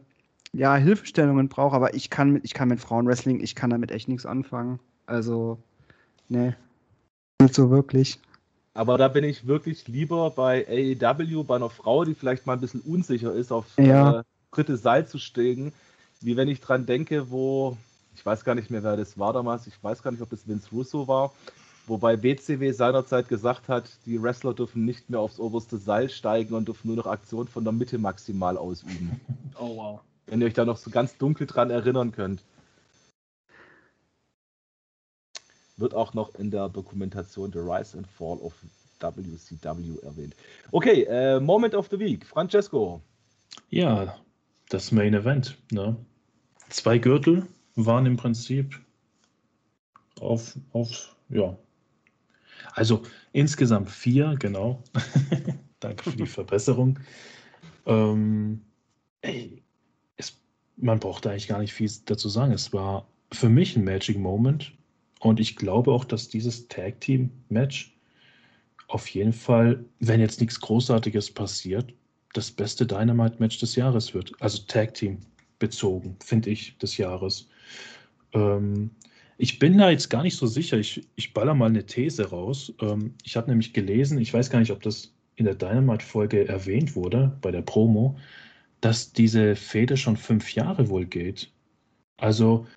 ja, 0.54 0.76
Hilfestellungen 0.76 1.49
braucht, 1.49 1.76
aber 1.76 1.93
ich 1.93 2.10
kann, 2.10 2.32
mit, 2.32 2.45
ich 2.45 2.54
kann 2.54 2.70
mit 2.70 2.80
Frauenwrestling, 2.80 3.39
ich 3.39 3.56
kann 3.56 3.70
damit 3.70 3.91
echt 3.91 4.08
nichts 4.08 4.26
anfangen. 4.26 4.80
Also, 5.06 5.58
nee, 6.30 6.54
nicht 7.41 7.56
so 7.56 7.70
wirklich. 7.70 8.20
Aber 8.74 8.97
da 8.97 9.08
bin 9.08 9.24
ich 9.24 9.45
wirklich 9.45 9.88
lieber 9.88 10.32
bei 10.32 10.66
AEW, 10.68 11.43
bei 11.43 11.58
einer 11.58 11.70
Frau, 11.70 12.06
die 12.06 12.16
vielleicht 12.16 12.45
mal 12.45 12.54
ein 12.54 12.62
bisschen 12.62 12.82
unsicher 12.82 13.34
ist, 13.34 13.51
auf 13.51 13.66
Ja. 13.78 14.20
äh, 14.20 14.24
dritte 14.51 14.78
Seil 14.78 15.08
zu 15.08 15.20
steigen, 15.20 15.74
wie 16.22 16.38
wenn 16.38 16.47
ich 16.47 16.60
dran 16.62 16.86
denke, 16.86 17.30
wo, 17.30 17.78
ich 18.16 18.26
weiß 18.26 18.43
gar 18.43 18.56
nicht 18.56 18.72
mehr, 18.72 18.84
wer 18.84 18.97
das 18.97 19.20
war 19.20 19.34
damals, 19.34 19.68
ich 19.68 19.84
weiß 19.84 20.01
gar 20.01 20.12
nicht, 20.12 20.22
ob 20.22 20.30
das 20.30 20.47
Vince 20.47 20.70
Russo 20.72 21.08
war, 21.08 21.34
wobei 21.86 22.16
BCW 22.16 22.72
seinerzeit 22.72 23.28
gesagt 23.28 23.68
hat, 23.68 23.89
die 24.06 24.22
Wrestler 24.22 24.54
dürfen 24.54 24.86
nicht 24.86 25.10
mehr 25.10 25.20
aufs 25.20 25.39
oberste 25.39 25.78
Seil 25.78 26.10
steigen 26.10 26.56
und 26.56 26.68
dürfen 26.68 26.88
nur 26.88 26.97
noch 26.97 27.08
Aktionen 27.08 27.47
von 27.47 27.64
der 27.64 27.74
Mitte 27.74 27.97
maximal 27.97 28.58
ausüben. 28.58 29.20
Oh 29.60 29.76
wow. 29.76 29.99
Wenn 30.28 30.41
ihr 30.41 30.47
euch 30.47 30.54
da 30.54 30.66
noch 30.66 30.78
so 30.78 30.89
ganz 30.89 31.18
dunkel 31.18 31.45
dran 31.45 31.70
erinnern 31.70 32.12
könnt. 32.12 32.43
Wird 35.78 35.93
auch 35.93 36.13
noch 36.13 36.36
in 36.36 36.51
der 36.51 36.69
Dokumentation 36.69 37.51
The 37.51 37.59
Rise 37.59 37.97
and 37.97 38.07
Fall 38.07 38.38
of 38.38 38.53
WCW 38.99 39.99
erwähnt. 40.03 40.36
Okay, 40.71 41.03
äh, 41.03 41.39
Moment 41.39 41.76
of 41.76 41.88
the 41.89 41.99
Week. 41.99 42.26
Francesco. 42.26 43.01
Ja, 43.69 44.17
das 44.69 44.91
Main 44.91 45.13
Event. 45.13 45.57
Ne? 45.71 45.95
Zwei 46.69 46.97
Gürtel 46.97 47.45
waren 47.76 48.05
im 48.05 48.17
Prinzip 48.17 48.80
auf, 50.19 50.57
auf, 50.71 51.15
ja. 51.30 51.57
Also 52.74 53.03
insgesamt 53.34 53.89
vier, 53.89 54.36
genau. 54.39 54.82
Danke 55.80 56.11
für 56.11 56.17
die 56.17 56.26
Verbesserung. 56.28 56.99
Ähm, 57.86 58.61
ey, 59.21 59.63
es, 60.17 60.39
man 60.78 60.99
braucht 60.99 61.28
eigentlich 61.28 61.47
gar 61.47 61.59
nicht 61.59 61.74
viel 61.74 61.91
dazu 62.05 62.30
sagen. 62.30 62.53
Es 62.53 62.71
war 62.74 63.07
für 63.32 63.49
mich 63.49 63.76
ein 63.76 63.84
Magic 63.84 64.17
Moment 64.17 64.71
und 65.24 65.39
ich 65.39 65.55
glaube 65.55 65.91
auch, 65.91 66.05
dass 66.05 66.30
dieses 66.30 66.67
Tag 66.67 66.99
Team 66.99 67.32
Match 67.49 67.95
auf 68.88 69.07
jeden 69.07 69.34
Fall, 69.34 69.84
wenn 69.99 70.19
jetzt 70.19 70.41
nichts 70.41 70.59
Großartiges 70.59 71.32
passiert, 71.32 71.93
das 72.34 72.51
beste 72.51 72.86
Dynamite-Match 72.86 73.59
des 73.59 73.76
Jahres 73.76 74.13
wird. 74.13 74.34
Also 74.39 74.63
Tag 74.67 74.93
Team 74.93 75.19
bezogen, 75.59 76.17
finde 76.24 76.49
ich, 76.49 76.78
des 76.78 76.97
Jahres. 76.97 77.47
Ähm, 78.34 78.91
ich 79.38 79.59
bin 79.59 79.78
da 79.78 79.89
jetzt 79.89 80.09
gar 80.09 80.24
nicht 80.24 80.36
so 80.36 80.45
sicher. 80.45 80.78
Ich, 80.78 81.07
ich 81.15 81.34
baller 81.34 81.53
mal 81.53 81.69
eine 81.69 81.86
These 81.86 82.30
raus. 82.30 82.74
Ähm, 82.82 83.13
ich 83.24 83.38
habe 83.38 83.49
nämlich 83.49 83.74
gelesen, 83.74 84.19
ich 84.19 84.34
weiß 84.34 84.49
gar 84.49 84.59
nicht, 84.59 84.71
ob 84.71 84.82
das 84.84 85.13
in 85.38 85.45
der 85.45 85.55
Dynamite-Folge 85.55 86.47
erwähnt 86.47 86.95
wurde, 86.95 87.38
bei 87.41 87.51
der 87.51 87.61
Promo, 87.61 88.17
dass 88.82 89.13
diese 89.13 89.55
Fehde 89.55 89.95
schon 89.95 90.17
fünf 90.17 90.53
Jahre 90.53 90.89
wohl 90.89 91.05
geht. 91.05 91.49
Also 92.17 92.67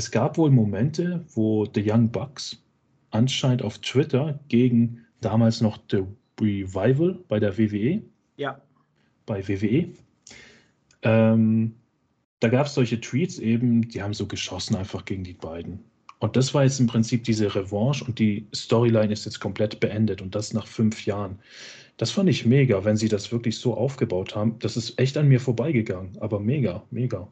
es 0.00 0.10
gab 0.10 0.38
wohl 0.38 0.50
Momente, 0.50 1.22
wo 1.34 1.66
The 1.66 1.84
Young 1.86 2.10
Bucks 2.10 2.56
anscheinend 3.10 3.62
auf 3.62 3.76
Twitter 3.80 4.40
gegen 4.48 5.04
damals 5.20 5.60
noch 5.60 5.78
The 5.90 6.04
Revival 6.40 7.18
bei 7.28 7.38
der 7.38 7.58
WWE 7.58 8.00
Ja. 8.38 8.58
bei 9.26 9.46
WWE. 9.46 9.90
Ähm, 11.02 11.74
da 12.40 12.48
gab 12.48 12.66
es 12.66 12.72
solche 12.74 12.98
Tweets 12.98 13.38
eben, 13.40 13.90
die 13.90 14.00
haben 14.02 14.14
so 14.14 14.24
geschossen 14.24 14.74
einfach 14.74 15.04
gegen 15.04 15.22
die 15.22 15.34
beiden. 15.34 15.80
Und 16.18 16.34
das 16.34 16.54
war 16.54 16.64
jetzt 16.64 16.80
im 16.80 16.86
Prinzip 16.86 17.24
diese 17.24 17.54
Revanche 17.54 18.02
und 18.06 18.18
die 18.18 18.46
Storyline 18.54 19.12
ist 19.12 19.26
jetzt 19.26 19.40
komplett 19.40 19.80
beendet 19.80 20.22
und 20.22 20.34
das 20.34 20.54
nach 20.54 20.66
fünf 20.66 21.04
Jahren. 21.04 21.38
Das 21.98 22.10
fand 22.10 22.30
ich 22.30 22.46
mega, 22.46 22.86
wenn 22.86 22.96
sie 22.96 23.08
das 23.08 23.30
wirklich 23.32 23.58
so 23.58 23.74
aufgebaut 23.74 24.34
haben. 24.34 24.58
Das 24.60 24.78
ist 24.78 24.98
echt 24.98 25.18
an 25.18 25.28
mir 25.28 25.40
vorbeigegangen, 25.40 26.16
aber 26.20 26.40
mega, 26.40 26.82
mega. 26.90 27.30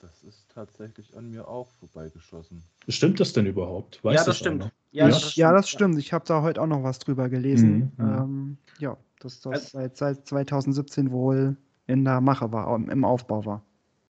Das 0.00 0.22
ist 0.22 0.46
tatsächlich 0.54 1.16
an 1.16 1.30
mir 1.30 1.48
auch 1.48 1.68
vorbeigeschossen. 1.80 2.62
Stimmt 2.88 3.18
das 3.20 3.32
denn 3.32 3.46
überhaupt? 3.46 4.02
Weiß 4.04 4.14
ja, 4.14 4.18
das 4.20 4.26
das 4.26 4.38
stimmt. 4.38 4.62
einer? 4.62 4.72
Ja, 4.92 5.08
ich, 5.08 5.36
ja, 5.36 5.52
das 5.52 5.68
stimmt. 5.68 5.98
Ich 5.98 6.12
habe 6.12 6.24
da 6.26 6.42
heute 6.42 6.62
auch 6.62 6.66
noch 6.66 6.82
was 6.82 6.98
drüber 7.00 7.28
gelesen. 7.28 7.92
Mhm, 7.96 8.04
mhm. 8.04 8.18
Ähm, 8.18 8.58
ja, 8.78 8.96
dass 9.20 9.40
das 9.40 9.52
Also- 9.52 9.78
seit, 9.78 9.96
seit 9.96 10.26
2017 10.26 11.10
wohl 11.10 11.56
in 11.86 12.04
der 12.04 12.20
Mache 12.20 12.52
war, 12.52 12.74
im 12.76 12.88
im 12.90 13.04
Aufbau 13.04 13.44
war. 13.44 13.62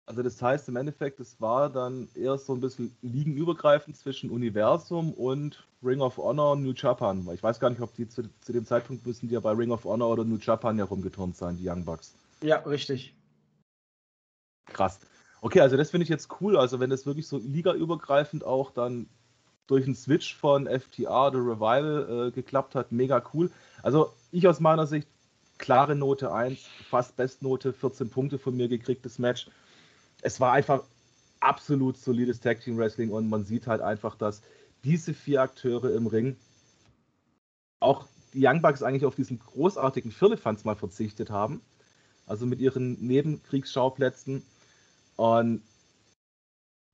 Also 0.07 0.21
das 0.21 0.39
heißt 0.39 0.69
im 0.69 0.75
Endeffekt, 0.75 1.19
es 1.19 1.39
war 1.41 1.69
dann 1.69 2.07
eher 2.13 2.37
so 2.37 2.53
ein 2.53 2.61
bisschen 2.61 2.95
ligenübergreifend 3.01 3.97
zwischen 3.97 4.29
Universum 4.29 5.11
und 5.13 5.67
Ring 5.83 5.99
of 5.99 6.17
Honor 6.17 6.51
und 6.53 6.63
New 6.63 6.73
Japan. 6.73 7.25
Weil 7.25 7.35
ich 7.35 7.43
weiß 7.43 7.59
gar 7.59 7.69
nicht, 7.71 7.81
ob 7.81 7.93
die 7.95 8.07
zu, 8.07 8.23
zu 8.41 8.53
dem 8.53 8.65
Zeitpunkt 8.65 9.05
müssen 9.05 9.27
die 9.27 9.33
ja 9.33 9.39
bei 9.39 9.51
Ring 9.51 9.71
of 9.71 9.83
Honor 9.83 10.09
oder 10.09 10.23
New 10.23 10.37
Japan 10.37 10.77
ja 10.77 10.85
rumgeturnt 10.85 11.35
sein, 11.35 11.57
die 11.57 11.67
Young 11.67 11.85
Bucks. 11.85 12.15
Ja, 12.41 12.57
richtig. 12.57 13.15
Krass. 14.67 14.99
Okay, 15.45 15.61
also 15.61 15.77
das 15.77 15.91
finde 15.91 16.05
ich 16.05 16.09
jetzt 16.09 16.41
cool. 16.41 16.57
Also 16.57 16.79
wenn 16.79 16.89
das 16.89 17.05
wirklich 17.05 17.27
so 17.27 17.37
ligaübergreifend 17.37 18.43
auch 18.43 18.71
dann 18.71 19.07
durch 19.67 19.85
einen 19.85 19.93
Switch 19.93 20.35
von 20.35 20.65
FTA 20.65 21.29
The 21.29 21.37
Revival 21.37 22.29
äh, 22.29 22.31
geklappt 22.31 22.73
hat, 22.73 22.91
mega 22.91 23.23
cool. 23.31 23.51
Also 23.83 24.11
ich 24.31 24.47
aus 24.47 24.59
meiner 24.59 24.87
Sicht 24.87 25.07
klare 25.59 25.93
Note 25.93 26.33
1, 26.33 26.57
fast 26.89 27.15
Bestnote, 27.15 27.73
14 27.73 28.09
Punkte 28.09 28.39
von 28.39 28.57
mir 28.57 28.67
gekriegtes 28.67 29.19
Match. 29.19 29.47
Es 30.23 30.39
war 30.39 30.51
einfach 30.51 30.81
absolut 31.41 31.95
solides 31.97 32.39
Tag 32.39 32.61
Team 32.61 32.79
Wrestling 32.79 33.11
und 33.11 33.29
man 33.29 33.45
sieht 33.45 33.67
halt 33.67 33.81
einfach, 33.81 34.15
dass 34.15 34.41
diese 34.83 35.13
vier 35.13 35.43
Akteure 35.43 35.93
im 35.93 36.07
Ring 36.07 36.37
auch 37.81 38.07
die 38.33 38.47
Young 38.47 38.63
Bucks 38.63 38.81
eigentlich 38.81 39.05
auf 39.05 39.13
diesen 39.13 39.37
großartigen 39.37 40.11
Firlefanz 40.11 40.63
mal 40.63 40.75
verzichtet 40.75 41.29
haben. 41.29 41.61
Also 42.25 42.47
mit 42.47 42.61
ihren 42.61 42.93
Nebenkriegsschauplätzen. 43.05 44.41
Und 45.15 45.61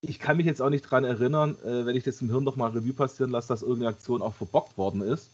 ich 0.02 0.20
kann 0.20 0.38
mich 0.38 0.46
jetzt 0.46 0.62
auch 0.62 0.70
nicht 0.70 0.84
dran 0.84 1.04
erinnern, 1.04 1.56
äh, 1.64 1.86
wenn 1.86 1.96
ich 1.96 2.04
das 2.04 2.22
im 2.22 2.30
Hirn 2.30 2.44
noch 2.44 2.56
mal 2.56 2.72
Revue 2.72 2.94
passieren 2.94 3.32
lasse, 3.32 3.50
dass 3.50 3.62
irgendeine 3.62 3.90
Aktion 3.90 4.22
auch 4.22 4.34
verbockt 4.34 4.78
worden 4.78 5.02
ist. 5.02 5.30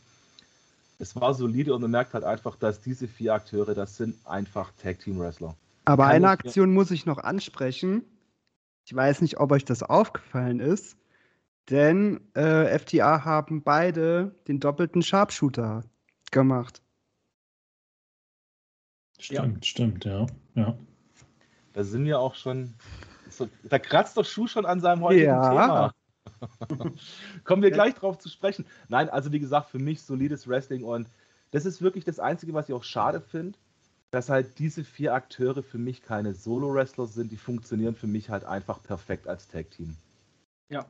Es 1.00 1.16
war 1.16 1.34
solide 1.34 1.74
und 1.74 1.82
man 1.82 1.92
merkt 1.92 2.14
halt 2.14 2.24
einfach, 2.24 2.56
dass 2.56 2.82
diese 2.82 3.08
vier 3.08 3.34
Akteure, 3.34 3.76
das 3.76 3.98
sind 3.98 4.16
einfach 4.26 4.72
Tag 4.82 5.00
Team 5.00 5.20
Wrestler. 5.20 5.56
Aber 5.86 6.04
Kann 6.04 6.16
eine 6.16 6.30
Aktion 6.30 6.74
muss 6.74 6.92
ich 6.92 7.06
noch 7.06 7.20
ansprechen. 7.20 8.04
Ich 8.86 8.96
weiß 8.96 9.22
nicht, 9.22 9.40
ob 9.40 9.52
euch 9.52 9.64
das 9.64 9.84
aufgefallen 9.84 10.60
ist, 10.60 10.98
denn 11.70 12.20
äh, 12.34 12.78
FTA 12.78 13.26
haben 13.26 13.64
beide 13.64 14.36
den 14.48 14.60
doppelten 14.60 15.02
Sharpshooter 15.02 15.84
gemacht. 16.32 16.82
Stimmt, 19.20 19.66
stimmt, 19.66 20.06
ja. 20.06 20.26
ja. 20.56 20.78
Da 21.78 21.84
sind 21.84 22.06
wir 22.06 22.20
auch 22.20 22.34
schon. 22.34 22.74
So, 23.30 23.48
da 23.70 23.78
kratzt 23.78 24.18
doch 24.18 24.26
Schuh 24.26 24.48
schon 24.48 24.66
an 24.66 24.80
seinem 24.80 25.04
heutigen 25.04 25.26
Ja. 25.26 25.50
Thema. 25.52 25.94
Kommen 27.44 27.62
wir 27.62 27.70
gleich 27.70 27.94
drauf 27.94 28.18
zu 28.18 28.30
sprechen. 28.30 28.66
Nein, 28.90 29.12
also 29.12 29.32
wie 29.32 29.40
gesagt, 29.40 29.70
für 29.70 29.78
mich 29.78 30.02
solides 30.02 30.48
Wrestling 30.48 30.84
und 30.84 31.08
das 31.52 31.68
ist 31.68 31.84
wirklich 31.84 32.04
das 32.04 32.18
Einzige, 32.20 32.56
was 32.56 32.68
ich 32.68 32.74
auch 32.74 32.84
schade 32.84 33.22
finde, 33.22 33.60
dass 34.10 34.28
halt 34.28 34.58
diese 34.58 34.84
vier 34.84 35.14
Akteure 35.14 35.62
für 35.62 35.78
mich 35.78 36.02
keine 36.02 36.34
Solo-Wrestler 36.34 37.06
sind. 37.06 37.32
Die 37.32 37.38
funktionieren 37.38 37.94
für 37.94 38.08
mich 38.08 38.32
halt 38.32 38.44
einfach 38.44 38.82
perfekt 38.82 39.28
als 39.28 39.48
Tag-Team. 39.48 39.96
Ja. 40.70 40.84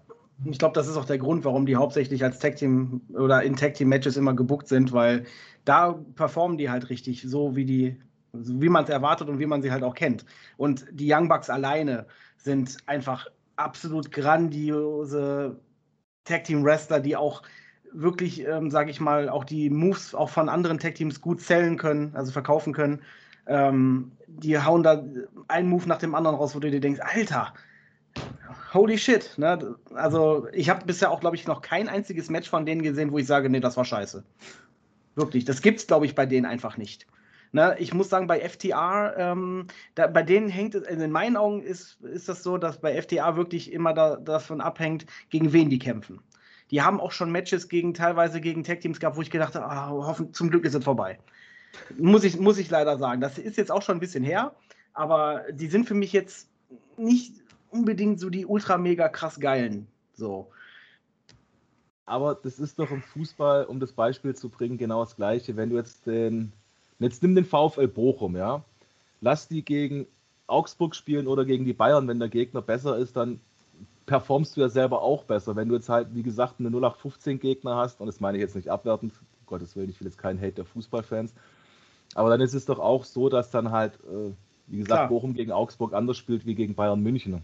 Ich 0.46 0.58
glaube, 0.58 0.74
das 0.74 0.88
ist 0.88 0.96
auch 0.96 1.06
der 1.06 1.18
Grund, 1.18 1.44
warum 1.44 1.66
die 1.66 1.76
hauptsächlich 1.76 2.24
als 2.24 2.40
Tag 2.40 2.56
Team 2.56 3.02
oder 3.14 3.44
in 3.44 3.58
Tag 3.58 3.74
Team 3.74 3.90
Matches 3.90 4.16
immer 4.16 4.36
gebuckt 4.36 4.70
sind, 4.70 4.94
weil 4.94 5.26
da 5.66 6.00
performen 6.16 6.58
die 6.58 6.70
halt 6.70 6.90
richtig, 6.90 7.24
so 7.24 7.58
wie 7.58 7.66
die, 7.66 7.98
wie 8.34 8.70
man 8.70 8.84
es 8.84 8.90
erwartet 8.90 9.30
und 9.30 9.40
wie 9.40 9.46
man 9.46 9.62
sie 9.62 9.72
halt 9.72 9.84
auch 9.84 9.96
kennt. 9.96 10.26
Und 10.58 10.86
die 10.92 11.12
Young 11.12 11.28
Bucks 11.28 11.50
alleine 11.50 12.06
sind 12.38 12.78
einfach 12.86 13.28
absolut 13.56 14.12
grandiose 14.12 15.60
Tag 16.24 16.44
Team 16.44 16.64
Wrestler, 16.64 17.00
die 17.00 17.16
auch 17.16 17.42
wirklich, 17.94 18.46
ähm, 18.46 18.70
sage 18.70 18.92
ich 18.92 19.00
mal, 19.00 19.30
auch 19.30 19.44
die 19.44 19.70
Moves 19.70 20.14
auch 20.14 20.30
von 20.30 20.50
anderen 20.50 20.80
Tag 20.80 20.96
Teams 20.96 21.22
gut 21.22 21.42
zählen 21.42 21.78
können, 21.78 22.16
also 22.16 22.32
verkaufen 22.32 22.74
können. 22.74 23.02
Ähm, 23.48 24.12
die 24.28 24.60
hauen 24.60 24.84
da 24.84 25.04
einen 25.48 25.70
Move 25.70 25.88
nach 25.88 26.00
dem 26.00 26.14
anderen 26.14 26.36
raus, 26.36 26.54
wo 26.54 26.60
du 26.60 26.70
dir 26.70 26.82
denkst, 26.82 27.00
Alter, 27.02 27.54
holy 28.74 28.98
shit. 28.98 29.34
Ne? 29.38 29.76
Also 29.96 30.48
ich 30.52 30.70
habe 30.70 30.86
bisher 30.86 31.12
auch, 31.12 31.22
glaube 31.22 31.38
ich, 31.38 31.48
noch 31.48 31.62
kein 31.62 31.88
einziges 31.88 32.30
Match 32.30 32.50
von 32.50 32.66
denen 32.66 32.82
gesehen, 32.84 33.12
wo 33.12 33.18
ich 33.18 33.26
sage, 33.26 33.50
nee, 33.50 33.62
das 33.62 33.78
war 33.78 33.86
scheiße. 33.86 34.24
Wirklich, 35.16 35.46
das 35.46 35.62
gibt's, 35.62 35.88
glaube 35.88 36.06
ich, 36.06 36.14
bei 36.14 36.26
denen 36.26 36.46
einfach 36.46 36.78
nicht. 36.78 37.08
Ne? 37.52 37.76
Ich 37.80 37.94
muss 37.94 38.10
sagen, 38.10 38.28
bei 38.28 38.40
FTR, 38.40 39.16
ähm, 39.18 39.68
da, 39.96 40.08
bei 40.08 40.24
denen 40.24 40.50
hängt 40.50 40.76
es, 40.76 40.84
also 40.84 41.04
in 41.04 41.12
meinen 41.12 41.38
Augen 41.38 41.62
ist, 41.62 42.02
ist 42.02 42.30
das 42.30 42.44
so, 42.44 42.58
dass 42.58 42.80
bei 42.80 43.02
FTR 43.02 43.36
wirklich 43.36 43.72
immer 43.72 43.94
da, 43.94 44.18
davon 44.18 44.62
abhängt, 44.62 45.06
gegen 45.30 45.54
wen 45.54 45.70
die 45.70 45.80
kämpfen. 45.80 46.20
Die 46.72 46.82
haben 46.82 47.00
auch 47.00 47.12
schon 47.12 47.32
Matches 47.32 47.70
gegen 47.70 47.94
teilweise 47.94 48.42
gegen 48.42 48.64
Tag-Teams 48.64 49.00
gehabt, 49.00 49.16
wo 49.16 49.22
ich 49.22 49.32
gedacht 49.32 49.56
habe, 49.56 49.66
ah, 49.68 49.90
hoffen, 49.90 50.34
zum 50.34 50.50
Glück 50.50 50.66
ist 50.66 50.76
es 50.76 50.84
vorbei. 50.84 51.20
Muss 51.98 52.24
ich, 52.24 52.38
muss 52.40 52.58
ich 52.58 52.70
leider 52.70 52.98
sagen. 52.98 53.22
Das 53.22 53.38
ist 53.38 53.58
jetzt 53.58 53.72
auch 53.72 53.82
schon 53.82 53.98
ein 53.98 54.02
bisschen 54.02 54.24
her, 54.24 54.54
aber 54.94 55.46
die 55.52 55.68
sind 55.68 55.88
für 55.88 55.94
mich 55.94 56.12
jetzt 56.12 56.50
nicht 56.98 57.34
unbedingt 57.70 58.20
so 58.20 58.30
die 58.30 58.46
ultra 58.46 58.78
mega 58.78 59.08
krass 59.08 59.40
geilen. 59.40 59.88
So. 60.14 60.52
Aber 62.06 62.36
das 62.36 62.60
ist 62.60 62.80
doch 62.80 62.90
im 62.90 63.02
Fußball, 63.02 63.66
um 63.66 63.80
das 63.80 63.92
Beispiel 63.92 64.34
zu 64.36 64.50
bringen, 64.50 64.78
genau 64.78 65.04
das 65.04 65.16
Gleiche. 65.16 65.56
Wenn 65.56 65.70
du 65.70 65.76
jetzt 65.76 66.08
den 66.08 66.54
jetzt 67.00 67.22
nimm 67.24 67.36
den 67.36 67.46
VfL 67.46 67.88
Bochum, 67.88 68.36
ja. 68.36 68.64
Lass 69.22 69.48
die 69.48 69.64
gegen 69.64 70.08
Augsburg 70.48 70.96
spielen 70.96 71.28
oder 71.28 71.46
gegen 71.46 71.66
die 71.66 71.74
Bayern, 71.74 72.08
wenn 72.08 72.20
der 72.20 72.30
Gegner 72.30 72.62
besser 72.62 72.98
ist, 72.98 73.18
dann 73.18 73.40
performst 74.06 74.56
du 74.56 74.62
ja 74.62 74.70
selber 74.70 75.02
auch 75.02 75.24
besser. 75.26 75.56
Wenn 75.56 75.68
du 75.68 75.76
jetzt 75.76 75.90
halt, 75.90 76.08
wie 76.14 76.24
gesagt, 76.24 76.56
eine 76.60 76.70
0815 76.70 77.40
Gegner 77.40 77.76
hast, 77.76 78.00
und 78.00 78.08
das 78.08 78.20
meine 78.20 78.38
ich 78.38 78.42
jetzt 78.42 78.56
nicht 78.56 78.70
abwertend, 78.70 79.12
um 79.12 79.46
Gottes 79.46 79.76
Willen, 79.76 79.90
ich 79.90 80.00
will 80.00 80.08
jetzt 80.08 80.18
keinen 80.18 80.40
Hate 80.40 80.54
der 80.54 80.66
Fußballfans, 80.66 81.34
aber 82.16 82.30
dann 82.30 82.42
ist 82.42 82.54
es 82.54 82.66
doch 82.66 82.80
auch 82.80 83.04
so, 83.04 83.30
dass 83.30 83.52
dann 83.52 83.72
halt, 83.72 83.96
äh, 84.06 84.32
wie 84.68 84.78
gesagt, 84.78 85.00
Klar. 85.00 85.08
Bochum 85.10 85.34
gegen 85.34 85.52
Augsburg 85.52 85.94
anders 85.94 86.18
spielt 86.18 86.46
wie 86.46 86.56
gegen 86.56 86.74
Bayern 86.74 87.02
München. 87.02 87.42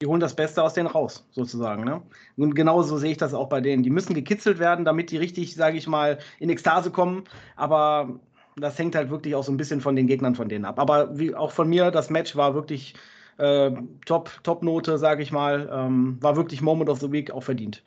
Die 0.00 0.06
holen 0.06 0.20
das 0.20 0.36
Beste 0.36 0.62
aus 0.62 0.74
denen 0.74 0.88
raus, 0.88 1.24
sozusagen. 1.32 1.84
Ne? 1.84 2.02
Und 2.36 2.54
genauso 2.54 2.98
sehe 2.98 3.12
ich 3.12 3.16
das 3.16 3.34
auch 3.34 3.48
bei 3.48 3.62
denen. 3.62 3.82
Die 3.82 3.90
müssen 3.90 4.14
gekitzelt 4.14 4.58
werden, 4.58 4.84
damit 4.84 5.10
die 5.10 5.16
richtig, 5.16 5.54
sage 5.54 5.78
ich 5.78 5.86
mal, 5.86 6.18
in 6.38 6.50
Ekstase 6.50 6.90
kommen. 6.90 7.24
Aber 7.56 8.20
das 8.56 8.78
hängt 8.78 8.94
halt 8.94 9.10
wirklich 9.10 9.34
auch 9.34 9.44
so 9.44 9.52
ein 9.52 9.56
bisschen 9.56 9.80
von 9.80 9.96
den 9.96 10.06
Gegnern 10.06 10.34
von 10.34 10.48
denen 10.48 10.64
ab. 10.64 10.78
Aber 10.78 11.18
wie 11.18 11.34
auch 11.34 11.52
von 11.52 11.68
mir, 11.68 11.90
das 11.90 12.10
Match 12.10 12.36
war 12.36 12.54
wirklich 12.54 12.94
äh, 13.38 13.70
Top, 14.06 14.30
Top-Note, 14.42 14.98
sage 14.98 15.22
ich 15.22 15.30
mal. 15.30 15.68
Ähm, 15.70 16.16
war 16.22 16.36
wirklich 16.36 16.62
Moment 16.62 16.88
of 16.88 17.00
the 17.00 17.12
Week 17.12 17.30
auch 17.30 17.42
verdient. 17.42 17.82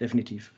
Definitiv. 0.00 0.52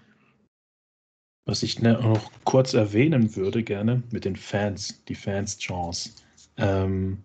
Was 1.47 1.63
ich 1.63 1.81
ne, 1.81 1.95
noch 2.01 2.31
kurz 2.45 2.75
erwähnen 2.75 3.35
würde, 3.35 3.63
gerne 3.63 4.03
mit 4.13 4.25
den 4.25 4.37
Fans, 4.37 5.03
die 5.07 5.15
Fans-Chance. 5.15 6.11
Ähm, 6.57 7.19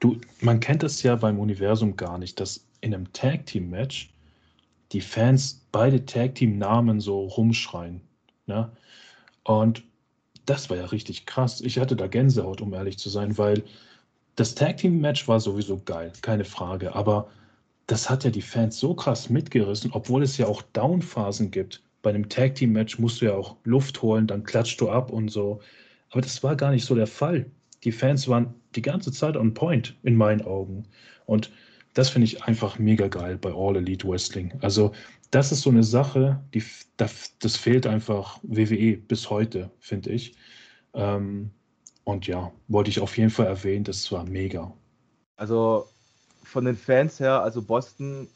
du, 0.00 0.18
man 0.40 0.58
kennt 0.58 0.82
es 0.82 1.02
ja 1.02 1.14
beim 1.14 1.38
Universum 1.38 1.96
gar 1.96 2.18
nicht, 2.18 2.40
dass 2.40 2.66
in 2.80 2.92
einem 2.92 3.12
Tag-Team-Match 3.12 4.12
die 4.90 5.00
Fans 5.00 5.64
beide 5.70 6.04
Tag-Team-Namen 6.04 6.98
so 6.98 7.20
rumschreien. 7.20 8.00
Ne? 8.46 8.70
Und 9.44 9.84
das 10.46 10.70
war 10.70 10.76
ja 10.76 10.86
richtig 10.86 11.26
krass. 11.26 11.60
Ich 11.60 11.78
hatte 11.78 11.96
da 11.96 12.06
Gänsehaut, 12.06 12.60
um 12.60 12.72
ehrlich 12.74 12.98
zu 12.98 13.08
sein, 13.08 13.38
weil 13.38 13.62
das 14.36 14.54
Tag 14.54 14.78
Team 14.78 15.00
Match 15.00 15.28
war 15.28 15.40
sowieso 15.40 15.80
geil, 15.84 16.12
keine 16.22 16.44
Frage. 16.44 16.94
Aber 16.94 17.28
das 17.86 18.08
hat 18.08 18.24
ja 18.24 18.30
die 18.30 18.42
Fans 18.42 18.78
so 18.78 18.94
krass 18.94 19.28
mitgerissen, 19.28 19.90
obwohl 19.92 20.22
es 20.22 20.38
ja 20.38 20.46
auch 20.46 20.62
Downphasen 20.72 21.50
gibt. 21.50 21.82
Bei 22.02 22.10
einem 22.10 22.28
Tag 22.28 22.54
Team 22.54 22.72
Match 22.72 22.98
musst 22.98 23.20
du 23.20 23.26
ja 23.26 23.34
auch 23.34 23.56
Luft 23.64 24.02
holen, 24.02 24.26
dann 24.26 24.44
klatscht 24.44 24.80
du 24.80 24.90
ab 24.90 25.10
und 25.10 25.28
so. 25.28 25.60
Aber 26.10 26.20
das 26.20 26.42
war 26.42 26.56
gar 26.56 26.70
nicht 26.70 26.84
so 26.84 26.94
der 26.94 27.06
Fall. 27.06 27.46
Die 27.84 27.92
Fans 27.92 28.28
waren 28.28 28.54
die 28.74 28.82
ganze 28.82 29.12
Zeit 29.12 29.36
on 29.36 29.54
point 29.54 29.94
in 30.02 30.16
meinen 30.16 30.42
Augen. 30.42 30.84
Und 31.26 31.50
das 31.94 32.10
finde 32.10 32.24
ich 32.24 32.42
einfach 32.44 32.78
mega 32.78 33.08
geil 33.08 33.36
bei 33.38 33.52
All 33.52 33.76
Elite 33.76 34.08
Wrestling. 34.08 34.52
Also, 34.60 34.92
das 35.32 35.50
ist 35.50 35.62
so 35.62 35.70
eine 35.70 35.82
Sache, 35.82 36.44
die, 36.54 36.62
das, 36.98 37.32
das 37.38 37.56
fehlt 37.56 37.86
einfach 37.86 38.38
WWE 38.42 38.98
bis 38.98 39.30
heute, 39.30 39.70
finde 39.80 40.10
ich. 40.10 40.36
Ähm, 40.92 41.50
und 42.04 42.26
ja, 42.26 42.52
wollte 42.68 42.90
ich 42.90 43.00
auf 43.00 43.16
jeden 43.16 43.30
Fall 43.30 43.46
erwähnen, 43.46 43.84
das 43.84 44.12
war 44.12 44.24
mega. 44.24 44.72
Also 45.36 45.86
von 46.44 46.66
den 46.66 46.76
Fans 46.76 47.18
her, 47.18 47.42
also 47.42 47.62
Boston 47.62 48.28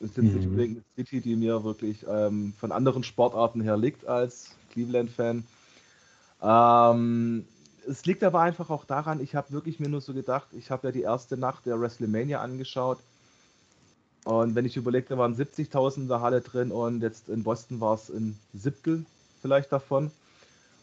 ist 0.00 0.16
jetzt 0.16 0.24
nicht 0.24 0.34
mhm. 0.34 0.50
unbedingt 0.50 0.76
eine 0.76 0.84
City, 0.96 1.20
die 1.20 1.36
mir 1.36 1.62
wirklich 1.62 2.04
ähm, 2.08 2.52
von 2.58 2.72
anderen 2.72 3.04
Sportarten 3.04 3.60
her 3.60 3.76
liegt 3.76 4.04
als 4.06 4.56
Cleveland-Fan. 4.72 5.44
Ähm, 6.42 7.44
es 7.88 8.04
liegt 8.04 8.24
aber 8.24 8.40
einfach 8.40 8.68
auch 8.68 8.84
daran, 8.84 9.20
ich 9.20 9.36
habe 9.36 9.52
wirklich 9.52 9.78
mir 9.78 9.88
nur 9.88 10.00
so 10.00 10.12
gedacht, 10.12 10.48
ich 10.52 10.72
habe 10.72 10.88
ja 10.88 10.92
die 10.92 11.02
erste 11.02 11.36
Nacht 11.36 11.66
der 11.66 11.80
WrestleMania 11.80 12.40
angeschaut. 12.40 12.98
Und 14.26 14.56
wenn 14.56 14.64
ich 14.64 14.76
überlegte, 14.76 15.16
waren 15.18 15.36
70.000 15.36 15.98
in 15.98 16.08
der 16.08 16.20
Halle 16.20 16.40
drin 16.40 16.72
und 16.72 17.00
jetzt 17.00 17.28
in 17.28 17.44
Boston 17.44 17.80
war 17.80 17.94
es 17.94 18.08
ein 18.10 18.36
Siebtel 18.52 19.06
vielleicht 19.40 19.70
davon. 19.70 20.10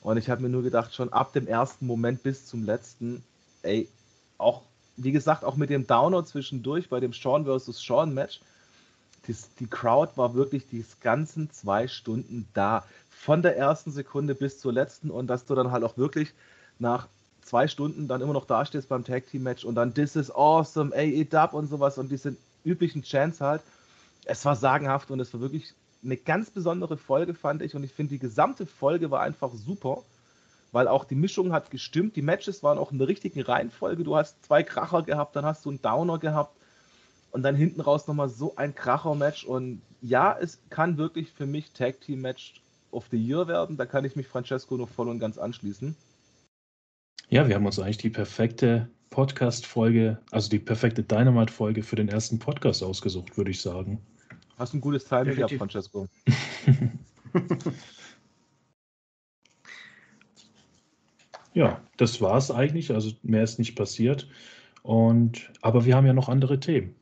Und 0.02 0.16
ich 0.16 0.30
habe 0.30 0.42
mir 0.42 0.48
nur 0.48 0.64
gedacht, 0.64 0.96
schon 0.96 1.12
ab 1.12 1.34
dem 1.34 1.46
ersten 1.46 1.86
Moment 1.86 2.24
bis 2.24 2.46
zum 2.46 2.64
letzten, 2.64 3.22
ey, 3.64 3.90
auch, 4.38 4.62
wie 4.96 5.12
gesagt, 5.12 5.44
auch 5.44 5.58
mit 5.58 5.70
dem 5.70 5.86
Downer 5.86 6.24
zwischendurch 6.24 6.88
bei 6.88 7.02
dem 7.02 7.12
Sean 7.12 7.44
versus 7.44 7.84
Sean 7.86 8.14
Match, 8.14 8.40
das, 9.28 9.50
die 9.60 9.68
Crowd 9.68 10.14
war 10.16 10.36
wirklich 10.36 10.70
die 10.70 10.86
ganzen 11.02 11.52
zwei 11.52 11.90
Stunden 11.90 12.48
da. 12.54 12.86
Von 13.10 13.42
der 13.42 13.58
ersten 13.58 13.92
Sekunde 13.92 14.36
bis 14.36 14.62
zur 14.62 14.72
letzten 14.72 15.12
und 15.12 15.28
dass 15.28 15.44
du 15.44 15.54
dann 15.54 15.70
halt 15.70 15.84
auch 15.84 15.98
wirklich 15.98 16.32
nach 16.80 17.10
zwei 17.42 17.68
Stunden 17.68 18.08
dann 18.08 18.22
immer 18.22 18.32
noch 18.32 18.46
dastehst 18.46 18.88
beim 18.88 19.04
Tag 19.04 19.28
Team 19.28 19.44
Match 19.44 19.66
und 19.66 19.76
dann 19.76 19.94
This 19.94 20.16
is 20.16 20.32
awesome, 20.34 20.96
ey, 20.96 21.20
it 21.20 21.36
up 21.36 21.54
und 21.54 21.68
sowas 21.68 21.98
und 21.98 22.10
diese 22.10 22.38
üblichen 22.64 23.04
Chants 23.04 23.42
halt. 23.42 23.62
Es 24.26 24.46
war 24.46 24.56
sagenhaft 24.56 25.12
und 25.12 25.20
es 25.20 25.34
war 25.34 25.42
wirklich 25.42 25.74
eine 26.04 26.18
ganz 26.18 26.50
besondere 26.50 26.98
Folge, 26.98 27.34
fand 27.34 27.62
ich. 27.62 27.76
Und 27.76 27.84
ich 27.84 27.94
finde, 27.94 28.12
die 28.12 28.20
gesamte 28.20 28.66
Folge 28.66 29.12
war 29.12 29.22
einfach 29.22 29.54
super, 29.54 30.04
weil 30.72 30.88
auch 30.88 31.06
die 31.06 31.16
Mischung 31.16 31.54
hat 31.54 31.72
gestimmt. 31.72 32.16
Die 32.16 32.22
Matches 32.22 32.64
waren 32.64 32.78
auch 32.78 32.92
in 32.92 32.98
der 32.98 33.08
richtigen 33.08 33.42
Reihenfolge. 33.42 34.04
Du 34.04 34.16
hast 34.16 34.44
zwei 34.46 34.64
Kracher 34.64 35.04
gehabt, 35.04 35.36
dann 35.36 35.46
hast 35.46 35.66
du 35.66 35.70
einen 35.70 35.82
Downer 35.82 36.20
gehabt 36.20 36.56
und 37.32 37.44
dann 37.44 37.56
hinten 37.56 37.82
raus 37.82 38.08
nochmal 38.08 38.30
so 38.30 38.56
ein 38.56 38.76
Kracher-Match. 38.76 39.46
Und 39.46 39.82
ja, 40.02 40.38
es 40.40 40.60
kann 40.70 40.98
wirklich 40.98 41.32
für 41.32 41.46
mich 41.46 41.72
Tag 41.72 42.02
Team 42.02 42.22
Match 42.22 42.62
of 42.92 43.08
the 43.12 43.18
Year 43.18 43.48
werden. 43.48 43.78
Da 43.78 43.86
kann 43.86 44.06
ich 44.06 44.16
mich 44.16 44.28
Francesco 44.28 44.78
noch 44.78 44.90
voll 44.90 45.10
und 45.10 45.20
ganz 45.20 45.38
anschließen. 45.38 45.96
Ja, 47.30 47.48
wir 47.48 47.56
haben 47.56 47.66
uns 47.66 47.80
eigentlich 47.80 47.98
die 47.98 48.10
perfekte 48.10 48.90
Podcast-Folge, 49.14 50.18
also 50.32 50.50
die 50.50 50.58
perfekte 50.58 51.04
Dynamite-Folge 51.04 51.84
für 51.84 51.96
den 51.96 52.10
ersten 52.10 52.40
Podcast 52.40 52.82
ausgesucht, 52.82 53.38
würde 53.38 53.52
ich 53.52 53.62
sagen. 53.62 54.02
Hast 54.58 54.74
ein 54.74 54.82
gutes 54.82 55.06
Timing 55.06 55.36
gehabt, 55.36 55.54
Francesco. 55.54 56.08
ja, 61.54 61.80
das 61.98 62.22
war 62.22 62.38
es 62.38 62.50
eigentlich. 62.50 62.92
Also 62.92 63.12
mehr 63.22 63.44
ist 63.44 63.60
nicht 63.60 63.76
passiert. 63.76 64.28
Und, 64.82 65.52
aber 65.62 65.86
wir 65.86 65.96
haben 65.96 66.08
ja 66.08 66.14
noch 66.14 66.28
andere 66.28 66.60
Themen. 66.60 66.96